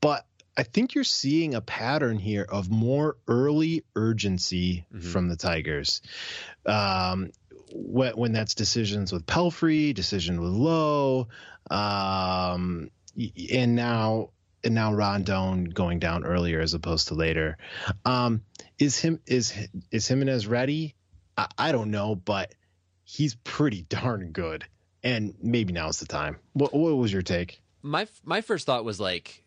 but 0.00 0.26
I 0.56 0.62
think 0.62 0.94
you're 0.94 1.04
seeing 1.04 1.54
a 1.54 1.60
pattern 1.60 2.18
here 2.18 2.46
of 2.48 2.70
more 2.70 3.16
early 3.26 3.84
urgency 3.96 4.86
Mm-hmm. 4.94 5.10
from 5.10 5.28
the 5.28 5.36
Tigers. 5.36 6.00
Um, 6.66 7.30
when, 7.72 8.12
when 8.16 8.32
that's 8.32 8.54
decisions 8.54 9.12
with 9.12 9.26
Pelfrey, 9.26 9.92
decision 9.94 10.40
with 10.40 10.52
Lowe, 10.52 11.28
um, 11.70 12.90
and 13.52 13.74
now 13.74 14.30
and 14.62 14.74
now 14.74 14.94
Rondon 14.94 15.64
going 15.64 15.98
down 15.98 16.24
earlier 16.24 16.60
as 16.60 16.72
opposed 16.74 17.08
to 17.08 17.14
later. 17.14 17.56
Um, 18.04 18.42
is 18.78 18.98
him 18.98 19.20
is 19.26 19.52
is 19.90 20.06
Jimenez 20.08 20.46
ready? 20.46 20.94
I, 21.36 21.48
I 21.58 21.72
don't 21.72 21.90
know, 21.90 22.14
but 22.14 22.54
he's 23.04 23.34
pretty 23.44 23.82
darn 23.82 24.30
good, 24.32 24.64
and 25.02 25.34
maybe 25.42 25.72
now's 25.72 25.98
the 26.00 26.06
time. 26.06 26.38
What, 26.52 26.72
what 26.72 26.96
was 26.96 27.12
your 27.12 27.22
take? 27.22 27.60
my 27.82 28.06
my 28.24 28.40
first 28.40 28.64
thought 28.66 28.84
was 28.84 28.98
like, 28.98 29.43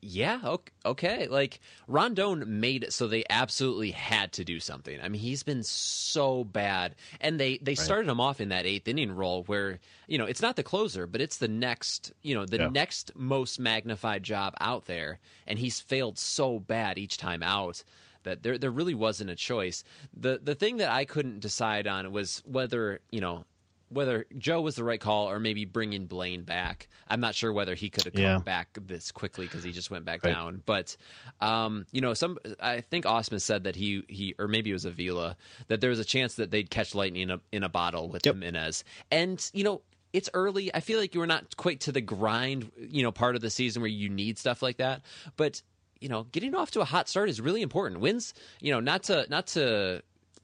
yeah, 0.00 0.40
ok- 0.44 0.72
okay. 0.86 1.26
Like 1.28 1.60
Rondon 1.86 2.60
made 2.60 2.84
it 2.84 2.92
so 2.92 3.06
they 3.08 3.24
absolutely 3.28 3.90
had 3.90 4.32
to 4.34 4.44
do 4.44 4.60
something. 4.60 4.98
I 5.02 5.08
mean, 5.08 5.20
he's 5.20 5.42
been 5.42 5.62
so 5.62 6.44
bad, 6.44 6.94
and 7.20 7.38
they 7.40 7.58
they 7.58 7.74
started 7.74 8.08
him 8.10 8.20
off 8.20 8.40
in 8.40 8.50
that 8.50 8.66
eighth 8.66 8.86
inning 8.88 9.10
role 9.12 9.42
where 9.44 9.80
you 10.06 10.18
know 10.18 10.24
it's 10.26 10.42
not 10.42 10.56
the 10.56 10.62
closer, 10.62 11.06
but 11.06 11.20
it's 11.20 11.38
the 11.38 11.48
next 11.48 12.12
you 12.22 12.34
know 12.34 12.46
the 12.46 12.58
Yeah. 12.58 12.68
next 12.68 13.12
most 13.16 13.58
magnified 13.58 14.22
job 14.22 14.54
out 14.60 14.86
there, 14.86 15.18
and 15.46 15.58
he's 15.58 15.80
failed 15.80 16.18
so 16.18 16.58
bad 16.58 16.98
each 16.98 17.16
time 17.16 17.42
out 17.42 17.82
that 18.22 18.42
there 18.42 18.58
there 18.58 18.70
really 18.70 18.94
wasn't 18.94 19.30
a 19.30 19.36
choice. 19.36 19.84
The 20.14 20.38
the 20.42 20.54
thing 20.54 20.76
that 20.78 20.90
I 20.90 21.04
couldn't 21.04 21.40
decide 21.40 21.86
on 21.86 22.10
was 22.12 22.42
whether 22.46 23.00
you 23.10 23.20
know 23.20 23.44
whether 23.90 24.26
Joe 24.36 24.60
was 24.60 24.74
the 24.76 24.84
right 24.84 25.00
call 25.00 25.30
or 25.30 25.38
maybe 25.40 25.64
bringing 25.64 26.06
Blaine 26.06 26.42
back. 26.42 26.88
I'm 27.08 27.20
not 27.20 27.34
sure 27.34 27.52
whether 27.52 27.74
he 27.74 27.90
could 27.90 28.04
have 28.04 28.14
come 28.14 28.22
Yeah. 28.22 28.38
back 28.38 28.78
this 28.80 29.10
quickly 29.12 29.46
because 29.46 29.62
he 29.64 29.72
just 29.72 29.90
went 29.90 30.04
back 30.04 30.24
Right. 30.24 30.32
down. 30.32 30.62
But 30.66 30.96
um, 31.40 31.86
you 31.92 32.00
know, 32.00 32.14
some 32.14 32.38
I 32.60 32.80
think 32.80 33.04
Ausmus 33.04 33.42
said 33.42 33.64
that 33.64 33.76
he 33.76 34.02
he 34.08 34.34
or 34.38 34.48
maybe 34.48 34.70
it 34.70 34.74
was 34.74 34.84
Avila 34.84 35.36
that 35.68 35.80
there 35.80 35.90
was 35.90 35.98
a 35.98 36.04
chance 36.04 36.34
that 36.36 36.50
they'd 36.50 36.70
catch 36.70 36.94
lightning 36.94 37.22
in 37.22 37.30
a 37.30 37.40
in 37.52 37.62
a 37.62 37.68
bottle 37.68 38.08
with 38.08 38.24
Yep. 38.24 38.34
Jimenez. 38.36 38.84
And 39.10 39.50
you 39.52 39.64
know. 39.64 39.82
It's 40.14 40.30
early. 40.32 40.74
I 40.74 40.80
feel 40.80 40.98
like 40.98 41.12
you 41.12 41.20
were 41.20 41.26
not 41.26 41.58
quite 41.58 41.80
to 41.80 41.92
the 41.92 42.00
grind, 42.00 42.72
you 42.78 43.02
know, 43.02 43.12
part 43.12 43.34
of 43.36 43.42
the 43.42 43.50
season 43.50 43.82
where 43.82 43.90
you 43.90 44.08
need 44.08 44.38
stuff 44.38 44.62
like 44.62 44.78
that. 44.78 45.02
But 45.36 45.60
you 46.00 46.08
know, 46.08 46.24
getting 46.32 46.54
off 46.54 46.70
to 46.70 46.80
a 46.80 46.86
hot 46.86 47.10
start 47.10 47.28
is 47.28 47.42
really 47.42 47.60
important. 47.60 48.00
Wins, 48.00 48.32
you 48.58 48.72
know, 48.72 48.80
not 48.80 49.02
to 49.04 49.26
not 49.28 49.48
to 49.48 50.02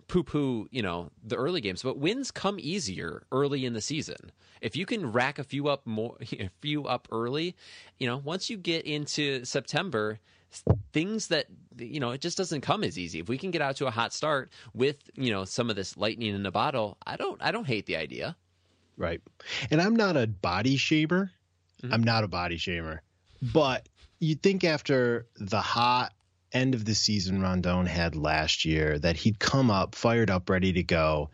poo 0.08 0.22
poo, 0.22 0.68
you 0.70 0.82
know, 0.82 1.10
the 1.22 1.36
early 1.36 1.60
games, 1.60 1.82
but 1.82 1.98
wins 1.98 2.30
come 2.30 2.56
easier 2.60 3.24
early 3.32 3.64
in 3.64 3.72
the 3.72 3.80
season. 3.80 4.32
If 4.60 4.76
you 4.76 4.86
can 4.86 5.12
rack 5.12 5.38
a 5.38 5.44
few 5.44 5.68
up 5.68 5.86
more, 5.86 6.16
a 6.32 6.50
few 6.60 6.86
up 6.86 7.08
early, 7.10 7.56
you 7.98 8.06
know, 8.06 8.18
once 8.18 8.48
you 8.48 8.56
get 8.56 8.84
into 8.86 9.44
September, 9.44 10.20
things 10.92 11.28
that 11.28 11.46
you 11.78 11.98
know 11.98 12.10
it 12.10 12.20
just 12.20 12.38
doesn't 12.38 12.60
come 12.60 12.84
as 12.84 12.98
easy. 12.98 13.18
If 13.18 13.28
we 13.28 13.38
can 13.38 13.50
get 13.50 13.62
out 13.62 13.76
to 13.76 13.86
a 13.86 13.90
hot 13.90 14.12
start 14.12 14.50
with 14.72 14.96
you 15.14 15.32
know 15.32 15.44
some 15.44 15.70
of 15.70 15.76
this 15.76 15.96
lightning 15.96 16.34
in 16.34 16.46
a 16.46 16.52
bottle, 16.52 16.96
I 17.06 17.16
don't 17.16 17.42
I 17.42 17.50
don't 17.50 17.66
hate 17.66 17.86
the 17.86 17.96
idea. 17.96 18.36
Right. 18.96 19.20
And 19.70 19.82
I'm 19.82 19.96
not 19.96 20.16
a 20.16 20.26
body 20.26 20.76
shamer. 20.76 21.30
Mm-hmm. 21.82 21.92
I'm 21.92 22.04
not 22.04 22.22
a 22.22 22.28
body 22.28 22.56
shamer. 22.56 23.00
But 23.42 23.88
you'd 24.20 24.42
think 24.42 24.62
after 24.62 25.26
the 25.36 25.60
hot 25.60 26.12
end 26.54 26.74
of 26.74 26.84
the 26.84 26.94
season 26.94 27.42
Rondon 27.42 27.86
had 27.86 28.16
last 28.16 28.64
year 28.64 28.98
that 28.98 29.16
he'd 29.16 29.38
come 29.38 29.70
up, 29.70 29.94
fired 29.94 30.30
up, 30.30 30.48
ready 30.48 30.72
to 30.74 30.82
go. 30.82 31.30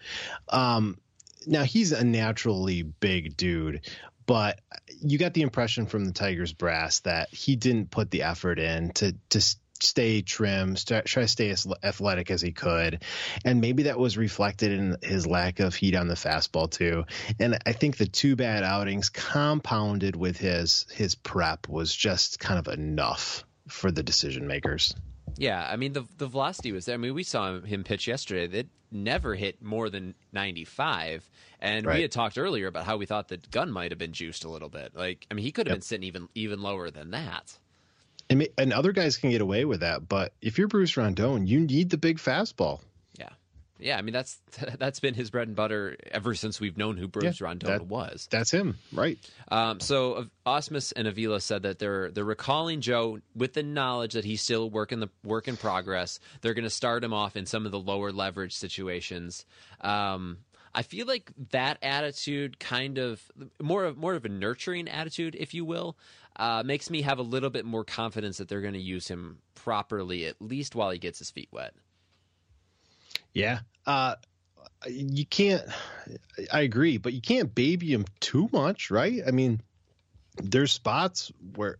Um, 0.49 0.99
now 1.47 1.63
he's 1.63 1.93
a 1.93 2.05
naturally 2.05 2.83
big 2.83 3.37
dude, 3.37 3.83
but 4.27 4.61
you 5.01 5.19
got 5.19 5.35
the 5.35 5.43
impression 5.43 5.87
from 5.87 6.05
the 6.05 6.13
Tigers 6.13 6.53
brass 6.53 7.01
that 7.01 7.29
he 7.31 7.57
didn't 7.57 7.91
put 7.91 8.11
the 8.11 8.23
effort 8.23 8.59
in 8.59 8.91
to 8.95 9.15
to 9.31 9.41
stay 9.83 10.21
trim, 10.23 10.75
try 10.75 11.01
to 11.03 11.29
stay 11.29 11.51
as 11.51 11.67
athletic 11.83 12.31
as 12.31 12.43
he 12.43 12.53
could, 12.53 13.03
and 13.45 13.61
maybe 13.61 13.85
that 13.85 13.99
was 13.99 14.19
reflected 14.19 14.73
in 14.73 14.97
his 15.03 15.27
lack 15.27 15.61
of 15.61 15.75
heat 15.75 15.95
on 15.95 16.07
the 16.07 16.15
fastball 16.15 16.71
too. 16.71 17.05
And 17.39 17.59
I 17.67 17.73
think 17.73 17.97
the 17.97 18.07
two 18.07 18.37
bad 18.37 18.63
outings 18.63 19.09
compounded 19.09 20.17
with 20.17 20.37
his 20.39 20.87
his 20.93 21.15
prep 21.15 21.69
was 21.69 21.95
just 21.95 22.39
kind 22.39 22.59
of 22.59 22.73
enough 22.73 23.45
for 23.69 23.91
the 23.91 24.03
decision 24.03 24.47
makers. 24.47 24.95
Yeah, 25.37 25.67
I 25.71 25.77
mean 25.77 25.93
the 25.93 26.05
the 26.19 26.27
velocity 26.27 26.73
was 26.73 26.85
there. 26.85 26.95
I 26.95 26.99
mean 26.99 27.15
we 27.15 27.23
saw 27.23 27.49
him, 27.49 27.65
him 27.65 27.85
pitch 27.85 28.07
yesterday. 28.07 28.47
That 28.47 28.67
never 28.93 29.35
hit 29.35 29.63
more 29.63 29.89
than 29.89 30.15
95, 30.33 31.29
and 31.61 31.87
we 31.87 32.03
had 32.03 32.11
talked 32.11 32.37
earlier 32.39 32.67
about 32.67 32.85
how 32.85 32.97
we 32.97 33.07
thought 33.07 33.29
the 33.29 33.37
gun 33.51 33.71
might 33.71 33.93
have 33.93 33.99
been 33.99 34.13
juiced 34.13 34.45
a 34.45 34.49
little 34.49 34.69
bit. 34.69 34.95
Like 34.97 35.27
I 35.31 35.35
mean 35.35 35.45
he 35.45 35.53
could 35.53 35.67
have 35.67 35.73
Yep. 35.73 35.77
been 35.77 35.83
sitting 35.83 36.05
even 36.09 36.29
even 36.35 36.61
lower 36.63 36.91
than 36.91 37.11
that. 37.13 37.57
And, 38.29 38.47
and 38.59 38.73
other 38.73 38.93
guys 38.93 39.17
can 39.17 39.31
get 39.31 39.41
away 39.41 39.65
with 39.65 39.81
that, 39.81 40.09
but 40.09 40.33
if 40.41 40.57
you're 40.57 40.69
Bruce 40.69 40.97
Rondon, 40.97 41.49
you 41.49 41.59
need 41.61 41.91
the 41.91 41.99
big 41.99 42.19
fastball. 42.19 42.81
Yeah. 43.83 43.97
I 43.99 44.03
mean 44.03 44.13
that's 44.13 44.39
that's 44.79 45.01
been 45.01 45.15
his 45.15 45.31
bread 45.31 45.49
and 45.49 45.57
butter 45.57 45.97
ever 46.11 46.35
since 46.35 46.61
we've 46.61 46.77
known 46.77 46.97
who 46.97 47.09
Bruce 47.09 47.41
Yeah, 47.41 47.45
Rondon 47.47 47.69
that- 47.71 47.87
was. 47.87 48.29
That's 48.31 48.51
him, 48.51 48.79
right? 48.93 49.19
Um, 49.51 49.81
so 49.81 50.27
Ausmus 50.47 50.93
and 50.95 51.09
Avila 51.09 51.41
said 51.41 51.63
that 51.63 51.79
they're 51.79 52.11
they're 52.11 52.25
recalling 52.25 52.81
Joe 52.81 53.21
with 53.35 53.55
the 53.55 53.63
knowledge 53.63 54.13
that 54.15 54.25
he's 54.25 54.43
still 54.43 54.71
work 54.71 54.93
in 54.93 55.01
the 55.01 55.09
work 55.25 55.49
in 55.49 55.57
progress. 55.57 56.21
They're 56.41 56.55
going 56.55 56.65
to 56.65 56.71
start 56.71 57.03
him 57.05 57.13
off 57.13 57.37
in 57.37 57.47
some 57.47 57.67
of 57.67 57.73
the 57.73 57.81
lower 57.81 58.13
leverage 58.13 58.55
situations. 58.55 59.45
Um, 59.81 60.39
I 60.73 60.83
feel 60.83 61.07
like 61.07 61.33
that 61.51 61.79
attitude, 61.83 62.61
kind 62.61 62.99
of 62.99 63.21
more 63.61 63.85
of 63.85 63.97
more 63.97 64.15
of 64.15 64.25
a 64.25 64.29
nurturing 64.29 64.89
attitude, 64.89 65.35
if 65.39 65.53
you 65.53 65.65
will, 65.65 65.97
uh, 66.37 66.63
makes 66.65 66.89
me 66.91 67.03
have 67.03 67.19
a 67.19 67.23
little 67.23 67.51
bit 67.51 67.65
more 67.65 67.83
confidence 67.85 68.39
that 68.39 68.49
they're 68.49 68.61
going 68.61 68.75
to 68.75 68.81
use 68.81 69.09
him 69.09 69.39
properly, 69.57 70.27
at 70.27 70.41
least 70.41 70.77
while 70.77 70.91
he 70.91 70.99
gets 70.99 71.19
his 71.19 71.31
feet 71.31 71.49
wet. 71.51 71.75
Yeah. 73.35 73.61
Uh, 73.87 74.17
you 74.89 75.27
can't. 75.27 75.63
I 76.53 76.61
agree, 76.61 76.99
but 76.99 77.13
you 77.13 77.21
can't 77.21 77.55
baby 77.55 77.93
him 77.93 78.05
too 78.21 78.49
much, 78.53 78.91
right? 78.91 79.21
I 79.27 79.31
mean, 79.31 79.61
there's 80.37 80.73
spots 80.73 81.33
where. 81.55 81.77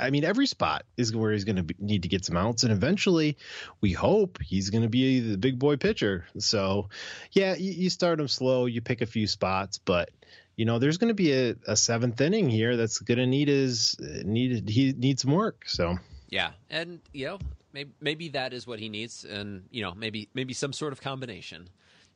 I 0.00 0.10
mean, 0.10 0.22
every 0.22 0.46
spot 0.46 0.84
is 0.96 1.12
where 1.12 1.32
he's 1.32 1.42
going 1.42 1.66
to 1.66 1.74
need 1.80 2.04
to 2.04 2.08
get 2.08 2.24
some 2.24 2.36
outs, 2.36 2.62
and 2.62 2.72
eventually, 2.72 3.36
we 3.80 3.90
hope 3.92 4.38
he's 4.40 4.70
going 4.70 4.82
to 4.82 4.88
be 4.88 5.18
the 5.18 5.36
big 5.36 5.58
boy 5.58 5.76
pitcher. 5.76 6.24
So, 6.38 6.88
yeah, 7.32 7.56
you, 7.56 7.72
you 7.72 7.90
start 7.90 8.20
him 8.20 8.28
slow, 8.28 8.66
you 8.66 8.80
pick 8.80 9.00
a 9.00 9.06
few 9.06 9.26
spots, 9.26 9.78
but 9.78 10.10
you 10.54 10.66
know, 10.66 10.78
there's 10.78 10.98
going 10.98 11.08
to 11.08 11.14
be 11.14 11.32
a, 11.32 11.56
a 11.66 11.76
seventh 11.76 12.20
inning 12.20 12.48
here 12.48 12.76
that's 12.76 12.98
going 12.98 13.18
to 13.18 13.26
need 13.26 13.48
his 13.48 13.96
need 13.98 14.68
he 14.68 14.92
needs 14.92 15.22
some 15.22 15.32
work. 15.32 15.64
So 15.66 15.98
yeah, 16.28 16.50
and 16.70 17.00
you 17.12 17.26
know, 17.26 17.38
maybe 17.72 17.92
maybe 18.00 18.28
that 18.30 18.52
is 18.52 18.66
what 18.66 18.78
he 18.78 18.88
needs, 18.88 19.24
and 19.24 19.64
you 19.70 19.82
know, 19.82 19.94
maybe 19.94 20.28
maybe 20.34 20.52
some 20.54 20.72
sort 20.72 20.92
of 20.92 21.00
combination. 21.00 21.68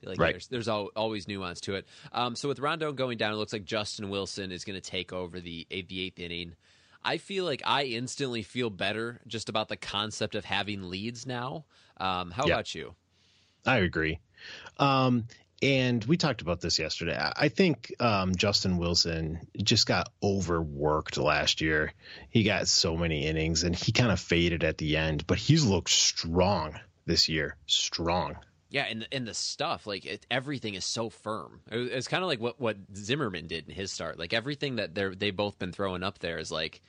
Like 0.05 0.19
Right. 0.19 0.33
there's 0.33 0.49
there's 0.49 0.69
al- 0.69 0.91
always 0.97 1.29
nuance 1.29 1.61
to 1.63 1.77
it. 1.77 1.87
Um, 2.13 2.35
so 2.35 2.49
with 2.49 2.59
Rondon 2.59 2.95
going 2.97 3.19
down, 3.19 3.33
it 3.33 3.37
looks 3.37 3.53
like 3.53 3.65
Justin 3.65 4.11
Wilson 4.11 4.51
is 4.51 4.65
going 4.65 4.75
to 4.75 4.81
take 4.91 5.13
over 5.13 5.41
the 5.41 5.67
the 5.71 6.01
eighth 6.03 6.19
inning. 6.19 6.55
I 7.05 7.19
feel 7.19 7.45
like 7.45 7.63
I 7.65 7.85
instantly 7.85 8.43
feel 8.43 8.71
better 8.71 9.21
just 9.27 9.49
about 9.49 9.69
the 9.69 9.77
concept 9.77 10.35
of 10.35 10.45
having 10.45 10.89
leads 10.91 11.27
now. 11.27 11.65
Um, 11.99 12.31
how 12.31 12.47
Yeah. 12.47 12.55
about 12.55 12.75
you? 12.75 12.95
I 13.65 13.79
agree. 13.79 14.19
Um, 14.79 15.27
and 15.63 16.05
we 16.05 16.17
talked 16.17 16.43
about 16.43 16.61
this 16.61 16.81
yesterday. 16.81 17.17
I 17.19 17.49
think 17.49 17.95
um, 18.01 18.35
Justin 18.35 18.79
Wilson 18.79 19.47
just 19.63 19.87
got 19.87 20.11
overworked 20.21 21.17
last 21.17 21.61
year. 21.61 21.93
He 22.31 22.43
got 22.43 22.67
so 22.67 22.97
many 22.97 23.27
innings 23.27 23.63
and 23.63 23.75
he 23.75 23.93
kind 23.93 24.11
of 24.11 24.19
faded 24.19 24.65
at 24.65 24.79
the 24.79 24.97
end, 24.97 25.25
but 25.27 25.39
he's 25.39 25.65
looked 25.65 25.91
strong 25.91 26.81
this 27.07 27.29
year. 27.29 27.57
Strong. 27.67 28.37
Yeah, 28.71 28.87
and 28.89 29.07
and 29.13 29.29
the 29.29 29.35
stuff 29.35 29.87
like 29.87 30.07
it, 30.07 30.27
everything 30.31 30.75
is 30.75 30.85
so 30.85 31.11
firm. 31.11 31.61
It 31.71 31.79
It's 31.93 32.09
kind 32.09 32.25
of 32.25 32.29
like 32.29 32.41
what 32.41 32.59
what 32.59 32.79
Zimmermann 32.97 33.47
did 33.47 33.69
in 33.69 33.75
his 33.75 33.93
start. 33.93 34.19
Like 34.19 34.33
everything 34.33 34.77
that 34.77 34.95
they're 34.95 35.15
they've 35.15 35.37
both 35.37 35.59
been 35.59 35.73
throwing 35.73 36.03
up 36.03 36.19
there 36.19 36.39
is 36.39 36.51
like, 36.51 36.81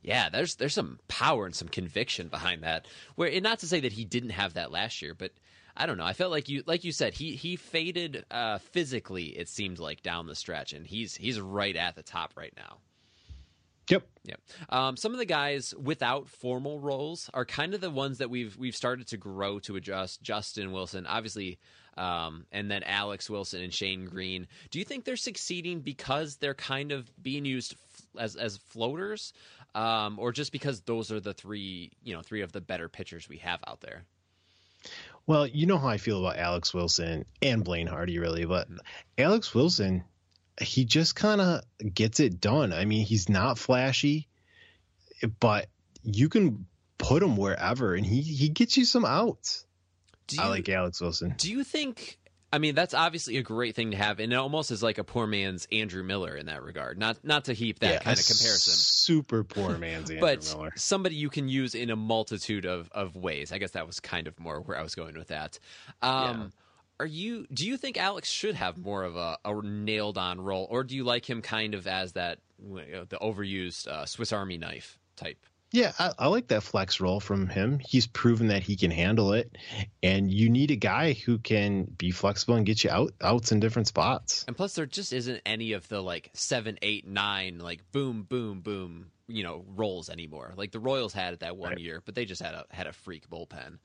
yeah, 0.00 0.28
there's 0.28 0.54
there's 0.54 0.74
some 0.74 1.00
power 1.08 1.44
and 1.44 1.54
some 1.54 1.68
conviction 1.68 2.28
behind 2.28 2.62
that. 2.62 2.86
Where 3.16 3.28
and 3.28 3.42
not 3.42 3.58
to 3.58 3.66
say 3.66 3.80
that 3.80 3.92
he 3.92 4.04
didn't 4.04 4.30
have 4.30 4.54
that 4.54 4.70
last 4.70 5.02
year, 5.02 5.12
but 5.12 5.32
I 5.76 5.86
don't 5.86 5.98
know. 5.98 6.04
I 6.04 6.12
felt 6.12 6.30
like 6.30 6.48
you 6.48 6.62
like 6.66 6.84
you 6.84 6.92
said 6.92 7.14
he 7.14 7.34
he 7.34 7.56
faded 7.56 8.24
uh, 8.30 8.58
physically. 8.58 9.26
It 9.26 9.48
seemed 9.48 9.78
like 9.78 10.02
down 10.02 10.26
the 10.26 10.34
stretch, 10.34 10.72
and 10.72 10.86
he's 10.86 11.14
he's 11.16 11.40
right 11.40 11.74
at 11.74 11.96
the 11.96 12.02
top 12.02 12.32
right 12.36 12.52
now. 12.56 12.78
Yep. 13.88 14.02
Yep. 14.24 14.40
Um, 14.70 14.96
some 14.96 15.12
of 15.12 15.18
the 15.18 15.26
guys 15.26 15.74
without 15.74 16.28
formal 16.28 16.80
roles 16.80 17.28
are 17.34 17.44
kind 17.44 17.74
of 17.74 17.80
the 17.80 17.90
ones 17.90 18.18
that 18.18 18.30
we've 18.30 18.56
we've 18.56 18.76
started 18.76 19.08
to 19.08 19.16
grow 19.16 19.58
to 19.60 19.76
adjust. 19.76 20.22
Justin 20.22 20.72
Wilson, 20.72 21.06
obviously, 21.06 21.58
um, 21.98 22.46
and 22.50 22.70
then 22.70 22.82
Alex 22.84 23.28
Wilson 23.28 23.60
and 23.60 23.74
Shane 23.74 24.06
Greene. 24.06 24.46
Do 24.70 24.78
you 24.78 24.84
think 24.84 25.04
they're 25.04 25.16
succeeding 25.16 25.80
because 25.80 26.36
they're 26.36 26.54
kind 26.54 26.92
of 26.92 27.10
being 27.22 27.44
used 27.44 27.74
f- 27.74 28.22
as 28.22 28.36
as 28.36 28.56
floaters, 28.56 29.34
um, 29.74 30.18
or 30.18 30.32
just 30.32 30.52
because 30.52 30.80
those 30.82 31.12
are 31.12 31.20
the 31.20 31.34
three 31.34 31.90
you 32.02 32.14
know 32.14 32.22
three 32.22 32.40
of 32.40 32.52
the 32.52 32.60
better 32.62 32.88
pitchers 32.88 33.28
we 33.28 33.38
have 33.38 33.60
out 33.66 33.80
there? 33.82 34.04
Well, 35.26 35.46
you 35.46 35.66
know 35.66 35.78
how 35.78 35.88
I 35.88 35.96
feel 35.96 36.20
about 36.20 36.38
Alex 36.38 36.74
Wilson 36.74 37.24
and 37.40 37.64
Blaine 37.64 37.86
Hardy, 37.86 38.18
really, 38.18 38.44
but 38.44 38.68
Alex 39.16 39.54
Wilson, 39.54 40.04
he 40.60 40.84
just 40.84 41.16
kind 41.16 41.40
of 41.40 41.62
gets 41.94 42.20
it 42.20 42.40
done. 42.40 42.72
I 42.72 42.84
mean, 42.84 43.06
he's 43.06 43.28
not 43.28 43.58
flashy, 43.58 44.28
but 45.40 45.66
you 46.02 46.28
can 46.28 46.66
put 46.98 47.22
him 47.22 47.36
wherever, 47.36 47.94
and 47.94 48.04
he 48.04 48.20
he 48.20 48.50
gets 48.50 48.76
you 48.76 48.84
some 48.84 49.04
outs. 49.04 49.64
Do 50.26 50.40
I 50.40 50.48
like 50.48 50.68
Alex 50.68 51.00
Wilson. 51.00 51.34
Do 51.36 51.50
you 51.50 51.64
think? 51.64 52.18
I 52.54 52.58
mean, 52.58 52.76
that's 52.76 52.94
obviously 52.94 53.36
a 53.36 53.42
great 53.42 53.74
thing 53.74 53.90
to 53.90 53.96
have, 53.96 54.20
and 54.20 54.32
it 54.32 54.36
almost 54.36 54.70
is 54.70 54.80
like 54.80 54.98
a 54.98 55.04
poor 55.04 55.26
man's 55.26 55.66
Andrew 55.72 56.04
Miller 56.04 56.36
in 56.36 56.46
that 56.46 56.62
regard. 56.62 56.98
Not 56.98 57.24
not 57.24 57.46
to 57.46 57.52
heap 57.52 57.80
that 57.80 57.90
Yeah, 57.90 57.98
kind 57.98 58.16
of 58.16 58.24
comparison. 58.24 58.74
Super 58.74 59.42
poor 59.42 59.76
man's 59.76 60.08
Andrew 60.10 60.20
but 60.20 60.44
Miller. 60.44 60.72
somebody 60.76 61.16
you 61.16 61.30
can 61.30 61.48
use 61.48 61.74
in 61.74 61.90
a 61.90 61.96
multitude 61.96 62.64
of, 62.64 62.88
of 62.92 63.16
ways. 63.16 63.50
I 63.50 63.58
guess 63.58 63.72
that 63.72 63.88
was 63.88 63.98
kind 63.98 64.28
of 64.28 64.38
more 64.38 64.60
where 64.60 64.78
I 64.78 64.82
was 64.82 64.94
going 64.94 65.18
with 65.18 65.28
that. 65.28 65.58
Um, 66.00 66.52
Are 67.00 67.06
you? 67.06 67.46
Do 67.52 67.66
you 67.66 67.76
think 67.76 67.96
Alex 67.98 68.28
should 68.28 68.54
have 68.54 68.78
more 68.78 69.02
of 69.02 69.16
a, 69.16 69.36
a 69.44 69.62
nailed 69.62 70.16
on 70.16 70.40
role, 70.40 70.68
or 70.70 70.84
do 70.84 70.94
you 70.94 71.02
like 71.02 71.28
him 71.28 71.42
kind 71.42 71.74
of 71.74 71.88
as 71.88 72.12
that 72.12 72.38
you 72.64 72.84
know, 72.92 73.04
the 73.04 73.16
overused 73.16 73.88
uh, 73.88 74.06
Swiss 74.06 74.32
Army 74.32 74.58
knife 74.58 74.98
type? 75.16 75.44
Yeah, 75.74 75.90
I, 75.98 76.12
I 76.20 76.26
like 76.28 76.46
that 76.48 76.62
flex 76.62 77.00
role 77.00 77.18
from 77.18 77.48
him. 77.48 77.80
He's 77.80 78.06
proven 78.06 78.46
that 78.46 78.62
he 78.62 78.76
can 78.76 78.92
handle 78.92 79.32
it, 79.32 79.58
and 80.04 80.30
you 80.30 80.48
need 80.48 80.70
a 80.70 80.76
guy 80.76 81.14
who 81.14 81.38
can 81.38 81.84
be 81.98 82.12
flexible 82.12 82.54
and 82.54 82.64
get 82.64 82.84
you 82.84 82.90
out 82.90 83.12
outs 83.20 83.50
in 83.50 83.58
different 83.58 83.88
spots. 83.88 84.44
And 84.46 84.56
plus, 84.56 84.74
there 84.74 84.86
just 84.86 85.12
isn't 85.12 85.42
any 85.44 85.72
of 85.72 85.88
the 85.88 86.00
like 86.00 86.30
seven, 86.32 86.78
eight, 86.80 87.08
nine, 87.08 87.58
like 87.58 87.80
boom, 87.90 88.22
boom, 88.22 88.60
boom, 88.60 89.06
you 89.26 89.42
know, 89.42 89.64
roles 89.74 90.08
anymore. 90.10 90.52
Like 90.56 90.70
the 90.70 90.78
Royals 90.78 91.12
had 91.12 91.32
it 91.32 91.40
that 91.40 91.56
one 91.56 91.70
Right. 91.70 91.80
year, 91.80 92.00
but 92.04 92.14
they 92.14 92.24
just 92.24 92.40
had 92.40 92.54
a 92.54 92.66
had 92.70 92.86
a 92.86 92.92
freak 92.92 93.28
bullpen. 93.28 93.78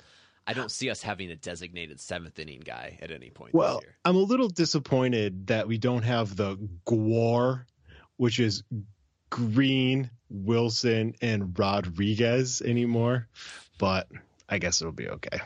I 0.45 0.53
don't 0.53 0.71
see 0.71 0.91
us 0.91 1.01
having 1.01 1.31
a 1.31 1.35
designated 1.35 1.99
seventh 1.99 2.37
inning 2.37 2.61
guy 2.63 2.99
at 3.01 3.09
any 3.09 3.31
point 3.31 3.55
Well, 3.55 3.77
this 3.77 3.85
year. 3.85 3.95
I'm 4.05 4.15
a 4.15 4.19
little 4.19 4.47
disappointed 4.47 5.47
that 5.47 5.67
we 5.67 5.79
don't 5.79 6.03
have 6.03 6.35
the 6.35 6.55
GWAR, 6.85 7.65
which 8.17 8.39
is 8.39 8.61
Greene, 9.29 10.09
Wilson, 10.29 11.15
and 11.21 11.57
Rodriguez 11.57 12.61
anymore, 12.61 13.27
but 13.77 14.07
I 14.47 14.57
guess 14.57 14.81
it'll 14.81 14.91
be 14.91 15.09
okay. 15.09 15.39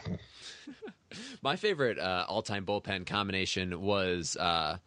My 1.42 1.56
favorite 1.56 2.00
uh, 2.00 2.26
all-time 2.28 2.66
bullpen 2.66 3.06
combination 3.06 3.82
was 3.82 4.38
uh, 4.38 4.78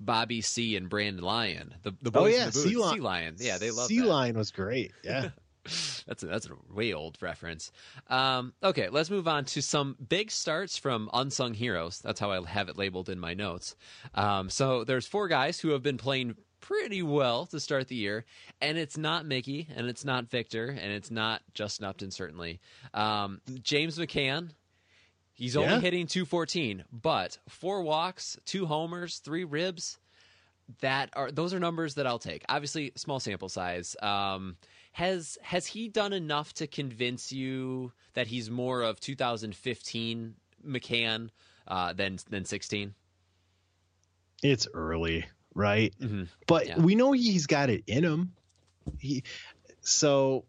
Bobby 0.00 0.40
Seay 0.40 0.76
and 0.76 0.88
Brandon 0.88 1.24
Lyon. 1.24 1.74
The 1.82 1.94
the 2.02 2.10
boys 2.10 2.34
oh 2.34 2.36
yeah. 2.36 2.50
Sea 2.50 2.76
Lion. 2.76 3.02
Lion. 3.02 3.36
Yeah, 3.38 3.58
they 3.58 3.70
love 3.70 3.86
Sea. 3.86 4.02
Lion 4.02 4.36
was 4.36 4.50
great. 4.50 4.92
Yeah. 5.02 5.30
That's 6.06 6.22
a, 6.22 6.26
that's 6.26 6.46
a 6.46 6.72
way 6.72 6.92
old 6.92 7.18
reference. 7.20 7.72
Um, 8.08 8.52
okay, 8.62 8.88
let's 8.88 9.10
move 9.10 9.26
on 9.26 9.44
to 9.46 9.60
some 9.60 9.96
big 10.08 10.30
starts 10.30 10.78
from 10.78 11.10
unsung 11.12 11.54
heroes. 11.54 11.98
That's 11.98 12.20
how 12.20 12.30
I 12.30 12.46
have 12.46 12.68
it 12.68 12.76
labeled 12.76 13.08
in 13.08 13.18
my 13.18 13.34
notes. 13.34 13.74
Um, 14.14 14.48
so 14.48 14.84
there's 14.84 15.08
four 15.08 15.26
guys 15.26 15.58
who 15.58 15.70
have 15.70 15.82
been 15.82 15.98
playing 15.98 16.36
pretty 16.66 17.02
well 17.02 17.46
to 17.46 17.60
start 17.60 17.88
the 17.88 17.94
year, 17.96 18.24
and 18.60 18.76
it's 18.78 18.96
not 18.96 19.24
Miggy, 19.24 19.66
and 19.74 19.86
it's 19.88 20.04
not 20.04 20.28
Victor, 20.30 20.66
and 20.68 20.92
it's 20.92 21.10
not 21.10 21.42
Justin 21.54 21.86
Upton. 21.86 22.10
Certainly, 22.10 22.60
um, 22.94 23.40
James 23.62 23.98
McCann. 23.98 24.50
He's 25.32 25.56
only 25.56 25.74
Yeah. 25.74 25.80
hitting 25.80 26.06
214, 26.06 26.84
but 26.90 27.38
four 27.48 27.82
walks, 27.82 28.38
two 28.46 28.64
homers, 28.66 29.18
three 29.18 29.44
ribs 29.44 29.98
that 30.80 31.10
are 31.12 31.30
those 31.30 31.52
are 31.54 31.60
numbers 31.60 31.94
that 31.94 32.06
I'll 32.06 32.18
take. 32.18 32.42
Obviously, 32.48 32.92
small 32.96 33.20
sample 33.20 33.48
size. 33.50 33.94
Um, 34.02 34.56
has 34.92 35.36
has 35.42 35.66
he 35.66 35.88
done 35.88 36.12
enough 36.14 36.54
to 36.54 36.66
convince 36.66 37.30
you 37.30 37.92
that 38.14 38.26
he's 38.28 38.50
more 38.50 38.82
of 38.82 38.98
2015 38.98 40.34
McCann 40.66 41.28
uh, 41.68 41.92
than 41.92 42.18
than 42.30 42.44
16? 42.46 42.94
It's 44.42 44.66
early, 44.74 45.26
right? 45.56 45.92
Mm-hmm. 46.00 46.24
But 46.46 46.66
Yeah. 46.68 46.78
we 46.78 46.94
know 46.94 47.12
he's 47.12 47.46
got 47.46 47.70
it 47.70 47.82
in 47.86 48.04
him. 48.04 48.32
He, 49.00 49.24
so 49.80 50.44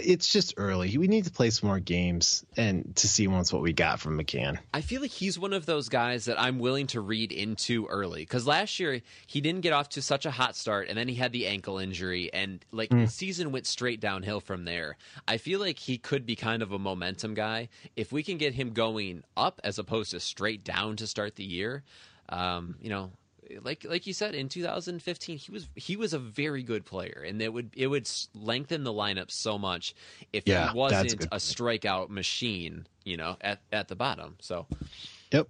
it's 0.00 0.32
just 0.32 0.54
early. 0.56 0.96
We 0.96 1.08
need 1.08 1.24
to 1.24 1.30
play 1.32 1.50
some 1.50 1.66
more 1.66 1.80
games 1.80 2.46
and 2.56 2.94
to 2.96 3.08
see 3.08 3.26
once 3.26 3.52
what 3.52 3.62
we 3.62 3.72
got 3.72 3.98
from 3.98 4.16
McCann. 4.16 4.58
I 4.72 4.80
feel 4.80 5.00
like 5.02 5.10
he's 5.10 5.40
one 5.40 5.52
of 5.52 5.66
those 5.66 5.88
guys 5.88 6.26
that 6.26 6.40
I'm 6.40 6.60
willing 6.60 6.86
to 6.88 7.00
read 7.00 7.32
into 7.32 7.86
early 7.86 8.20
because 8.20 8.46
last 8.46 8.78
year 8.78 9.00
he 9.26 9.40
didn't 9.40 9.62
get 9.62 9.72
off 9.72 9.88
to 9.90 10.02
such 10.02 10.24
a 10.24 10.30
hot 10.30 10.54
start, 10.54 10.88
and 10.88 10.96
then 10.96 11.08
he 11.08 11.16
had 11.16 11.32
the 11.32 11.48
ankle 11.48 11.78
injury, 11.78 12.32
and 12.32 12.64
like 12.70 12.90
the 12.90 13.08
season 13.08 13.50
went 13.50 13.66
straight 13.66 13.98
downhill 13.98 14.38
from 14.38 14.64
there. 14.66 14.96
I 15.26 15.36
feel 15.38 15.58
like 15.58 15.80
he 15.80 15.98
could 15.98 16.26
be 16.26 16.36
kind 16.36 16.62
of 16.62 16.70
a 16.70 16.78
momentum 16.78 17.34
guy 17.34 17.68
if 17.96 18.12
we 18.12 18.22
can 18.22 18.38
get 18.38 18.54
him 18.54 18.70
going 18.72 19.24
up 19.36 19.60
as 19.64 19.80
opposed 19.80 20.12
to 20.12 20.20
straight 20.20 20.62
down 20.62 20.94
to 20.96 21.08
start 21.08 21.34
the 21.34 21.44
year. 21.44 21.82
Um, 22.28 22.76
you 22.80 22.88
know, 22.90 23.10
like 23.62 23.84
like 23.84 24.06
you 24.06 24.12
said 24.12 24.34
in 24.34 24.48
2015 24.48 25.38
he 25.38 25.52
was 25.52 25.68
he 25.74 25.96
was 25.96 26.12
a 26.12 26.18
very 26.18 26.62
good 26.62 26.84
player 26.84 27.24
and 27.26 27.40
it 27.40 27.52
would 27.52 27.70
it 27.76 27.86
would 27.86 28.08
lengthen 28.34 28.84
the 28.84 28.92
lineup 28.92 29.30
so 29.30 29.56
much 29.58 29.94
if 30.32 30.46
Yeah, 30.46 30.70
he 30.70 30.76
wasn't 30.76 31.24
a 31.26 31.36
strikeout 31.36 32.08
machine 32.08 32.86
you 33.04 33.16
know 33.16 33.36
at 33.40 33.60
at 33.72 33.88
the 33.88 33.96
bottom 33.96 34.36
so 34.40 34.66
Yep. 35.32 35.48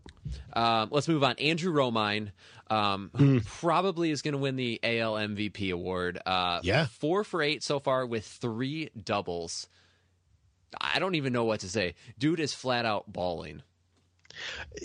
um, 0.54 0.88
let's 0.90 1.06
move 1.06 1.22
on. 1.22 1.36
Andrew 1.38 1.72
Romine, 1.72 2.32
um, 2.70 3.10
who 3.14 3.40
probably 3.42 4.10
is 4.10 4.22
going 4.22 4.32
to 4.32 4.38
win 4.38 4.56
the 4.56 4.80
AL 4.82 5.14
MVP 5.14 5.70
award. 5.70 6.18
Uh, 6.24 6.60
Yeah. 6.62 6.86
four 6.86 7.24
for 7.24 7.42
eight 7.42 7.62
so 7.62 7.78
far 7.78 8.06
with 8.06 8.24
three 8.26 8.88
doubles. 9.04 9.68
I 10.80 10.98
don't 10.98 11.14
even 11.14 11.32
know 11.34 11.44
what 11.44 11.60
to 11.60 11.68
say. 11.68 11.94
Dude 12.18 12.40
is 12.40 12.54
flat 12.54 12.86
out 12.86 13.12
balling. 13.12 13.62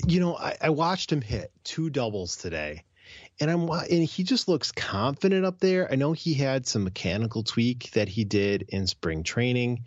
You 0.05 0.19
know, 0.19 0.35
I, 0.37 0.57
I 0.61 0.69
watched 0.69 1.11
him 1.11 1.21
hit 1.21 1.51
two 1.63 1.89
doubles 1.89 2.35
today, 2.35 2.83
and 3.41 3.49
I'm 3.49 3.67
and 3.69 4.03
he 4.03 4.23
just 4.23 4.47
looks 4.47 4.71
confident 4.71 5.45
up 5.45 5.59
there. 5.59 5.91
I 5.91 5.95
know 5.95 6.13
he 6.13 6.35
had 6.35 6.67
some 6.67 6.83
mechanical 6.83 7.43
tweak 7.43 7.89
that 7.91 8.07
he 8.07 8.23
did 8.23 8.65
in 8.69 8.85
spring 8.85 9.23
training, 9.23 9.85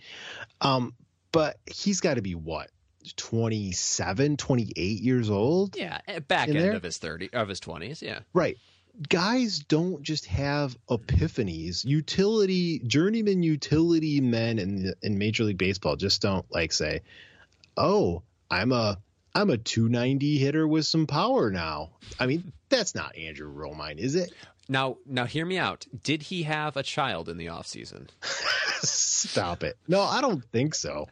um, 0.61 0.93
but 1.31 1.59
he's 1.65 2.01
got 2.01 2.15
to 2.15 2.23
be 2.23 2.35
what 2.35 2.69
27, 3.17 4.37
28 4.37 5.01
years 5.01 5.31
old. 5.31 5.77
Yeah, 5.77 6.01
back 6.27 6.49
end 6.49 6.59
there? 6.59 6.73
of 6.73 6.83
his 6.83 6.99
thirty 6.99 7.33
of 7.33 7.49
his 7.49 7.61
twenties. 7.61 8.03
Yeah, 8.03 8.21
Right. 8.35 8.59
Guys 9.09 9.59
don't 9.59 10.03
just 10.03 10.27
have 10.27 10.77
epiphanies. 10.89 11.85
Utility 11.85 12.81
journeyman 12.81 13.43
utility 13.43 14.21
men 14.21 14.59
in 14.59 14.95
in 15.03 15.19
Major 15.19 15.45
League 15.45 15.59
Baseball 15.59 15.97
just 15.97 16.23
don't 16.23 16.47
like 16.53 16.73
say, 16.73 17.03
"Oh, 17.77 18.23
I'm 18.51 18.71
a 18.73 18.99
I'm 19.35 19.51
a 19.51 19.57
290 19.59 20.39
hitter 20.39 20.67
with 20.69 20.87
some 20.87 21.07
power 21.07 21.51
now." 21.51 21.91
I 22.21 22.27
mean, 22.27 22.53
that's 22.69 22.95
not 22.95 23.17
Andrew 23.17 23.53
Romine, 23.53 23.99
is 23.99 24.15
it? 24.15 24.33
Now, 24.69 24.97
now, 25.07 25.27
hear 25.27 25.45
me 25.45 25.59
out. 25.59 25.87
Did 26.03 26.23
he 26.23 26.45
have 26.45 26.77
a 26.79 26.83
child 26.83 27.29
in 27.29 27.37
the 27.37 27.49
off 27.49 27.67
season? 27.67 28.09
Stop 28.83 29.63
it. 29.63 29.77
No, 29.89 30.01
I 30.03 30.21
don't 30.21 30.43
think 30.53 30.75
so. 30.75 31.07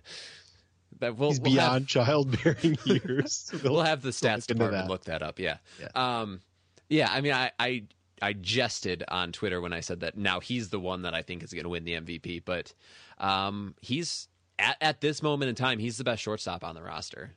That 1.01 1.16
we'll, 1.16 1.31
He's 1.31 1.41
we'll 1.41 1.53
have- 1.53 1.70
beyond 1.70 1.89
childbearing 1.89 2.79
years. 2.85 3.51
we'll 3.64 3.83
have 3.83 4.03
the 4.03 4.11
stats 4.11 4.37
look 4.37 4.47
department 4.47 4.85
that. 4.85 4.91
look 4.91 5.05
that 5.05 5.23
up. 5.23 5.39
Yeah. 5.39 5.57
Yeah. 5.81 5.89
Um, 5.95 6.41
yeah. 6.89 7.09
I 7.11 7.20
mean, 7.20 7.33
I, 7.33 7.51
I, 7.59 7.85
I 8.20 8.33
jested 8.35 9.03
on 9.09 9.33
Twitter 9.33 9.61
when 9.61 9.73
I 9.73 9.81
said 9.81 10.01
that. 10.01 10.16
Now 10.16 10.41
he's 10.41 10.68
the 10.70 10.79
one 10.81 11.03
that 11.03 11.14
I 11.14 11.23
think 11.23 11.43
is 11.43 11.53
going 11.53 11.64
to 11.64 11.68
win 11.70 11.85
the 11.85 11.95
MVP, 11.95 12.43
but 12.45 12.73
um, 13.18 13.75
he's 13.81 14.29
at, 14.59 14.77
at 14.81 15.01
this 15.01 15.23
moment 15.23 15.49
in 15.49 15.55
time, 15.57 15.79
he's 15.79 15.97
the 15.99 16.05
best 16.05 16.23
shortstop 16.23 16.62
on 16.64 16.75
the 16.75 16.83
roster. 16.83 17.33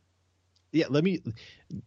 Yeah, 0.76 0.88
let 0.90 1.06
me 1.06 1.22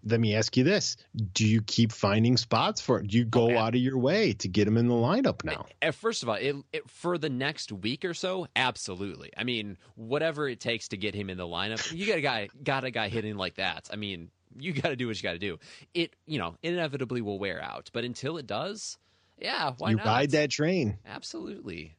let 0.03 0.19
me 0.19 0.35
ask 0.35 0.57
you 0.57 0.65
this: 0.65 0.97
Do 1.35 1.47
you 1.47 1.61
keep 1.61 1.93
finding 1.93 2.39
spots 2.39 2.81
for? 2.81 3.01
it? 3.01 3.09
Do 3.09 3.19
you 3.19 3.27
go 3.27 3.55
out 3.59 3.75
of 3.75 3.81
your 3.83 3.99
way 3.99 4.33
to 4.33 4.49
get 4.49 4.67
him 4.67 4.79
in 4.79 4.89
the 4.89 4.95
lineup 4.95 5.45
now? 5.45 5.67
Uh, 5.83 5.91
First 5.91 6.23
of 6.23 6.31
all, 6.31 6.37
it, 6.37 6.57
it, 6.73 6.89
for 6.89 7.19
the 7.19 7.29
next 7.29 7.71
week 7.71 8.07
or 8.07 8.15
so, 8.15 8.47
absolutely. 8.57 9.31
I 9.37 9.45
mean, 9.45 9.77
whatever 9.97 10.49
it 10.49 10.59
takes 10.59 10.89
to 10.89 10.97
get 10.97 11.15
him 11.15 11.29
in 11.29 11.37
the 11.37 11.47
lineup, 11.47 11.93
you 11.93 12.07
got 12.07 12.17
a 12.17 12.23
guy, 12.23 12.49
got 12.65 12.85
a 12.85 12.91
guy 12.91 13.11
hitting 13.11 13.37
like 13.37 13.57
that. 13.57 13.91
I 13.93 13.97
mean, 13.97 14.31
you 14.59 14.73
got 14.73 14.89
to 14.89 14.97
do 14.97 15.07
what 15.07 15.17
you 15.17 15.23
got 15.23 15.33
to 15.33 15.39
do. 15.39 15.59
It, 15.93 16.17
you 16.25 16.39
know, 16.39 16.57
inevitably 16.63 17.21
will 17.21 17.39
wear 17.39 17.63
out, 17.63 17.91
but 17.93 18.05
until 18.05 18.39
it 18.39 18.47
does, 18.47 18.97
yeah, 19.39 19.73
why 19.77 19.91
you 19.91 19.97
not? 19.97 20.07
ride 20.07 20.31
that 20.31 20.51
train. 20.51 20.97
Absolutely. 21.07 21.95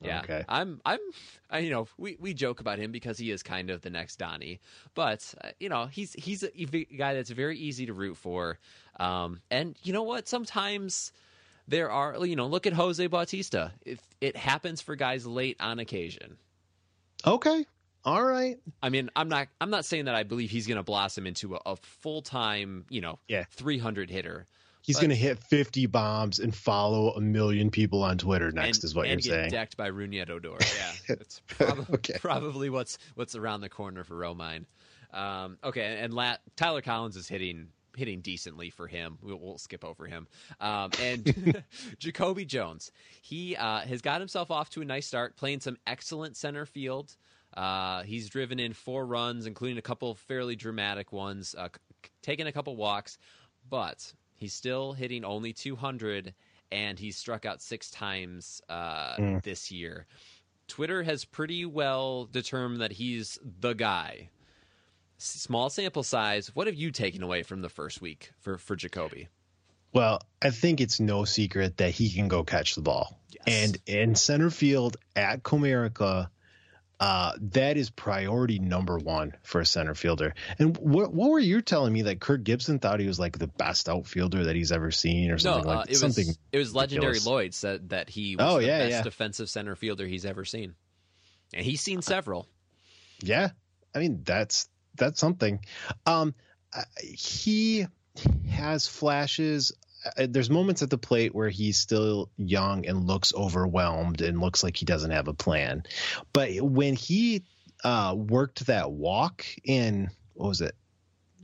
Yeah. 0.00 0.20
Okay. 0.20 0.44
I'm 0.48 0.80
I'm 0.84 0.98
I, 1.50 1.60
you 1.60 1.70
know, 1.70 1.88
we, 1.96 2.16
we 2.20 2.34
joke 2.34 2.60
about 2.60 2.78
him 2.78 2.92
because 2.92 3.16
he 3.18 3.30
is 3.30 3.42
kind 3.42 3.70
of 3.70 3.80
the 3.80 3.90
next 3.90 4.16
Donnie, 4.16 4.60
but 4.94 5.34
uh, 5.42 5.48
you 5.58 5.68
know, 5.68 5.86
he's 5.86 6.12
he's 6.12 6.42
a 6.42 6.50
ev- 6.60 6.98
guy 6.98 7.14
that's 7.14 7.30
very 7.30 7.58
easy 7.58 7.86
to 7.86 7.94
root 7.94 8.16
for. 8.16 8.58
Um 9.00 9.40
and 9.50 9.76
you 9.82 9.92
know 9.92 10.02
what? 10.02 10.28
Sometimes 10.28 11.12
there 11.68 11.90
are 11.90 12.24
you 12.26 12.36
know, 12.36 12.46
look 12.46 12.66
at 12.66 12.74
Jose 12.74 13.06
Bautista. 13.06 13.72
If 13.84 14.00
it 14.20 14.36
happens 14.36 14.80
for 14.82 14.96
guys 14.96 15.26
late 15.26 15.56
on 15.60 15.78
occasion. 15.78 16.36
Okay. 17.26 17.64
All 18.04 18.22
right. 18.22 18.58
I 18.82 18.88
mean, 18.90 19.10
I'm 19.16 19.28
not 19.28 19.48
I'm 19.60 19.70
not 19.70 19.84
saying 19.84 20.04
that 20.04 20.14
I 20.14 20.22
believe 20.22 20.50
he's 20.50 20.66
going 20.66 20.76
to 20.76 20.84
blossom 20.84 21.26
into 21.26 21.56
a, 21.56 21.60
a 21.66 21.76
full-time, 21.76 22.84
you 22.88 23.00
know, 23.00 23.18
Yeah. 23.28 23.44
300 23.50 24.10
hitter. 24.10 24.46
He's 24.86 24.98
going 24.98 25.10
to 25.10 25.16
hit 25.16 25.38
50 25.42 25.86
bombs 25.86 26.38
and 26.38 26.54
follow 26.54 27.10
a 27.14 27.20
million 27.20 27.70
people 27.70 28.02
on 28.02 28.18
Twitter 28.18 28.52
next, 28.52 28.78
and, 28.78 28.84
is 28.84 28.94
what 28.94 29.06
and 29.06 29.24
you're 29.24 29.34
get 29.34 29.40
saying. 29.40 29.50
decked 29.50 29.76
by 29.76 29.90
Rougned 29.90 30.30
Odor. 30.30 30.56
Yeah, 30.60 30.92
it's 31.20 31.40
probably, 31.46 31.86
Okay. 31.94 32.18
probably 32.20 32.70
what's 32.70 32.98
what's 33.16 33.34
around 33.34 33.60
the 33.62 33.68
corner 33.68 34.04
for 34.04 34.14
Romine. 34.14 34.64
Um, 35.12 35.58
okay, 35.64 35.98
and 36.00 36.14
La- 36.14 36.36
Tyler 36.56 36.82
Collins 36.82 37.16
is 37.16 37.26
hitting 37.28 37.68
hitting 37.96 38.20
decently 38.20 38.68
for 38.70 38.86
him. 38.86 39.18
We'll, 39.22 39.38
we'll 39.38 39.58
skip 39.58 39.82
over 39.84 40.06
him. 40.06 40.28
Um, 40.60 40.90
and 41.00 41.64
Jacoby 41.98 42.44
Jones, 42.44 42.92
he 43.22 43.56
uh, 43.56 43.80
has 43.80 44.02
got 44.02 44.20
himself 44.20 44.50
off 44.50 44.68
to 44.70 44.82
a 44.82 44.84
nice 44.84 45.06
start, 45.06 45.36
playing 45.36 45.60
some 45.60 45.78
excellent 45.86 46.36
center 46.36 46.66
field. 46.66 47.16
Uh, 47.56 48.02
he's 48.02 48.28
driven 48.28 48.60
in 48.60 48.74
four 48.74 49.06
runs, 49.06 49.46
including 49.46 49.78
a 49.78 49.82
couple 49.82 50.14
fairly 50.14 50.54
dramatic 50.56 51.10
ones, 51.10 51.54
uh, 51.56 51.68
c- 52.04 52.10
taking 52.20 52.46
a 52.46 52.52
couple 52.52 52.76
walks, 52.76 53.16
but 53.70 54.12
he's 54.36 54.52
still 54.54 54.92
hitting 54.92 55.24
only 55.24 55.52
200, 55.52 56.34
and 56.72 56.98
he's 56.98 57.16
struck 57.16 57.44
out 57.46 57.60
six 57.62 57.90
times 57.90 58.60
uh, 58.68 59.16
Mm. 59.16 59.42
this 59.42 59.70
year. 59.70 60.06
Twitter 60.68 61.02
has 61.04 61.24
pretty 61.24 61.64
well 61.64 62.24
determined 62.26 62.80
that 62.80 62.92
he's 62.92 63.38
the 63.60 63.72
guy. 63.72 64.30
Small 65.18 65.70
sample 65.70 66.02
size. 66.02 66.54
What 66.54 66.66
have 66.66 66.76
you 66.76 66.90
taken 66.90 67.22
away 67.22 67.42
from 67.42 67.62
the 67.62 67.68
first 67.70 68.00
week 68.02 68.32
for 68.40 68.58
for 68.58 68.76
Jacoby? 68.76 69.28
Well, 69.92 70.20
I 70.42 70.50
think 70.50 70.80
it's 70.82 71.00
no 71.00 71.24
secret 71.24 71.78
that 71.78 71.90
he 71.92 72.10
can 72.10 72.28
go 72.28 72.44
catch 72.44 72.74
the 72.74 72.82
ball. 72.82 73.18
And 73.46 73.78
in 73.86 74.14
center 74.14 74.50
field 74.50 74.98
at 75.14 75.42
Comerica, 75.42 76.28
uh, 76.98 77.32
that 77.40 77.76
is 77.76 77.90
priority 77.90 78.58
number 78.58 78.96
one 78.98 79.34
for 79.42 79.60
a 79.60 79.66
center 79.66 79.94
fielder. 79.94 80.34
And 80.58 80.76
what 80.78 81.12
what 81.12 81.30
were 81.30 81.38
you 81.38 81.60
telling 81.60 81.92
me 81.92 82.02
that 82.02 82.20
Kirk 82.20 82.42
Gibson 82.42 82.78
thought 82.78 83.00
he 83.00 83.06
was 83.06 83.18
like 83.18 83.38
the 83.38 83.48
best 83.48 83.88
outfielder 83.88 84.44
that 84.44 84.56
he's 84.56 84.72
ever 84.72 84.90
seen 84.90 85.30
or 85.30 85.38
something 85.38 85.64
no, 85.66 85.72
uh, 85.72 85.76
like 85.80 85.90
it 85.90 85.96
something? 85.96 86.26
was 86.26 86.38
it 86.52 86.58
was 86.58 86.74
legendary 86.74 87.12
ridiculous. 87.12 87.26
Lloyd 87.26 87.54
said 87.54 87.90
that 87.90 88.08
he 88.08 88.36
was 88.36 88.46
Oh, 88.48 88.58
the 88.60 88.66
yeah, 88.66 88.78
best 88.78 88.90
yeah. 88.90 89.02
defensive 89.02 89.50
center 89.50 89.76
fielder 89.76 90.06
he's 90.06 90.24
ever 90.24 90.44
seen, 90.46 90.74
and 91.52 91.64
he's 91.64 91.80
seen 91.82 92.00
several. 92.00 92.48
Yeah, 93.22 93.50
I 93.94 93.98
mean 93.98 94.22
that's 94.24 94.68
that's 94.94 95.20
something. 95.20 95.60
Um, 96.06 96.34
uh, 96.74 96.82
he 97.02 97.86
has 98.50 98.86
flashes. 98.88 99.72
There's 100.16 100.50
moments 100.50 100.82
at 100.82 100.90
the 100.90 100.98
plate 100.98 101.34
where 101.34 101.48
he's 101.48 101.78
still 101.78 102.30
young 102.36 102.86
and 102.86 103.06
looks 103.06 103.34
overwhelmed 103.34 104.20
and 104.20 104.40
looks 104.40 104.62
like 104.62 104.76
he 104.76 104.84
doesn't 104.84 105.10
have 105.10 105.28
a 105.28 105.34
plan. 105.34 105.84
But 106.32 106.60
when 106.60 106.94
he 106.94 107.44
uh, 107.84 108.14
worked 108.16 108.66
that 108.66 108.90
walk 108.90 109.44
in 109.64 110.10
what 110.36 110.48
was 110.48 110.60
it? 110.60 110.74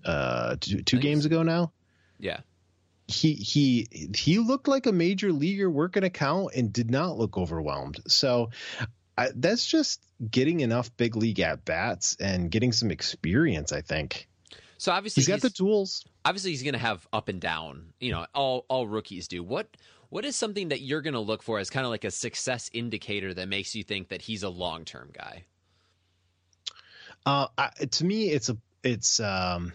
Uh, 0.05 0.57
two, 0.61 0.83
two 0.83 0.99
games 0.99 1.25
ago 1.25 1.43
now. 1.43 1.73
Yeah, 2.19 2.41
He 3.07 3.35
he 3.35 4.11
he 4.15 4.39
looked 4.39 4.69
like 4.69 4.87
a 4.87 4.93
major 4.93 5.33
leaguer 5.33 5.71
working 5.71 6.05
a 6.05 6.11
count 6.11 6.53
and 6.55 6.73
did 6.73 6.91
not 6.91 7.19
look 7.19 7.37
overwhelmed. 7.37 8.01
So 8.09 8.51
I, 9.17 9.31
that's 9.35 9.67
just 9.67 10.05
getting 10.29 10.61
enough 10.61 10.97
big 10.97 11.17
league 11.17 11.41
at 11.41 11.65
bats 11.65 12.17
and 12.21 12.51
getting 12.51 12.73
some 12.73 12.91
experience. 12.91 13.73
I 13.73 13.81
think 13.81 14.29
so 14.79 14.93
obviously 14.93 15.23
he's 15.23 15.29
got 15.29 15.41
the 15.41 15.51
tools. 15.51 16.05
Obviously 16.25 16.51
he's 16.51 16.63
going 16.63 16.75
to 16.75 16.79
have 16.79 17.07
up 17.13 17.29
and 17.29 17.41
down. 17.41 17.93
You 18.01 18.13
know, 18.13 18.27
all 18.35 18.65
all 18.69 18.87
rookies 18.87 19.29
do. 19.29 19.43
What 19.43 19.69
what 20.09 20.25
is 20.25 20.37
something 20.37 20.69
that 20.69 20.81
you're 20.81 21.03
going 21.03 21.15
to 21.15 21.21
look 21.21 21.43
for 21.43 21.59
as 21.59 21.71
kind 21.71 21.87
of 21.87 21.91
like 21.91 22.05
a 22.05 22.11
success 22.11 22.71
indicator 22.73 23.33
that 23.35 23.49
makes 23.49 23.75
you 23.75 23.83
think 23.83 24.09
that 24.09 24.23
he's 24.23 24.43
a 24.43 24.49
long 24.49 24.85
term 24.85 25.11
guy? 25.13 25.45
Uh, 27.25 27.47
I, 27.57 27.71
to 27.91 28.05
me, 28.05 28.31
it's 28.31 28.49
a 28.49 28.57
it's 28.83 29.21
um, 29.21 29.73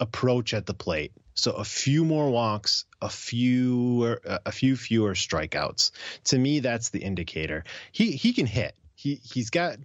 approach 0.00 0.54
at 0.54 0.66
the 0.66 0.74
plate. 0.74 1.12
So 1.34 1.52
a 1.52 1.64
few 1.64 2.04
more 2.04 2.30
walks, 2.30 2.86
a 3.02 3.10
few 3.10 4.16
a 4.24 4.52
few 4.52 4.76
fewer 4.76 5.14
strikeouts. 5.14 5.90
To 6.24 6.38
me, 6.38 6.60
that's 6.60 6.88
the 6.88 7.00
indicator. 7.00 7.64
He 7.92 8.12
he 8.12 8.32
can 8.32 8.46
hit. 8.46 8.74
He 8.94 9.20
he's 9.22 9.50
got 9.50 9.78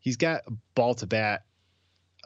he's 0.00 0.16
got 0.16 0.42
a 0.46 0.52
ball 0.74 0.94
to 0.96 1.06
bat. 1.06 1.44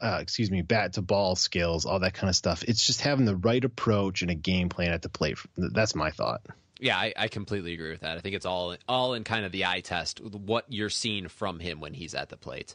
Uh, 0.01 0.19
excuse 0.21 0.51
me, 0.51 0.63
bat 0.63 0.95
to 0.95 1.03
ball 1.03 1.35
skills, 1.37 1.87
all 1.87 2.01
that 2.01 2.15
kind 2.15 2.29
of 2.29 2.37
stuff. 2.37 2.63
It's 2.65 2.87
just 2.87 3.01
having 3.01 3.25
the 3.25 3.37
right 3.37 3.65
approach 3.65 4.23
and 4.23 4.31
a 4.31 4.35
game 4.35 4.69
plan 4.69 4.93
at 4.93 5.03
the 5.03 5.09
plate. 5.09 5.39
That's 5.57 5.95
my 5.95 6.11
thought. 6.11 6.43
Yeah, 6.81 6.97
I, 6.97 7.13
I 7.17 7.29
completely 7.29 7.75
agree 7.75 7.91
with 7.91 8.01
that. 8.01 8.17
I 8.17 8.21
think 8.21 8.37
it's 8.37 8.47
all 8.47 8.77
all 8.89 9.15
in 9.15 9.25
kind 9.25 9.45
of 9.45 9.53
the 9.53 9.67
eye 9.67 9.81
test, 9.81 10.21
what 10.21 10.65
you're 10.69 10.91
seeing 10.91 11.29
from 11.29 11.59
him 11.59 11.81
when 11.81 11.95
he's 11.95 12.15
at 12.15 12.29
the 12.29 12.37
plate. 12.37 12.75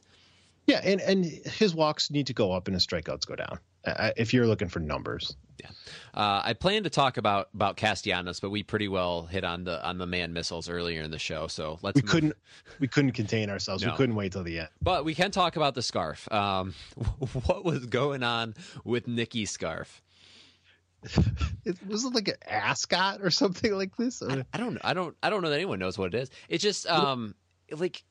Yeah, 0.67 0.81
and 0.83 1.01
and 1.01 1.25
his 1.25 1.73
walks 1.73 2.11
need 2.11 2.27
to 2.27 2.33
go 2.33 2.51
up 2.51 2.67
and 2.67 2.75
his 2.75 2.85
strikeouts 2.85 3.25
go 3.25 3.35
down. 3.35 3.59
Uh, 3.85 4.11
if 4.15 4.33
you're 4.33 4.47
looking 4.47 4.69
for 4.69 4.79
numbers. 4.79 5.35
Yeah, 5.59 5.69
uh, 6.13 6.41
I 6.43 6.53
plan 6.53 6.83
to 6.83 6.89
talk 6.89 7.17
about 7.17 7.49
about 7.53 7.75
Castellanos, 7.77 8.39
but 8.39 8.49
we 8.49 8.63
pretty 8.63 8.87
well 8.87 9.25
hit 9.25 9.43
on 9.43 9.65
the 9.65 9.85
on 9.85 9.97
the 9.97 10.07
man 10.07 10.33
missiles 10.33 10.69
earlier 10.69 11.01
in 11.03 11.11
the 11.11 11.19
show. 11.19 11.47
So 11.47 11.79
let's 11.81 11.95
we 11.97 12.01
move- 12.01 12.11
couldn't 12.11 12.35
we 12.79 12.87
couldn't 12.87 13.11
contain 13.11 13.49
ourselves. 13.49 13.83
No. 13.83 13.91
We 13.91 13.97
couldn't 13.97 14.15
wait 14.15 14.31
till 14.31 14.43
the 14.43 14.59
end. 14.59 14.69
But 14.81 15.05
we 15.05 15.13
can 15.13 15.31
talk 15.31 15.57
about 15.57 15.75
the 15.75 15.81
scarf. 15.81 16.31
Um, 16.31 16.73
what 17.45 17.65
was 17.65 17.85
going 17.85 18.23
on 18.23 18.55
with 18.83 19.07
Nikki's 19.07 19.51
scarf? 19.51 20.01
It 21.65 21.77
was 21.87 22.03
it 22.03 22.13
like 22.13 22.27
an 22.27 22.35
ascot 22.45 23.21
or 23.21 23.29
something 23.29 23.73
like 23.73 23.95
this. 23.95 24.21
Or- 24.21 24.45
I 24.53 24.57
don't. 24.57 24.77
I 24.83 24.93
don't. 24.93 25.15
I 25.23 25.29
don't 25.29 25.41
know 25.41 25.49
that 25.49 25.55
anyone 25.55 25.79
knows 25.79 25.97
what 25.97 26.13
it 26.13 26.21
is. 26.21 26.29
It 26.49 26.57
just 26.57 26.87
um 26.87 27.35
like 27.71 28.03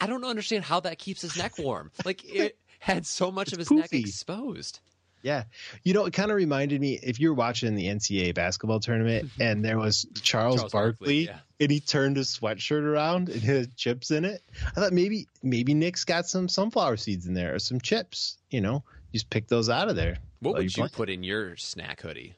I 0.00 0.06
don't 0.06 0.24
understand 0.24 0.64
how 0.64 0.80
that 0.80 0.98
keeps 0.98 1.22
his 1.22 1.36
neck 1.36 1.58
warm. 1.58 1.90
Like 2.04 2.24
it 2.24 2.58
had 2.78 3.06
so 3.06 3.30
much 3.30 3.52
of 3.52 3.58
his 3.58 3.70
neck 3.70 3.92
exposed. 3.92 4.80
Yeah, 5.22 5.44
you 5.82 5.92
know, 5.92 6.04
it 6.04 6.12
kind 6.12 6.30
of 6.30 6.36
reminded 6.36 6.80
me 6.80 7.00
if 7.02 7.18
you're 7.18 7.34
watching 7.34 7.74
the 7.74 7.86
NCAA 7.86 8.34
basketball 8.34 8.78
tournament 8.78 9.26
mm-hmm. 9.26 9.42
and 9.42 9.64
there 9.64 9.76
was 9.76 10.06
Charles, 10.22 10.56
Charles 10.56 10.72
Barkley, 10.72 10.90
Barkley, 11.06 11.24
yeah. 11.24 11.38
and 11.58 11.70
he 11.70 11.80
turned 11.80 12.16
his 12.16 12.28
sweatshirt 12.28 12.82
around 12.82 13.28
and 13.28 13.42
had 13.42 13.74
chips 13.76 14.12
in 14.12 14.24
it. 14.24 14.40
I 14.64 14.80
thought 14.80 14.92
maybe 14.92 15.26
maybe 15.42 15.74
Nick's 15.74 16.04
got 16.04 16.28
some 16.28 16.48
sunflower 16.48 16.98
seeds 16.98 17.26
in 17.26 17.34
there 17.34 17.56
or 17.56 17.58
some 17.58 17.80
chips. 17.80 18.38
You 18.50 18.60
know, 18.60 18.84
just 19.12 19.28
pick 19.28 19.48
those 19.48 19.68
out 19.68 19.88
of 19.88 19.96
there. 19.96 20.18
What 20.40 20.54
would 20.54 20.76
you 20.76 20.84
play. 20.84 20.90
put 20.92 21.10
in 21.10 21.24
your 21.24 21.56
snack 21.56 22.02
hoodie? 22.02 22.36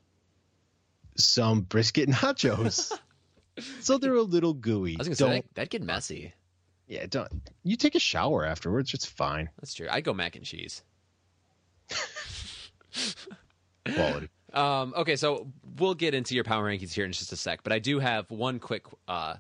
Some 1.17 1.63
brisket 1.63 2.09
nachos. 2.09 2.97
so 3.81 3.99
they're 3.99 4.15
a 4.15 4.23
little 4.23 4.55
gooey. 4.55 4.95
I 4.95 4.99
was 4.99 5.09
gonna 5.09 5.17
don't, 5.17 5.29
say 5.29 5.41
that, 5.41 5.55
that'd 5.55 5.71
get 5.71 5.83
messy. 5.83 6.33
Yeah, 6.89 7.07
don't. 7.07 7.31
You 7.63 7.77
take 7.77 7.95
a 7.95 8.01
shower 8.01 8.45
afterwards. 8.45 8.95
It's 8.95 9.07
fine. 9.07 9.51
That's 9.61 9.75
true. 9.75 9.87
I 9.91 10.01
go 10.01 10.15
mac 10.15 10.37
and 10.37 10.45
cheese. 10.45 10.83
Quality. 13.95 14.29
Um, 14.53 14.95
okay, 14.97 15.17
so 15.17 15.47
we'll 15.77 15.95
get 15.95 16.15
into 16.15 16.35
your 16.35 16.45
power 16.45 16.65
rankings 16.65 16.93
here 16.93 17.05
in 17.05 17.13
just 17.13 17.33
a 17.33 17.37
sec, 17.37 17.63
but 17.63 17.73
I 17.73 17.79
do 17.79 17.99
have 17.99 18.31
one 18.31 18.59
quick 18.59 18.87
uh, 19.07 19.35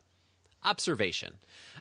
observation. 0.65 1.35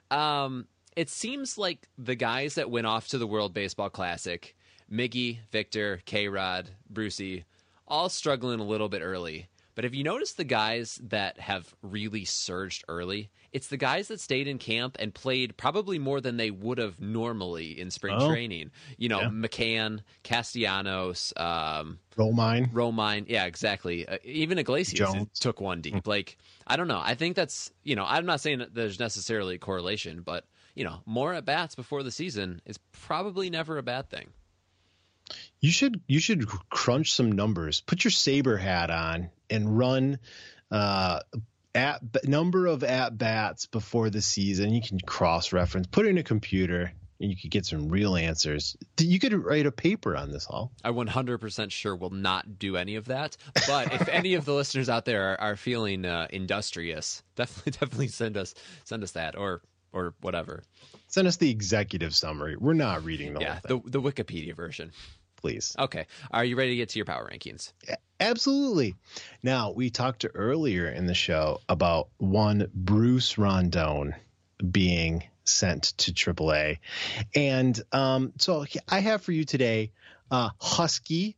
Um, 0.10 0.68
it 0.96 1.10
seems 1.10 1.58
like 1.58 1.88
the 1.98 2.16
guys 2.16 2.56
that 2.56 2.72
went 2.72 2.88
off 2.88 3.10
to 3.10 3.18
the 3.18 3.28
World 3.28 3.54
Baseball 3.54 3.90
Classic, 3.90 4.56
Miggy, 4.92 5.40
Victor, 5.52 6.02
K 6.06 6.30
Rod, 6.30 6.70
Brucey, 6.90 7.44
all 7.88 8.10
struggling 8.10 8.60
a 8.60 8.66
little 8.66 8.90
bit 8.90 9.02
early. 9.02 9.48
But 9.78 9.86
if 9.86 9.94
you 9.94 10.04
notice 10.04 10.34
the 10.34 10.44
guys 10.44 11.00
that 11.04 11.40
have 11.40 11.72
really 11.84 12.26
surged 12.26 12.84
early, 12.88 13.30
it's 13.54 13.68
the 13.68 13.78
guys 13.78 14.08
that 14.08 14.20
stayed 14.20 14.48
in 14.48 14.58
camp 14.58 14.96
and 14.98 15.14
played 15.14 15.56
probably 15.56 16.00
more 16.00 16.20
than 16.20 16.38
they 16.38 16.50
would 16.50 16.80
have 16.80 17.00
normally 17.00 17.80
in 17.80 17.92
spring 17.92 18.16
Oh. 18.18 18.28
training. 18.28 18.72
You 18.98 19.10
know, 19.10 19.22
Yeah. 19.22 19.28
McCann, 19.30 20.00
Castellanos, 20.24 21.32
um, 21.38 22.00
Romine. 22.16 22.72
Romine, 22.74 23.26
yeah, 23.30 23.46
exactly. 23.46 24.08
Uh, 24.08 24.18
even 24.24 24.58
Iglesias 24.58 24.98
Jones. 24.98 25.38
took 25.40 25.62
one 25.62 25.82
deep. 25.82 26.08
Like, 26.08 26.40
I 26.66 26.76
don't 26.76 26.88
know. 26.88 27.00
I 27.00 27.14
think 27.14 27.36
that's 27.36 27.72
you 27.84 27.96
know, 27.96 28.04
I'm 28.08 28.26
not 28.26 28.42
saying 28.42 28.58
that 28.58 28.74
there's 28.74 29.00
necessarily 29.00 29.54
a 29.56 29.60
correlation, 29.60 30.22
but 30.24 30.46
you 30.74 30.86
know, 30.86 31.04
more 31.06 31.36
at 31.36 31.46
bats 31.46 31.76
before 31.76 32.02
the 32.02 32.12
season 32.12 32.64
is 32.66 32.80
probably 32.94 33.52
never 33.52 33.78
a 33.78 33.84
bad 33.84 34.10
thing. 34.10 34.30
You 35.60 35.70
should 35.70 36.02
you 36.08 36.20
should 36.20 36.48
crunch 36.48 37.14
some 37.14 37.32
numbers. 37.32 37.82
Put 37.82 38.04
your 38.04 38.12
saber 38.12 38.58
hat 38.58 38.90
on 38.90 39.30
and 39.50 39.78
run 39.78 40.20
uh 40.72 41.20
at 41.76 42.02
number 42.28 42.66
of 42.66 42.84
at 42.84 43.18
bats 43.18 43.68
before 43.68 44.10
the 44.10 44.22
season. 44.22 44.74
You 44.74 44.82
can 44.82 45.00
cross 45.00 45.54
reference. 45.54 45.88
Put 45.88 46.08
it 46.08 46.10
in 46.10 46.18
a 46.18 46.24
computer 46.24 46.92
and 47.20 47.32
you 47.32 47.38
could 47.38 47.52
get 47.52 47.66
some 47.66 47.90
real 47.90 48.16
answers. 48.16 48.78
You 49.00 49.20
could 49.20 49.34
write 49.34 49.66
a 49.66 49.72
paper 49.72 50.16
on 50.16 50.32
this 50.32 50.48
all. 50.48 50.72
I 50.84 50.92
100% 50.92 51.72
sure 51.72 51.96
will 51.96 52.12
not 52.12 52.60
do 52.60 52.78
any 52.78 52.96
of 52.96 53.06
that. 53.06 53.38
But 53.68 53.94
if 53.94 54.08
any 54.12 54.36
of 54.36 54.46
the 54.46 54.54
listeners 54.54 54.90
out 54.90 55.06
there 55.06 55.34
are, 55.34 55.42
are 55.42 55.56
feeling 55.56 56.06
uh, 56.06 56.28
industrious, 56.30 57.24
definitely 57.36 57.72
definitely 57.72 58.08
send 58.10 58.38
us 58.38 58.54
send 58.84 59.04
us 59.04 59.12
that 59.12 59.36
or 59.38 59.62
or 59.94 60.14
whatever. 60.22 60.64
Send 61.08 61.28
us 61.28 61.38
the 61.38 61.50
executive 61.50 62.14
summary. 62.14 62.56
We're 62.58 62.74
not 62.74 63.04
reading 63.04 63.34
the 63.34 63.40
yeah, 63.40 63.60
whole 63.68 63.80
thing, 63.80 63.92
the 63.92 64.00
the 64.00 64.12
Wikipedia 64.12 64.56
version. 64.56 64.92
Please. 65.38 65.76
Okay, 65.78 66.08
are 66.32 66.44
you 66.44 66.56
ready 66.56 66.72
to 66.72 66.76
get 66.76 66.90
to 66.90 67.00
your 67.00 67.06
power 67.06 67.30
rankings? 67.32 67.72
Absolutely. 68.20 68.96
Now, 69.44 69.72
we 69.72 69.90
talked 69.90 70.26
earlier 70.34 70.88
in 70.90 71.06
the 71.06 71.14
show 71.14 71.62
about 71.70 72.10
one 72.18 72.70
Bruce 72.74 73.38
Rondon 73.38 74.16
being 74.72 75.24
sent 75.44 75.84
to 75.98 76.12
AAA. 76.12 76.80
And 77.36 77.80
um, 77.92 78.34
so 78.38 78.66
I 78.88 79.00
have 79.00 79.22
for 79.22 79.32
you 79.32 79.46
today 79.46 79.92
uh, 80.32 80.50
Husky 80.60 81.38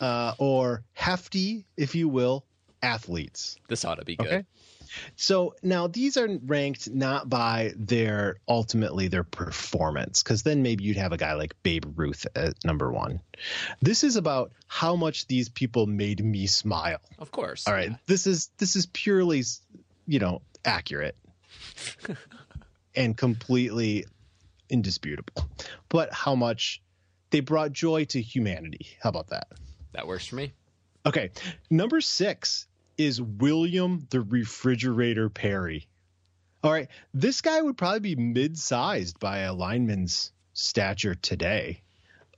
uh, 0.00 0.34
or 0.38 0.82
Hefty, 0.92 1.66
if 1.76 1.94
you 1.94 2.08
will, 2.08 2.44
athletes. 2.82 3.56
This 3.68 3.84
ought 3.84 3.96
to 3.96 4.04
be 4.04 4.16
good. 4.16 4.26
Okay. 4.26 4.44
So 5.16 5.54
now 5.62 5.86
these 5.86 6.16
are 6.16 6.28
ranked 6.46 6.90
not 6.90 7.28
by 7.28 7.72
their 7.76 8.36
ultimately 8.46 9.08
their 9.08 9.24
performance, 9.24 10.22
because 10.22 10.42
then 10.42 10.62
maybe 10.62 10.84
you'd 10.84 10.96
have 10.96 11.12
a 11.12 11.16
guy 11.16 11.34
like 11.34 11.60
Babe 11.62 11.84
Ruth 11.96 12.26
at 12.34 12.54
number 12.64 12.92
one. 12.92 13.20
This 13.80 14.04
is 14.04 14.16
about 14.16 14.52
how 14.66 14.96
much 14.96 15.26
these 15.26 15.48
people 15.48 15.86
made 15.86 16.24
me 16.24 16.46
smile. 16.46 16.98
Of 17.18 17.30
course. 17.30 17.66
All 17.66 17.74
right. 17.74 17.92
This 18.06 18.26
is 18.26 18.50
this 18.58 18.76
is 18.76 18.86
purely, 18.86 19.42
you 20.06 20.18
know, 20.18 20.42
accurate 20.64 21.16
and 22.94 23.16
completely 23.16 24.06
indisputable. 24.70 25.48
But 25.88 26.12
how 26.12 26.34
much 26.34 26.82
they 27.30 27.40
brought 27.40 27.72
joy 27.72 28.04
to 28.06 28.20
humanity. 28.20 28.86
How 29.02 29.10
about 29.10 29.28
that? 29.28 29.48
That 29.92 30.06
works 30.06 30.26
for 30.26 30.36
me. 30.36 30.52
Okay. 31.04 31.30
Number 31.70 32.00
six 32.00 32.67
is 32.98 33.22
William 33.22 34.06
the 34.10 34.20
Refrigerator 34.20 35.30
Perry. 35.30 35.86
All 36.62 36.72
right. 36.72 36.88
This 37.14 37.40
guy 37.40 37.62
would 37.62 37.78
probably 37.78 38.00
be 38.00 38.16
mid 38.16 38.58
sized 38.58 39.18
by 39.20 39.38
a 39.38 39.52
lineman's 39.54 40.32
stature 40.52 41.14
today. 41.14 41.82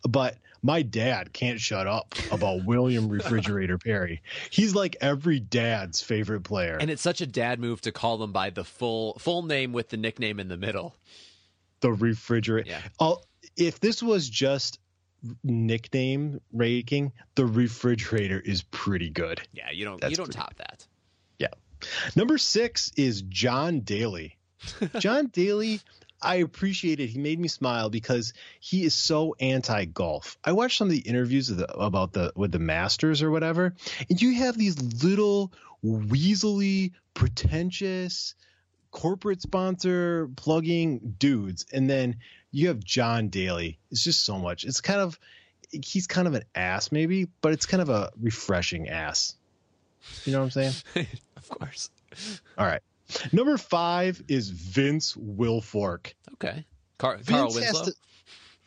But 0.09 0.37
my 0.63 0.83
dad 0.83 1.33
can't 1.33 1.59
shut 1.59 1.87
up 1.87 2.15
about 2.31 2.65
William 2.67 3.09
Refrigerator 3.09 3.79
Perry. 3.79 4.23
He's 4.51 4.75
like 4.75 4.97
every 5.01 5.41
dad's 5.41 6.03
favorite 6.03 6.43
player. 6.43 6.77
And 6.79 6.91
it's 6.91 7.03
such 7.03 7.23
a 7.23 7.27
dad 7.27 7.59
move 7.59 7.81
to 7.83 7.93
call 7.93 8.19
them 8.19 8.33
by 8.33 8.51
the 8.51 8.65
full 8.65 9.19
full 9.19 9.43
name 9.43 9.73
with 9.73 9.89
the 9.89 9.97
nickname 9.97 10.39
in 10.39 10.49
the 10.49 10.59
middle. 10.59 10.95
the 11.81 11.93
refrigerator. 11.93 12.69
Yeah. 12.69 12.83
Oh, 12.99 13.23
if 13.57 13.81
this 13.81 14.03
was 14.03 14.29
just 14.29 14.79
nickname 15.43 16.41
ranking, 16.53 17.13
the 17.35 17.47
refrigerator 17.47 18.41
is 18.41 18.63
pretty 18.63 19.11
good. 19.11 19.41
Yeah, 19.53 19.71
you 19.73 19.85
don't 19.85 20.01
That's 20.01 20.13
you 20.13 20.17
don't 20.17 20.33
top 20.33 20.55
that. 20.57 20.87
Yeah. 21.39 21.49
Number 22.17 22.39
six 22.39 22.93
is 22.97 23.23
John 23.23 23.81
Daly. 23.81 24.37
John 24.99 25.27
Daly, 25.29 25.81
I 26.23 26.37
appreciate 26.37 27.01
it. 27.01 27.09
He 27.09 27.19
made 27.19 27.39
me 27.39 27.49
smile 27.49 27.89
because 27.89 28.35
he 28.61 28.85
is 28.85 28.95
so 28.95 29.35
anti 29.41 29.87
golf. 29.87 30.37
I 30.45 30.53
watched 30.53 30.79
some 30.79 30.89
of 30.89 30.93
the 30.93 31.01
interviews 31.01 31.51
of 31.51 31.59
the, 31.59 31.73
about 31.75 32.13
the 32.13 32.33
with 32.37 32.53
the 32.53 32.59
Masters 32.59 33.23
or 33.23 33.31
whatever, 33.31 33.75
and 34.09 34.21
you 34.21 34.35
have 34.35 34.57
these 34.57 34.81
little 35.03 35.53
weaselly, 35.85 36.93
pretentious 37.15 38.35
corporate 38.91 39.41
sponsor 39.41 40.29
plugging 40.37 41.15
dudes, 41.19 41.65
and 41.73 41.89
then 41.89 42.17
you 42.51 42.69
have 42.69 42.83
John 42.83 43.29
Daly. 43.29 43.79
It's 43.91 44.03
just 44.03 44.25
so 44.25 44.39
much. 44.39 44.65
It's 44.65 44.81
kind 44.81 45.01
of 45.01 45.19
he's 45.71 46.07
kind 46.07 46.27
of 46.27 46.35
an 46.35 46.45
ass 46.55 46.91
maybe, 46.91 47.29
but 47.41 47.53
it's 47.53 47.67
kind 47.67 47.81
of 47.81 47.89
a 47.89 48.11
refreshing 48.21 48.89
ass. 48.89 49.35
You 50.25 50.33
know 50.33 50.41
what 50.41 50.57
I'm 50.57 50.73
saying? 50.73 51.07
of 51.37 51.49
course. 51.49 51.91
All 52.59 52.67
right. 52.67 52.83
Number 53.33 53.57
five 53.57 54.23
is 54.29 54.51
Vince 54.51 55.15
Wilfork. 55.15 56.15
Okay. 56.35 56.65
Car- 56.99 57.19
Carl 57.27 57.53
Winslow. 57.53 57.87
to- 57.87 57.95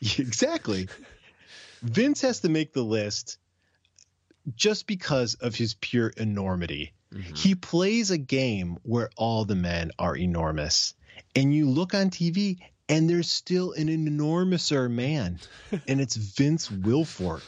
exactly. 0.22 0.88
Vince 1.82 2.20
has 2.22 2.40
to 2.40 2.48
make 2.48 2.72
the 2.72 2.82
list 2.82 3.38
just 4.54 4.86
because 4.86 5.34
of 5.34 5.54
his 5.54 5.74
pure 5.74 6.08
enormity. 6.08 6.92
Mm-hmm. 7.12 7.34
He 7.34 7.54
plays 7.54 8.10
a 8.10 8.18
game 8.18 8.78
where 8.82 9.10
all 9.16 9.44
the 9.44 9.54
men 9.54 9.90
are 9.98 10.16
enormous. 10.16 10.94
And 11.36 11.54
you 11.54 11.68
look 11.68 11.94
on 11.94 12.10
TV 12.10 12.58
and 12.88 13.08
there's 13.08 13.30
still 13.30 13.72
an 13.72 13.88
enormouser 13.88 14.90
man, 14.90 15.38
and 15.88 16.00
it's 16.00 16.16
Vince 16.16 16.68
Wilfork. 16.68 17.42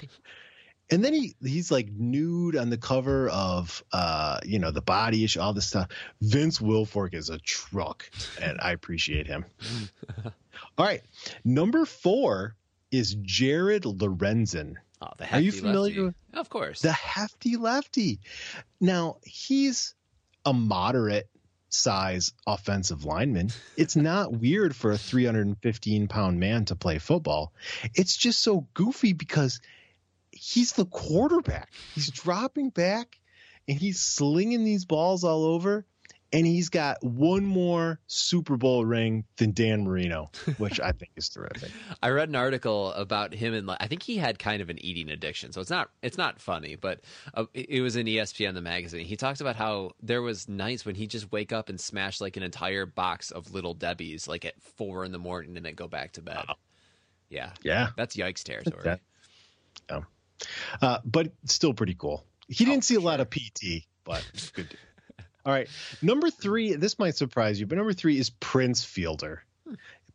And 0.88 1.04
then 1.04 1.12
he 1.14 1.34
he's 1.42 1.70
like 1.72 1.88
nude 1.90 2.54
on 2.56 2.70
the 2.70 2.76
cover 2.78 3.28
of 3.30 3.82
uh 3.92 4.38
you 4.44 4.60
know 4.60 4.70
the 4.70 4.80
body 4.82 5.24
issue, 5.24 5.40
all 5.40 5.52
this 5.52 5.66
stuff. 5.66 5.88
Vince 6.20 6.58
Wilfork 6.60 7.12
is 7.14 7.28
a 7.28 7.38
truck, 7.38 8.08
and 8.40 8.58
I 8.60 8.70
appreciate 8.70 9.26
him. 9.26 9.44
all 10.78 10.86
right, 10.86 11.02
number 11.44 11.84
four 11.86 12.54
is 12.92 13.16
Jared 13.22 13.82
Lorenzen. 13.82 14.76
Oh, 15.02 15.08
the 15.18 15.30
Are 15.34 15.40
you 15.40 15.50
familiar 15.52 15.88
lefty. 15.88 16.00
with 16.02 16.14
Of 16.34 16.48
course. 16.48 16.80
the 16.82 16.92
hefty 16.92 17.56
lefty? 17.56 18.20
Now 18.80 19.16
he's 19.24 19.94
a 20.44 20.52
moderate 20.54 21.28
size 21.68 22.32
offensive 22.46 23.04
lineman. 23.04 23.50
It's 23.76 23.96
not 23.96 24.32
weird 24.32 24.74
for 24.74 24.92
a 24.92 24.98
315 24.98 26.08
pound 26.08 26.40
man 26.40 26.64
to 26.66 26.76
play 26.76 26.98
football. 26.98 27.52
It's 27.94 28.16
just 28.16 28.42
so 28.42 28.66
goofy 28.74 29.12
because 29.12 29.60
he's 30.30 30.72
the 30.72 30.86
quarterback. 30.86 31.72
He's 31.94 32.10
dropping 32.10 32.70
back 32.70 33.18
and 33.68 33.78
he's 33.78 34.00
slinging 34.00 34.64
these 34.64 34.84
balls 34.84 35.24
all 35.24 35.44
over. 35.44 35.86
And 36.32 36.44
he's 36.46 36.68
got 36.70 37.02
one 37.04 37.44
more 37.44 38.00
Super 38.08 38.56
Bowl 38.56 38.84
ring 38.84 39.24
than 39.36 39.52
Dan 39.52 39.84
Marino, 39.84 40.30
which 40.58 40.80
I 40.80 40.90
think 40.92 41.12
is 41.16 41.28
terrific. 41.28 41.70
I 42.02 42.08
read 42.10 42.28
an 42.28 42.34
article 42.34 42.92
about 42.92 43.32
him 43.32 43.54
and 43.54 43.70
I 43.70 43.86
think 43.86 44.02
he 44.02 44.16
had 44.16 44.38
kind 44.38 44.60
of 44.60 44.68
an 44.68 44.84
eating 44.84 45.08
addiction. 45.10 45.52
So 45.52 45.60
it's 45.60 45.70
not 45.70 45.90
it's 46.02 46.18
not 46.18 46.40
funny, 46.40 46.74
but 46.74 47.00
uh, 47.34 47.44
it 47.54 47.80
was 47.80 47.94
in 47.96 48.06
ESPN 48.06 48.54
the 48.54 48.60
magazine. 48.60 49.06
He 49.06 49.16
talked 49.16 49.40
about 49.40 49.54
how 49.56 49.92
there 50.02 50.20
was 50.20 50.48
nights 50.48 50.84
when 50.84 50.96
he 50.96 51.06
just 51.06 51.30
wake 51.30 51.52
up 51.52 51.68
and 51.68 51.80
smash 51.80 52.20
like 52.20 52.36
an 52.36 52.42
entire 52.42 52.86
box 52.86 53.30
of 53.30 53.54
little 53.54 53.74
Debbie's 53.74 54.26
like 54.26 54.44
at 54.44 54.60
four 54.60 55.04
in 55.04 55.12
the 55.12 55.18
morning 55.18 55.56
and 55.56 55.64
then 55.64 55.74
go 55.74 55.86
back 55.86 56.12
to 56.14 56.22
bed. 56.22 56.44
Yeah, 57.28 57.50
Yeah. 57.62 57.88
that's 57.96 58.16
yikes 58.16 58.42
territory. 58.42 58.82
That- 58.84 59.00
yeah. 59.88 60.00
Uh, 60.82 60.98
but 61.04 61.32
still 61.44 61.72
pretty 61.72 61.94
cool. 61.94 62.24
He 62.48 62.64
Oh, 62.64 62.68
didn't 62.70 62.84
see 62.84 62.94
a 62.96 63.00
lot 63.00 63.20
of 63.20 63.30
PT, 63.30 63.86
but 64.04 64.24
good. 64.54 64.76
All 65.46 65.52
right. 65.52 65.68
Number 66.02 66.28
three, 66.28 66.74
this 66.74 66.98
might 66.98 67.14
surprise 67.14 67.60
you, 67.60 67.66
but 67.66 67.78
number 67.78 67.92
three 67.92 68.18
is 68.18 68.30
Prince 68.30 68.82
Fielder. 68.84 69.44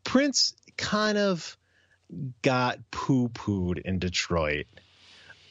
Prince 0.03 0.53
kind 0.75 1.17
of 1.17 1.57
got 2.41 2.79
poo 2.91 3.29
pooed 3.29 3.79
in 3.79 3.97
Detroit. 3.97 4.65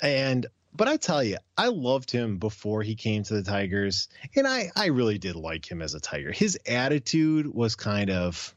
And, 0.03 0.47
but 0.77 0.87
I 0.87 0.99
tell 0.99 1.25
you, 1.25 1.39
I 1.57 1.69
loved 1.69 2.11
him 2.11 2.37
before 2.37 2.83
he 2.83 2.95
came 2.95 3.23
to 3.23 3.35
the 3.35 3.43
Tigers. 3.43 4.09
And 4.37 4.47
I, 4.47 4.71
I 4.77 4.87
really 4.87 5.17
did 5.17 5.35
like 5.35 5.71
him 5.71 5.81
as 5.81 5.95
a 5.95 6.01
Tiger. 6.01 6.31
His 6.31 6.59
attitude 6.67 7.47
was 7.47 7.75
kind 7.75 8.11
of 8.11 8.55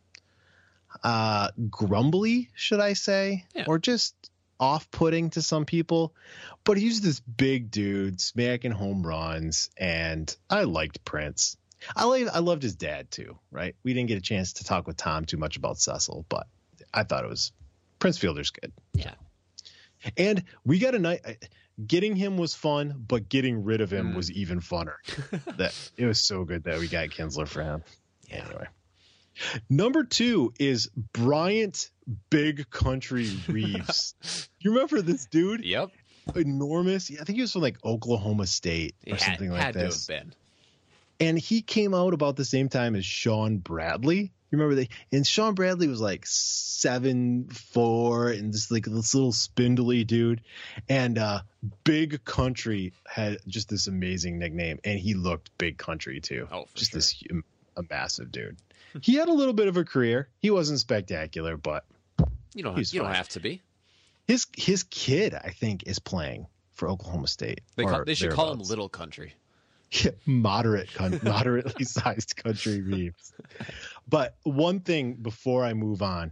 uh, 1.03 1.51
grumbly, 1.69 2.49
should 2.53 2.81
I 2.81 2.93
say? 2.93 3.45
Yeah. 3.55 3.65
Or 3.67 3.79
just 3.79 4.22
off-putting 4.59 5.31
to 5.31 5.41
some 5.41 5.65
people, 5.65 6.13
but 6.63 6.77
he's 6.77 7.01
this 7.01 7.19
big 7.19 7.71
dude 7.71 8.21
smacking 8.21 8.71
home 8.71 9.05
runs, 9.05 9.69
and 9.77 10.35
I 10.49 10.63
liked 10.63 11.03
Prince. 11.05 11.57
I 11.95 12.05
like 12.05 12.27
I 12.33 12.39
loved 12.39 12.63
his 12.63 12.75
dad 12.75 13.11
too. 13.11 13.37
Right? 13.51 13.75
We 13.83 13.93
didn't 13.93 14.07
get 14.07 14.17
a 14.17 14.21
chance 14.21 14.53
to 14.53 14.63
talk 14.63 14.87
with 14.87 14.95
Tom 14.97 15.25
too 15.25 15.37
much 15.37 15.57
about 15.57 15.77
Cecil, 15.79 16.25
but 16.29 16.47
I 16.93 17.03
thought 17.03 17.23
it 17.25 17.29
was 17.29 17.51
Prince 17.99 18.17
Fielder's 18.17 18.51
good. 18.51 18.71
Yeah. 18.93 19.15
And 20.17 20.43
we 20.65 20.79
got 20.79 20.95
a 20.95 20.99
night. 20.99 21.47
Getting 21.87 22.15
him 22.15 22.37
was 22.37 22.53
fun, 22.53 22.93
but 23.07 23.29
getting 23.29 23.63
rid 23.63 23.81
of 23.81 23.91
him 23.91 24.11
Mm. 24.11 24.15
was 24.15 24.29
even 24.31 24.59
funner. 24.59 24.95
that 25.57 25.73
it 25.97 26.05
was 26.05 26.19
so 26.19 26.43
good 26.43 26.65
that 26.65 26.77
we 26.79 26.87
got 26.87 27.09
Kinsler 27.09 27.47
for 27.47 27.63
him. 27.63 27.83
Yeah. 28.29 28.45
Anyway, 28.45 28.67
number 29.69 30.03
two 30.03 30.53
is 30.59 30.89
Bryant 31.13 31.89
Big 32.29 32.69
Country 32.69 33.29
Reeves. 33.47 34.49
you 34.59 34.71
remember 34.71 35.01
this 35.01 35.25
dude? 35.25 35.63
Yep. 35.63 35.91
Enormous. 36.35 37.11
I 37.11 37.23
think 37.23 37.35
he 37.35 37.41
was 37.41 37.51
from 37.51 37.61
like 37.61 37.83
Oklahoma 37.83 38.47
State 38.47 38.95
or 39.07 39.15
had, 39.15 39.21
something 39.21 39.51
like 39.51 39.61
had 39.61 39.73
to 39.73 39.79
this. 39.79 40.07
have 40.07 40.19
been. 40.19 40.33
And 41.19 41.37
he 41.39 41.61
came 41.61 41.93
out 41.93 42.13
about 42.13 42.35
the 42.35 42.45
same 42.45 42.69
time 42.69 42.95
as 42.95 43.05
Shawn 43.05 43.57
Bradley. 43.57 44.19
You 44.19 44.57
remember 44.59 44.75
that? 44.75 44.89
And 45.11 45.25
Shawn 45.25 45.55
Bradley 45.55 45.87
was 45.87 45.99
like 45.99 46.25
seven 46.25 47.45
four 47.49 48.29
and 48.29 48.51
just 48.51 48.71
like 48.71 48.85
this 48.85 49.15
little 49.15 49.31
spindly 49.31 50.03
dude. 50.03 50.41
And 50.87 51.17
uh 51.17 51.41
Big 51.83 52.23
Country 52.23 52.93
had 53.07 53.39
just 53.47 53.69
this 53.69 53.87
amazing 53.87 54.37
nickname, 54.37 54.79
and 54.83 54.99
he 54.99 55.13
looked 55.13 55.57
Big 55.57 55.77
Country 55.77 56.19
too. 56.19 56.47
Oh, 56.51 56.65
just 56.75 56.91
sure. 56.91 56.97
this 56.99 57.15
a 57.75 57.83
massive 57.89 58.31
dude. 58.31 58.57
He 59.01 59.15
had 59.15 59.29
a 59.29 59.33
little 59.33 59.53
bit 59.53 59.67
of 59.67 59.77
a 59.77 59.83
career. 59.83 60.29
He 60.39 60.51
wasn't 60.51 60.79
spectacular, 60.79 61.57
but 61.57 61.85
You 62.53 62.63
don't. 62.63 62.77
You 62.93 63.01
don't 63.01 63.13
have 63.13 63.29
to 63.29 63.39
be. 63.39 63.61
his 64.27 64.47
his 64.55 64.83
kid, 64.83 65.33
I 65.33 65.49
think, 65.49 65.83
is 65.87 65.99
playing 65.99 66.47
for 66.73 66.89
Oklahoma 66.89 67.27
State. 67.27 67.61
They, 67.75 67.85
call, 67.85 68.03
they 68.03 68.15
should 68.15 68.31
call 68.31 68.51
him. 68.51 68.59
Little 68.59 68.89
Country. 68.89 69.35
moderate, 70.25 70.93
con- 70.93 71.19
moderately 71.23 71.85
sized 71.85 72.35
country 72.35 72.81
Reeves. 72.81 73.33
But 74.07 74.35
one 74.43 74.79
thing 74.79 75.13
before 75.13 75.63
I 75.63 75.73
move 75.73 76.01
on, 76.01 76.31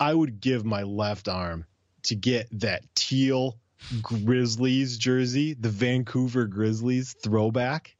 I 0.00 0.14
would 0.14 0.40
give 0.40 0.64
my 0.64 0.82
left 0.82 1.28
arm 1.28 1.66
to 2.04 2.14
get 2.14 2.48
that 2.60 2.82
teal 2.94 3.58
Grizzlies 4.00 4.96
jersey, 4.96 5.54
the 5.54 5.68
Vancouver 5.68 6.46
Grizzlies 6.46 7.14
throwback. 7.22 7.94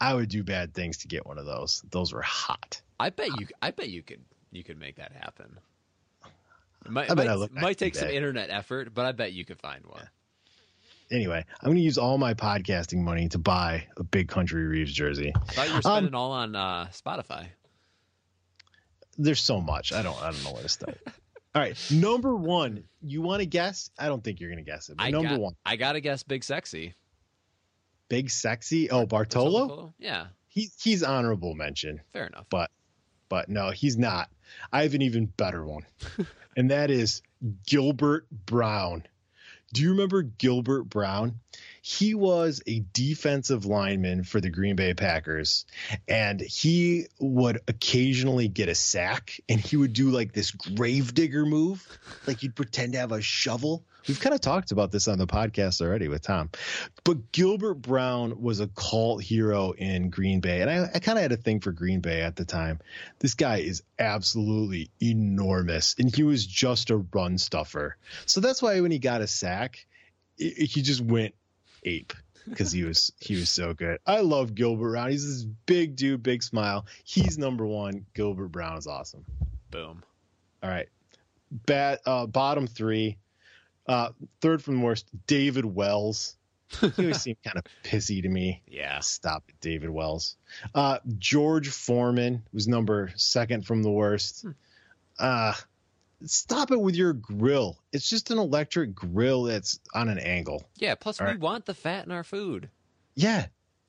I 0.00 0.14
would 0.14 0.28
do 0.28 0.42
bad 0.42 0.74
things 0.74 0.98
to 0.98 1.08
get 1.08 1.26
one 1.26 1.38
of 1.38 1.46
those. 1.46 1.82
Those 1.90 2.12
were 2.12 2.22
hot. 2.22 2.81
I 3.02 3.10
bet 3.10 3.28
you. 3.40 3.46
I 3.60 3.70
bet 3.70 3.88
you 3.88 4.02
could. 4.02 4.20
You 4.50 4.62
could 4.64 4.78
make 4.78 4.96
that 4.96 5.12
happen. 5.12 5.58
It 6.84 6.90
might, 6.90 7.10
I 7.10 7.14
bet 7.14 7.26
might, 7.26 7.32
I 7.32 7.34
look 7.36 7.52
might 7.52 7.78
take 7.78 7.94
some 7.94 8.08
internet 8.08 8.50
effort, 8.50 8.92
but 8.92 9.06
I 9.06 9.12
bet 9.12 9.32
you 9.32 9.44
could 9.44 9.58
find 9.60 9.84
one. 9.86 10.08
Anyway, 11.10 11.44
I'm 11.60 11.66
going 11.68 11.76
to 11.76 11.82
use 11.82 11.98
all 11.98 12.16
my 12.18 12.34
podcasting 12.34 12.98
money 13.02 13.28
to 13.28 13.38
buy 13.38 13.86
a 13.96 14.02
big 14.02 14.28
country 14.28 14.64
Reeves 14.64 14.92
jersey. 14.92 15.32
I 15.34 15.52
thought 15.52 15.66
you 15.68 15.72
were 15.74 15.76
Um, 15.76 15.82
spending 15.82 16.14
all 16.14 16.32
on 16.32 16.56
uh, 16.56 16.86
Spotify. 16.92 17.46
there's 19.18 19.40
so 19.40 19.60
much. 19.60 19.92
I 19.92 20.02
don't 20.02 20.20
I 20.22 20.30
don't 20.32 20.42
know 20.44 20.52
where 20.52 20.62
to 20.62 20.68
start. 20.68 20.98
All 21.54 21.60
right, 21.62 21.76
number 21.90 22.34
one. 22.34 22.84
You 23.02 23.20
want 23.22 23.40
to 23.40 23.46
guess? 23.46 23.90
I 23.98 24.06
don't 24.06 24.24
think 24.24 24.40
you're 24.40 24.50
going 24.50 24.64
to 24.64 24.70
guess 24.70 24.88
it. 24.88 24.96
I 24.98 25.10
number 25.10 25.30
got, 25.30 25.40
one, 25.40 25.54
I 25.66 25.76
gotta 25.76 26.00
guess, 26.00 26.22
Big 26.22 26.44
Sexy. 26.44 26.94
big 28.08 28.30
sexy. 28.30 28.90
Oh, 28.90 29.06
Bartolo. 29.06 29.92
Yeah, 29.98 30.28
He 30.48 30.70
he's 30.82 31.02
honorable 31.02 31.54
mention, 31.54 32.00
fair 32.12 32.26
enough. 32.26 32.46
but 32.50 32.70
but 33.32 33.48
no, 33.48 33.70
he's 33.70 33.96
not. 33.96 34.28
I 34.74 34.82
have 34.82 34.92
an 34.92 35.00
even 35.00 35.24
better 35.24 35.64
one, 35.64 35.86
and 36.56 36.70
that 36.70 36.90
is 36.90 37.22
Gilbert 37.66 38.26
Brown. 38.30 39.06
Do 39.72 39.80
you 39.80 39.92
remember 39.92 40.20
Gilbert 40.20 40.84
Brown? 40.84 41.40
He 41.84 42.14
was 42.14 42.62
a 42.66 42.84
defensive 42.92 43.66
lineman 43.66 44.22
for 44.22 44.40
the 44.40 44.50
Green 44.50 44.76
Bay 44.76 44.94
Packers, 44.94 45.66
and 46.06 46.40
he 46.40 47.08
would 47.18 47.58
occasionally 47.66 48.46
get 48.46 48.68
a 48.68 48.74
sack, 48.76 49.40
and 49.48 49.58
he 49.60 49.76
would 49.76 49.92
do 49.92 50.10
like 50.10 50.32
this 50.32 50.52
gravedigger 50.52 51.44
move, 51.44 51.84
like 52.24 52.44
you'd 52.44 52.54
pretend 52.54 52.92
to 52.92 53.00
have 53.00 53.10
a 53.10 53.20
shovel. 53.20 53.84
We've 54.06 54.20
kind 54.20 54.32
of 54.34 54.40
talked 54.40 54.70
about 54.70 54.92
this 54.92 55.08
on 55.08 55.18
the 55.18 55.26
podcast 55.26 55.80
already 55.80 56.06
with 56.06 56.22
Tom, 56.22 56.50
but 57.02 57.32
Gilbert 57.32 57.74
Brown 57.74 58.40
was 58.40 58.60
a 58.60 58.68
cult 58.68 59.20
hero 59.22 59.72
in 59.72 60.08
Green 60.10 60.38
Bay, 60.40 60.60
and 60.60 60.70
I, 60.70 60.84
I 60.94 60.98
kind 61.00 61.18
of 61.18 61.22
had 61.22 61.32
a 61.32 61.36
thing 61.36 61.58
for 61.58 61.72
Green 61.72 61.98
Bay 62.00 62.22
at 62.22 62.36
the 62.36 62.44
time. 62.44 62.78
This 63.18 63.34
guy 63.34 63.56
is 63.58 63.82
absolutely 63.98 64.90
enormous, 65.02 65.96
and 65.98 66.14
he 66.14 66.22
was 66.22 66.46
just 66.46 66.90
a 66.90 66.96
run 66.96 67.38
stuffer. 67.38 67.96
So 68.26 68.40
that's 68.40 68.62
why 68.62 68.80
when 68.80 68.92
he 68.92 69.00
got 69.00 69.20
a 69.20 69.26
sack, 69.26 69.84
i- 70.40 70.44
he 70.58 70.82
just 70.82 71.00
went 71.00 71.34
ape 71.84 72.12
because 72.48 72.72
he 72.72 72.84
was 72.84 73.12
he 73.20 73.36
was 73.36 73.50
so 73.50 73.74
good. 73.74 73.98
I 74.06 74.20
love 74.20 74.54
Gilbert 74.54 74.92
Brown. 74.92 75.10
He's 75.10 75.26
this 75.26 75.44
big 75.66 75.96
dude, 75.96 76.22
big 76.22 76.42
smile. 76.42 76.86
He's 77.04 77.38
number 77.38 77.66
one. 77.66 78.06
Gilbert 78.14 78.48
Brown 78.48 78.78
is 78.78 78.86
awesome. 78.86 79.24
Boom. 79.70 80.02
All 80.62 80.70
right, 80.70 80.88
bat 81.50 82.00
uh, 82.06 82.26
bottom 82.26 82.66
three. 82.66 83.18
Uh, 83.86 84.10
third 84.40 84.62
from 84.62 84.78
the 84.78 84.84
worst, 84.84 85.06
David 85.26 85.64
Wells. 85.64 86.36
He 86.80 86.90
always 86.98 87.20
seemed 87.22 87.42
kind 87.42 87.58
of 87.58 87.64
pissy 87.84 88.22
to 88.22 88.28
me. 88.28 88.62
Yeah. 88.66 89.00
Stop 89.00 89.44
it, 89.48 89.56
David 89.60 89.90
Wells. 89.90 90.36
Uh, 90.74 90.98
George 91.18 91.68
Foreman 91.68 92.42
was 92.52 92.68
number 92.68 93.12
second 93.16 93.66
from 93.66 93.82
the 93.82 93.90
worst. 93.90 94.46
Uh, 95.18 95.54
stop 96.26 96.70
it 96.70 96.80
with 96.80 96.94
your 96.94 97.12
grill. 97.12 97.78
It's 97.92 98.08
just 98.08 98.30
an 98.30 98.38
electric 98.38 98.94
grill 98.94 99.44
that's 99.44 99.78
on 99.94 100.08
an 100.08 100.18
angle. 100.18 100.68
Yeah. 100.76 100.94
Plus, 100.94 101.20
All 101.20 101.26
we 101.26 101.32
right. 101.32 101.40
want 101.40 101.66
the 101.66 101.74
fat 101.74 102.04
in 102.06 102.12
our 102.12 102.24
food. 102.24 102.68
Yeah. 103.14 103.46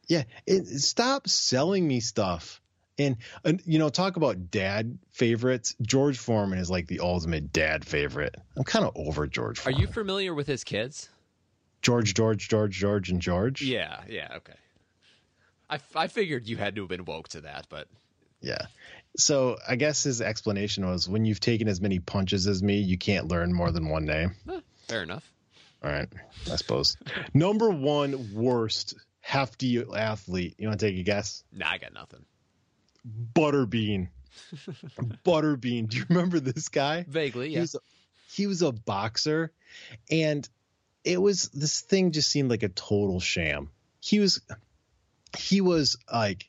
Yeah. 0.07 0.23
It, 0.45 0.65
stop 0.67 1.27
selling 1.27 1.87
me 1.87 1.99
stuff. 1.99 2.59
And, 2.99 3.17
and, 3.43 3.61
you 3.65 3.79
know, 3.79 3.89
talk 3.89 4.17
about 4.17 4.51
dad 4.51 4.99
favorites. 5.11 5.75
George 5.81 6.19
Foreman 6.19 6.59
is 6.59 6.69
like 6.69 6.85
the 6.87 6.99
ultimate 6.99 7.51
dad 7.51 7.85
favorite. 7.85 8.35
I'm 8.55 8.63
kind 8.63 8.85
of 8.85 8.91
over 8.95 9.25
George 9.25 9.65
Are 9.65 9.71
you 9.71 9.87
familiar 9.87 10.33
with 10.33 10.45
his 10.45 10.63
kids? 10.63 11.09
George, 11.81 12.13
George, 12.13 12.47
George, 12.47 12.77
George, 12.77 13.09
and 13.09 13.19
George? 13.21 13.61
Yeah. 13.63 14.01
Yeah. 14.07 14.33
Okay. 14.37 14.53
I, 15.69 15.79
I 15.95 16.07
figured 16.07 16.47
you 16.47 16.57
had 16.57 16.75
to 16.75 16.81
have 16.81 16.89
been 16.89 17.05
woke 17.05 17.29
to 17.29 17.41
that, 17.41 17.65
but 17.69 17.87
Yeah. 18.41 18.67
So 19.15 19.57
I 19.67 19.75
guess 19.75 20.03
his 20.03 20.21
explanation 20.21 20.85
was 20.87 21.07
when 21.07 21.25
you've 21.25 21.39
taken 21.39 21.67
as 21.67 21.79
many 21.81 21.99
punches 21.99 22.47
as 22.47 22.63
me, 22.63 22.79
you 22.79 22.97
can't 22.97 23.27
learn 23.27 23.53
more 23.53 23.71
than 23.71 23.89
one 23.89 24.05
name. 24.05 24.35
fair 24.87 25.03
enough. 25.03 25.23
All 25.83 25.91
right. 25.91 26.07
I 26.51 26.55
suppose. 26.55 26.97
Number 27.33 27.69
one 27.69 28.33
worst 28.33 28.95
hefty 29.19 29.83
athlete. 29.95 30.55
You 30.57 30.67
want 30.67 30.79
to 30.79 30.87
take 30.89 30.97
a 30.97 31.03
guess? 31.03 31.43
Nah, 31.51 31.69
I 31.69 31.77
got 31.77 31.93
nothing. 31.93 32.25
Butterbean. 33.33 34.07
Butterbean. 35.25 35.89
Do 35.89 35.97
you 35.97 36.05
remember 36.09 36.39
this 36.39 36.69
guy? 36.69 37.05
Vaguely, 37.07 37.49
He 37.49 37.55
yeah. 37.55 37.61
was 37.61 37.75
a, 37.75 37.79
he 38.31 38.47
was 38.47 38.61
a 38.61 38.71
boxer, 38.71 39.51
and 40.09 40.47
it 41.03 41.21
was 41.21 41.49
this 41.49 41.81
thing 41.81 42.11
just 42.11 42.31
seemed 42.31 42.49
like 42.49 42.63
a 42.63 42.69
total 42.69 43.19
sham. 43.19 43.69
He 43.99 44.19
was 44.19 44.41
he 45.37 45.61
was 45.61 45.97
like 46.11 46.47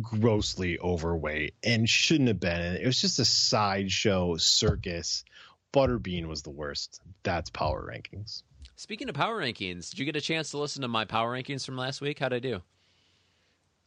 grossly 0.00 0.78
overweight 0.78 1.54
and 1.62 1.88
shouldn't 1.88 2.28
have 2.28 2.40
been. 2.40 2.76
It 2.76 2.86
was 2.86 3.00
just 3.00 3.18
a 3.18 3.24
sideshow 3.24 4.36
circus. 4.36 5.24
Butterbean 5.72 6.26
was 6.26 6.42
the 6.42 6.50
worst. 6.50 7.00
That's 7.22 7.50
power 7.50 7.90
rankings. 7.92 8.42
Speaking 8.76 9.08
of 9.08 9.14
power 9.14 9.40
rankings, 9.40 9.90
did 9.90 9.98
you 9.98 10.04
get 10.04 10.16
a 10.16 10.20
chance 10.20 10.50
to 10.50 10.58
listen 10.58 10.82
to 10.82 10.88
my 10.88 11.04
power 11.04 11.32
rankings 11.36 11.64
from 11.64 11.76
last 11.76 12.00
week? 12.00 12.18
How'd 12.18 12.32
I 12.32 12.38
do? 12.38 12.56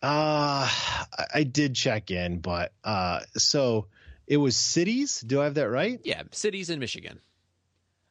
Uh 0.03 0.67
I- 0.69 1.25
I 1.35 1.43
did 1.43 1.73
check 1.75 2.11
in, 2.11 2.39
but 2.39 2.73
uh 2.83 3.21
so 3.35 3.87
it 4.27 4.37
was 4.37 4.55
cities. 4.57 5.21
Do 5.21 5.41
I 5.41 5.45
have 5.45 5.55
that 5.55 5.69
right? 5.69 5.99
Yeah, 6.03 6.23
cities 6.31 6.69
in 6.69 6.79
Michigan. 6.79 7.19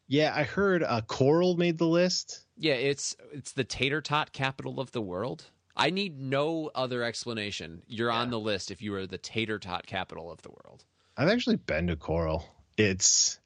Yeah, 0.07 0.33
I 0.35 0.43
heard 0.45 0.83
uh 0.83 1.01
Coral 1.03 1.57
made 1.57 1.79
the 1.79 1.87
list. 1.87 2.41
Yeah, 2.57 2.75
it's 2.75 3.17
it's 3.33 3.53
the 3.53 3.65
tater 3.65 4.01
tot 4.01 4.33
capital 4.33 4.81
of 4.81 4.93
the 4.93 5.03
world. 5.03 5.45
I 5.77 5.91
need 5.91 6.21
no 6.21 6.71
other 6.75 7.03
explanation. 7.03 7.83
You're 7.87 8.11
on 8.11 8.31
the 8.31 8.39
list 8.39 8.71
if 8.71 8.81
you 8.81 8.95
are 8.95 9.07
the 9.07 9.19
tater 9.19 9.59
tot 9.59 9.87
capital 9.87 10.31
of 10.31 10.43
the 10.43 10.51
world. 10.51 10.85
I've 11.17 11.29
actually 11.29 11.57
been 11.57 11.89
to 11.89 11.97
Coral. 11.97 12.45
It's 12.77 13.39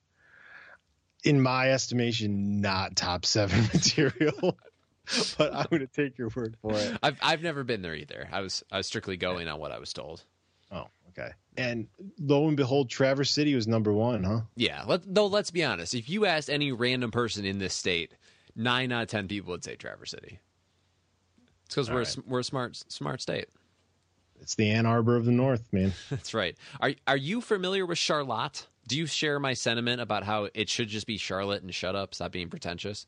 in 1.24 1.40
my 1.40 1.70
estimation 1.70 2.60
not 2.60 2.96
top 2.96 3.24
7 3.24 3.62
material. 3.74 4.56
but 5.38 5.54
I'm 5.54 5.66
going 5.70 5.80
to 5.80 5.86
take 5.86 6.18
your 6.18 6.28
word 6.34 6.56
for 6.60 6.72
it. 6.74 6.98
I've 7.02 7.16
I've 7.22 7.42
never 7.42 7.64
been 7.64 7.82
there 7.82 7.94
either. 7.94 8.28
I 8.30 8.40
was 8.40 8.62
I 8.70 8.76
was 8.76 8.86
strictly 8.86 9.16
going 9.16 9.48
on 9.48 9.58
what 9.58 9.72
I 9.72 9.78
was 9.78 9.92
told. 9.92 10.24
Oh, 10.70 10.86
okay. 11.10 11.30
And 11.56 11.88
lo 12.20 12.46
and 12.46 12.56
behold, 12.56 12.90
Traverse 12.90 13.30
City 13.30 13.54
was 13.54 13.66
number 13.66 13.92
one, 13.92 14.22
huh? 14.22 14.40
Yeah, 14.54 14.84
let, 14.86 15.02
though 15.06 15.26
let's 15.26 15.50
be 15.50 15.64
honest. 15.64 15.94
If 15.94 16.08
you 16.08 16.26
asked 16.26 16.50
any 16.50 16.72
random 16.72 17.10
person 17.10 17.44
in 17.44 17.58
this 17.58 17.74
state, 17.74 18.12
nine 18.54 18.92
out 18.92 19.02
of 19.04 19.08
ten 19.08 19.28
people 19.28 19.52
would 19.52 19.64
say 19.64 19.76
Traverse 19.76 20.10
City. 20.10 20.40
It's 21.68 21.74
because 21.74 21.90
we're 21.90 21.96
a 21.96 21.98
right. 21.98 22.06
s 22.06 22.18
we're 22.26 22.40
a 22.40 22.44
smart 22.44 22.82
smart 22.88 23.20
state. 23.20 23.46
It's 24.40 24.54
the 24.54 24.70
Ann 24.70 24.86
Arbor 24.86 25.16
of 25.16 25.26
the 25.26 25.32
North, 25.32 25.70
man. 25.70 25.92
That's 26.10 26.32
right. 26.32 26.56
Are 26.80 26.92
are 27.06 27.16
you 27.16 27.42
familiar 27.42 27.84
with 27.84 27.98
Charlotte, 27.98 28.66
Do 28.86 28.96
you 28.96 29.06
share 29.06 29.38
my 29.38 29.52
sentiment 29.52 30.00
about 30.00 30.24
how 30.24 30.48
it 30.54 30.70
should 30.70 30.88
just 30.88 31.06
be 31.06 31.18
Charlotte 31.18 31.62
and 31.62 31.74
shut 31.74 31.94
up, 31.94 32.14
stop 32.14 32.32
being 32.32 32.48
pretentious? 32.48 33.06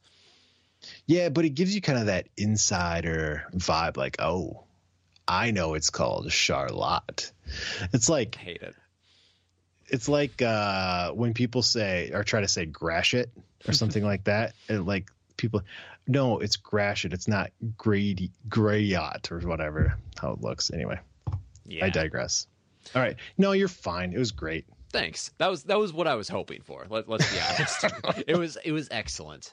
Yeah, 1.06 1.30
but 1.30 1.46
it 1.46 1.50
gives 1.50 1.74
you 1.74 1.80
kind 1.80 1.98
of 1.98 2.06
that 2.06 2.28
insider 2.36 3.44
vibe, 3.54 3.96
like, 3.96 4.16
oh, 4.18 4.64
I 5.26 5.52
know 5.52 5.74
it's 5.74 5.90
called 5.90 6.30
Charlotte. 6.30 7.32
It's 7.92 8.08
like 8.08 8.36
I 8.38 8.44
hate 8.44 8.62
it. 8.62 8.74
It's 9.88 10.08
like 10.08 10.42
uh, 10.42 11.12
when 11.12 11.32
people 11.34 11.62
say 11.62 12.10
or 12.12 12.24
try 12.24 12.42
to 12.42 12.48
say 12.48 12.66
Gratiot 12.66 13.30
or 13.66 13.72
something 13.72 14.04
like 14.04 14.24
that. 14.24 14.54
And 14.68 14.86
like 14.86 15.10
people, 15.36 15.62
no, 16.10 16.38
it's 16.38 16.56
Gratiot. 16.56 17.12
It's 17.12 17.28
not 17.28 17.50
Grady 17.76 18.30
Grayot 18.48 19.30
or 19.30 19.40
whatever 19.48 19.96
how 20.20 20.32
it 20.32 20.40
looks. 20.40 20.70
Anyway, 20.70 20.98
Yeah. 21.66 21.86
I 21.86 21.90
digress. 21.90 22.46
All 22.94 23.02
right, 23.02 23.16
no, 23.38 23.52
you're 23.52 23.68
fine. 23.68 24.12
It 24.12 24.18
was 24.18 24.32
great. 24.32 24.64
Thanks. 24.92 25.30
That 25.38 25.48
was 25.48 25.64
that 25.64 25.78
was 25.78 25.92
what 25.92 26.06
I 26.08 26.14
was 26.16 26.28
hoping 26.28 26.62
for. 26.62 26.86
Let, 26.90 27.08
let's 27.08 27.32
be 27.32 27.38
honest. 27.40 27.84
it 28.26 28.36
was 28.36 28.58
it 28.64 28.72
was 28.72 28.88
excellent. 28.90 29.52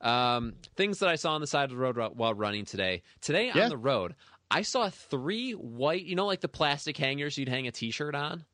Um, 0.00 0.54
things 0.76 1.00
that 1.00 1.08
I 1.08 1.16
saw 1.16 1.32
on 1.34 1.40
the 1.40 1.46
side 1.46 1.64
of 1.64 1.70
the 1.70 1.76
road 1.76 1.98
while 2.14 2.32
running 2.34 2.64
today. 2.64 3.02
Today 3.20 3.50
Yeah. 3.54 3.64
on 3.64 3.68
the 3.68 3.76
road, 3.76 4.14
I 4.50 4.62
saw 4.62 4.88
three 4.88 5.52
white. 5.52 6.04
You 6.04 6.14
know, 6.16 6.26
like 6.26 6.40
the 6.40 6.48
plastic 6.48 6.96
hangers 6.96 7.36
you'd 7.36 7.48
hang 7.48 7.66
a 7.66 7.72
T-shirt 7.72 8.14
on. 8.14 8.44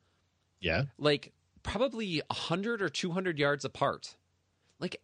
Yeah. 0.61 0.85
Like 0.99 1.33
probably 1.63 2.23
hundred 2.33 2.83
or 2.83 2.89
two 2.89 3.11
hundred 3.13 3.39
yards 3.39 3.65
apart. 3.65 4.17
Like, 4.81 5.01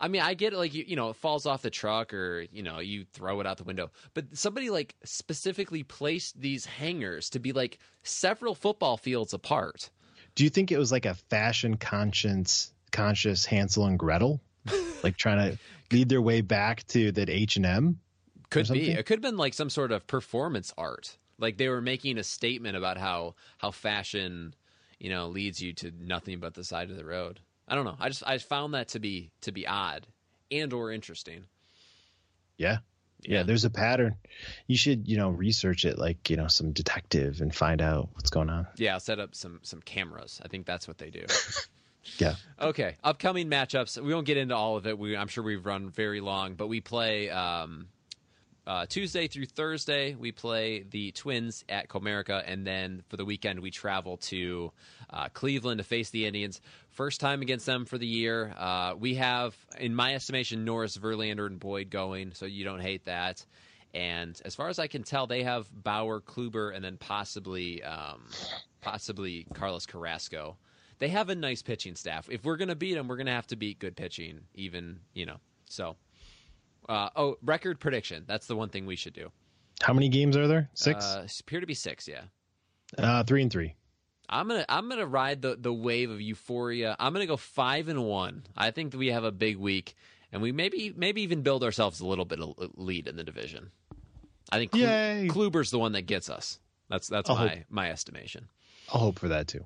I 0.00 0.08
mean, 0.08 0.22
I 0.22 0.34
get 0.34 0.52
it. 0.52 0.56
Like 0.56 0.74
you, 0.74 0.84
you 0.86 0.96
know, 0.96 1.10
it 1.10 1.16
falls 1.16 1.46
off 1.46 1.62
the 1.62 1.70
truck 1.70 2.12
or 2.12 2.46
you 2.52 2.62
know 2.62 2.80
you 2.80 3.04
throw 3.12 3.40
it 3.40 3.46
out 3.46 3.58
the 3.58 3.64
window. 3.64 3.90
But 4.14 4.36
somebody 4.36 4.70
like 4.70 4.94
specifically 5.04 5.82
placed 5.82 6.40
these 6.40 6.66
hangers 6.66 7.30
to 7.30 7.38
be 7.38 7.52
like 7.52 7.78
several 8.02 8.54
football 8.54 8.96
fields 8.96 9.34
apart. 9.34 9.90
Do 10.34 10.44
you 10.44 10.50
think 10.50 10.72
it 10.72 10.78
was 10.78 10.90
like 10.90 11.06
a 11.06 11.14
fashion 11.14 11.76
conscience 11.76 12.72
conscious 12.92 13.44
Hansel 13.44 13.86
and 13.86 13.98
Gretel, 13.98 14.40
like 15.02 15.16
trying 15.16 15.52
to 15.52 15.58
lead 15.92 16.08
their 16.08 16.22
way 16.22 16.40
back 16.40 16.86
to 16.88 17.12
that 17.12 17.28
H 17.28 17.56
and 17.56 17.66
M? 17.66 18.00
Could 18.50 18.68
be. 18.68 18.90
It 18.90 19.06
could 19.06 19.16
have 19.16 19.22
been 19.22 19.36
like 19.36 19.54
some 19.54 19.70
sort 19.70 19.92
of 19.92 20.06
performance 20.06 20.72
art. 20.78 21.16
Like 21.38 21.56
they 21.56 21.68
were 21.68 21.80
making 21.80 22.18
a 22.18 22.24
statement 22.24 22.76
about 22.76 22.96
how 22.96 23.34
how 23.58 23.70
fashion, 23.70 24.54
you 24.98 25.10
know, 25.10 25.28
leads 25.28 25.60
you 25.60 25.72
to 25.74 25.92
nothing 25.98 26.38
but 26.38 26.54
the 26.54 26.64
side 26.64 26.90
of 26.90 26.96
the 26.96 27.04
road. 27.04 27.40
I 27.66 27.74
don't 27.74 27.84
know. 27.84 27.96
I 27.98 28.08
just 28.08 28.22
I 28.26 28.38
found 28.38 28.74
that 28.74 28.88
to 28.88 28.98
be 28.98 29.30
to 29.42 29.52
be 29.52 29.66
odd 29.66 30.06
and 30.50 30.72
or 30.72 30.92
interesting. 30.92 31.44
Yeah. 32.56 32.78
yeah. 33.22 33.42
there's 33.42 33.64
a 33.64 33.70
pattern. 33.70 34.16
You 34.66 34.76
should, 34.76 35.08
you 35.08 35.16
know, 35.16 35.30
research 35.30 35.84
it 35.84 35.98
like, 35.98 36.30
you 36.30 36.36
know, 36.36 36.46
some 36.46 36.72
detective 36.72 37.40
and 37.40 37.52
find 37.54 37.82
out 37.82 38.10
what's 38.12 38.30
going 38.30 38.48
on. 38.48 38.66
Yeah, 38.76 38.94
I'll 38.94 39.00
set 39.00 39.18
up 39.18 39.34
some 39.34 39.60
some 39.62 39.80
cameras. 39.80 40.40
I 40.44 40.48
think 40.48 40.66
that's 40.66 40.86
what 40.86 40.98
they 40.98 41.10
do. 41.10 41.24
Yeah. 42.18 42.34
Okay, 42.60 42.96
upcoming 43.02 43.48
matchups. 43.48 44.00
We 44.00 44.12
won't 44.12 44.26
get 44.26 44.36
into 44.36 44.54
all 44.54 44.76
of 44.76 44.86
it. 44.86 44.98
We, 44.98 45.16
I'm 45.16 45.28
sure 45.28 45.42
we've 45.42 45.64
run 45.64 45.90
very 45.90 46.20
long, 46.20 46.54
but 46.54 46.66
we 46.66 46.80
play 46.80 47.30
um, 47.30 47.88
uh, 48.66 48.86
Tuesday 48.86 49.28
through 49.28 49.46
Thursday. 49.46 50.14
We 50.14 50.32
play 50.32 50.84
the 50.88 51.12
Twins 51.12 51.64
at 51.68 51.88
Comerica, 51.88 52.42
and 52.46 52.66
then 52.66 53.02
for 53.08 53.16
the 53.16 53.24
weekend 53.24 53.60
we 53.60 53.70
travel 53.70 54.16
to 54.18 54.72
uh, 55.10 55.28
Cleveland 55.30 55.78
to 55.78 55.84
face 55.84 56.10
the 56.10 56.26
Indians. 56.26 56.60
First 56.90 57.20
time 57.20 57.42
against 57.42 57.66
them 57.66 57.84
for 57.84 57.98
the 57.98 58.06
year. 58.06 58.54
Uh, 58.56 58.94
we 58.98 59.14
have, 59.16 59.56
in 59.78 59.94
my 59.94 60.14
estimation, 60.14 60.64
Norris, 60.64 60.96
Verlander, 60.96 61.46
and 61.46 61.58
Boyd 61.58 61.90
going, 61.90 62.32
so 62.32 62.46
you 62.46 62.64
don't 62.64 62.80
hate 62.80 63.04
that. 63.06 63.44
And 63.92 64.40
as 64.44 64.54
far 64.56 64.68
as 64.68 64.78
I 64.78 64.88
can 64.88 65.04
tell, 65.04 65.26
they 65.26 65.44
have 65.44 65.68
Bauer, 65.72 66.20
Kluber, 66.20 66.74
and 66.74 66.84
then 66.84 66.96
possibly 66.96 67.82
um, 67.82 68.22
possibly 68.80 69.46
Carlos 69.54 69.86
Carrasco. 69.86 70.56
They 70.98 71.08
have 71.08 71.28
a 71.28 71.34
nice 71.34 71.62
pitching 71.62 71.94
staff. 71.94 72.28
If 72.30 72.44
we're 72.44 72.56
going 72.56 72.68
to 72.68 72.76
beat 72.76 72.94
them, 72.94 73.08
we're 73.08 73.16
going 73.16 73.26
to 73.26 73.32
have 73.32 73.46
to 73.48 73.56
beat 73.56 73.78
good 73.78 73.96
pitching, 73.96 74.40
even 74.54 75.00
you 75.12 75.26
know. 75.26 75.36
So, 75.66 75.96
uh, 76.88 77.10
oh, 77.16 77.36
record 77.42 77.80
prediction. 77.80 78.24
That's 78.26 78.46
the 78.46 78.56
one 78.56 78.68
thing 78.68 78.86
we 78.86 78.96
should 78.96 79.14
do. 79.14 79.30
How 79.82 79.92
many 79.92 80.08
games 80.08 80.36
are 80.36 80.46
there? 80.46 80.70
Six? 80.74 81.04
Uh, 81.04 81.26
appear 81.40 81.60
to 81.60 81.66
be 81.66 81.74
six. 81.74 82.06
Yeah. 82.06 82.22
Uh, 82.96 83.24
three 83.24 83.42
and 83.42 83.50
three. 83.50 83.74
I'm 84.28 84.48
gonna 84.48 84.64
I'm 84.68 84.88
gonna 84.88 85.06
ride 85.06 85.42
the 85.42 85.56
the 85.56 85.72
wave 85.72 86.10
of 86.10 86.20
euphoria. 86.20 86.96
I'm 86.98 87.12
gonna 87.12 87.26
go 87.26 87.36
five 87.36 87.88
and 87.88 88.04
one. 88.04 88.44
I 88.56 88.70
think 88.70 88.92
that 88.92 88.98
we 88.98 89.08
have 89.08 89.24
a 89.24 89.32
big 89.32 89.56
week, 89.56 89.96
and 90.32 90.40
we 90.40 90.52
maybe 90.52 90.92
maybe 90.96 91.22
even 91.22 91.42
build 91.42 91.62
ourselves 91.62 92.00
a 92.00 92.06
little 92.06 92.24
bit 92.24 92.40
of 92.40 92.54
lead 92.76 93.06
in 93.06 93.16
the 93.16 93.24
division. 93.24 93.70
I 94.50 94.58
think 94.58 94.72
Klu- 94.72 94.80
Kluber's 95.28 95.70
the 95.70 95.78
one 95.78 95.92
that 95.92 96.02
gets 96.02 96.30
us. 96.30 96.58
That's 96.88 97.08
that's 97.08 97.28
I'll 97.28 97.36
my 97.36 97.48
hope. 97.48 97.58
my 97.68 97.90
estimation. 97.90 98.48
I'll 98.92 99.00
hope 99.00 99.18
for 99.18 99.28
that 99.28 99.48
too. 99.48 99.64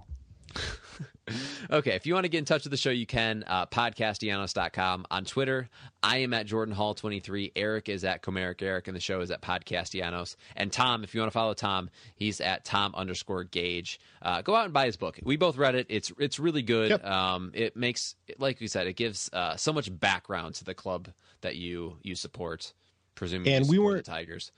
Okay, 1.71 1.93
if 1.93 2.07
you 2.07 2.15
want 2.15 2.25
to 2.25 2.29
get 2.29 2.39
in 2.39 2.45
touch 2.45 2.65
with 2.65 2.71
the 2.71 2.77
show, 2.79 2.91
you 2.91 3.05
can. 3.07 3.45
Uh, 3.47 3.67
podcastellanos.com. 3.67 5.07
On 5.11 5.25
Twitter, 5.25 5.69
I 6.03 6.19
am 6.19 6.33
at 6.33 6.47
Jordan 6.47 6.75
Hall 6.75 6.95
23. 6.95 7.53
Eric 7.55 7.89
is 7.89 8.05
at 8.05 8.23
Comerica 8.23 8.63
Eric, 8.63 8.89
and 8.89 8.97
the 8.97 9.01
show 9.01 9.21
is 9.21 9.31
at 9.31 9.43
Podcastellanos. 9.43 10.37
And 10.57 10.73
Tom, 10.73 11.05
if 11.05 11.15
you 11.15 11.21
want 11.21 11.31
to 11.31 11.35
follow 11.35 11.55
Tom, 11.55 11.91
he's 12.15 12.41
at 12.41 12.65
Tom 12.65 12.95
underscore 12.95 13.45
Gage. 13.45 14.01
Uh, 14.23 14.41
go 14.43 14.55
out 14.55 14.65
and 14.65 14.73
buy 14.73 14.87
his 14.87 14.97
book. 14.97 15.19
We 15.23 15.37
both 15.37 15.57
read 15.57 15.75
it. 15.75 15.87
It's 15.91 16.13
it's 16.19 16.39
really 16.39 16.63
good. 16.63 16.91
Yep. 16.91 17.05
Um, 17.05 17.51
it 17.55 17.77
makes, 17.77 18.15
like 18.39 18.61
we 18.61 18.67
said, 18.67 18.87
it 18.87 18.95
gives 18.95 19.29
uh, 19.33 19.57
so 19.57 19.73
much 19.73 19.97
background 19.99 20.55
to 20.57 20.65
the 20.65 20.75
club 20.75 21.09
that 21.43 21.57
you 21.57 21.99
you 22.03 22.15
support. 22.15 22.73
Presumably, 23.15 23.53
And 23.55 23.69
we 23.69 23.79
the 23.79 24.03
Tigers. 24.03 24.53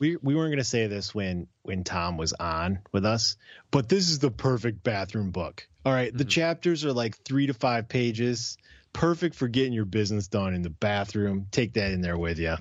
We 0.00 0.16
we 0.16 0.34
weren't 0.34 0.50
going 0.50 0.58
to 0.58 0.64
say 0.64 0.86
this 0.88 1.14
when 1.14 1.46
when 1.62 1.84
Tom 1.84 2.16
was 2.16 2.32
on 2.32 2.80
with 2.90 3.04
us, 3.04 3.36
but 3.70 3.88
this 3.88 4.08
is 4.08 4.18
the 4.18 4.30
perfect 4.30 4.82
bathroom 4.82 5.30
book. 5.30 5.68
All 5.84 5.92
right, 5.92 6.12
the 6.12 6.24
mm-hmm. 6.24 6.28
chapters 6.28 6.84
are 6.84 6.92
like 6.92 7.16
3 7.22 7.46
to 7.46 7.54
5 7.54 7.88
pages, 7.88 8.58
perfect 8.92 9.34
for 9.34 9.48
getting 9.48 9.72
your 9.72 9.86
business 9.86 10.28
done 10.28 10.52
in 10.52 10.62
the 10.62 10.70
bathroom. 10.70 11.46
Take 11.50 11.74
that 11.74 11.92
in 11.92 12.02
there 12.02 12.18
with 12.18 12.38
you. 12.38 12.56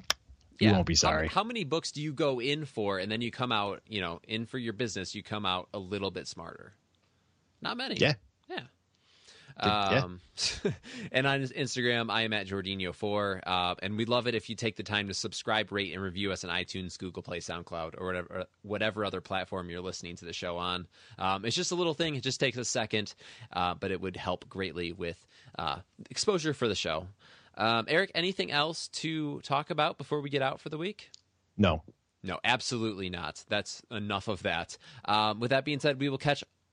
You 0.59 0.71
won't 0.71 0.85
be 0.85 0.93
How- 0.93 0.97
sorry. 0.97 1.27
How, 1.27 1.43
many 1.43 1.63
books 1.63 1.91
do 1.91 2.01
you 2.01 2.13
go 2.13 2.39
in 2.39 2.65
for, 2.65 2.99
and 2.99 3.11
then 3.11 3.21
you 3.21 3.31
come 3.31 3.51
out, 3.51 3.81
you 3.87 4.01
know, 4.01 4.19
in 4.27 4.45
for 4.45 4.57
your 4.57 4.73
business, 4.73 5.15
you 5.15 5.23
come 5.23 5.45
out 5.45 5.69
a 5.73 5.79
little 5.79 6.11
bit 6.11 6.27
smarter? 6.27 6.73
Not 7.61 7.77
many. 7.77 7.95
Yeah. 7.95 8.13
Yeah. 9.61 10.03
Um, 10.03 10.21
and 11.11 11.27
on 11.27 11.41
Instagram, 11.41 12.09
I 12.09 12.21
am 12.21 12.33
at 12.33 12.47
Jordinho4. 12.47 13.41
Uh, 13.45 13.75
and 13.81 13.97
we 13.97 14.05
love 14.05 14.27
it 14.27 14.35
if 14.35 14.49
you 14.49 14.55
take 14.55 14.75
the 14.75 14.83
time 14.83 15.07
to 15.07 15.13
subscribe, 15.13 15.71
rate, 15.71 15.93
and 15.93 16.01
review 16.01 16.31
us 16.31 16.43
on 16.43 16.49
iTunes, 16.49 16.97
Google 16.97 17.23
Play, 17.23 17.39
SoundCloud, 17.39 17.95
or 17.97 18.05
whatever 18.05 18.45
whatever 18.61 19.05
other 19.05 19.21
platform 19.21 19.69
you're 19.69 19.81
listening 19.81 20.15
to 20.17 20.25
the 20.25 20.33
show 20.33 20.57
on. 20.57 20.87
Um, 21.17 21.45
it's 21.45 21.55
just 21.55 21.71
a 21.71 21.75
little 21.75 21.93
thing. 21.93 22.15
It 22.15 22.23
just 22.23 22.39
takes 22.39 22.57
a 22.57 22.65
second, 22.65 23.13
uh, 23.53 23.75
but 23.75 23.91
it 23.91 23.99
would 24.01 24.15
help 24.15 24.47
greatly 24.47 24.93
with 24.93 25.25
uh, 25.57 25.77
exposure 26.09 26.53
for 26.53 26.67
the 26.67 26.75
show. 26.75 27.07
Um, 27.57 27.85
Eric, 27.89 28.11
anything 28.15 28.51
else 28.51 28.87
to 28.89 29.41
talk 29.41 29.69
about 29.69 29.97
before 29.97 30.21
we 30.21 30.29
get 30.29 30.41
out 30.41 30.61
for 30.61 30.69
the 30.69 30.77
week? 30.77 31.09
No. 31.57 31.83
No, 32.23 32.39
absolutely 32.43 33.09
not. 33.09 33.43
That's 33.47 33.81
enough 33.91 34.27
of 34.27 34.43
that. 34.43 34.77
Um, 35.05 35.39
with 35.39 35.51
that 35.51 35.65
being 35.65 35.79
said, 35.79 35.99
we 35.99 36.09
will 36.09 36.17
catch 36.17 36.43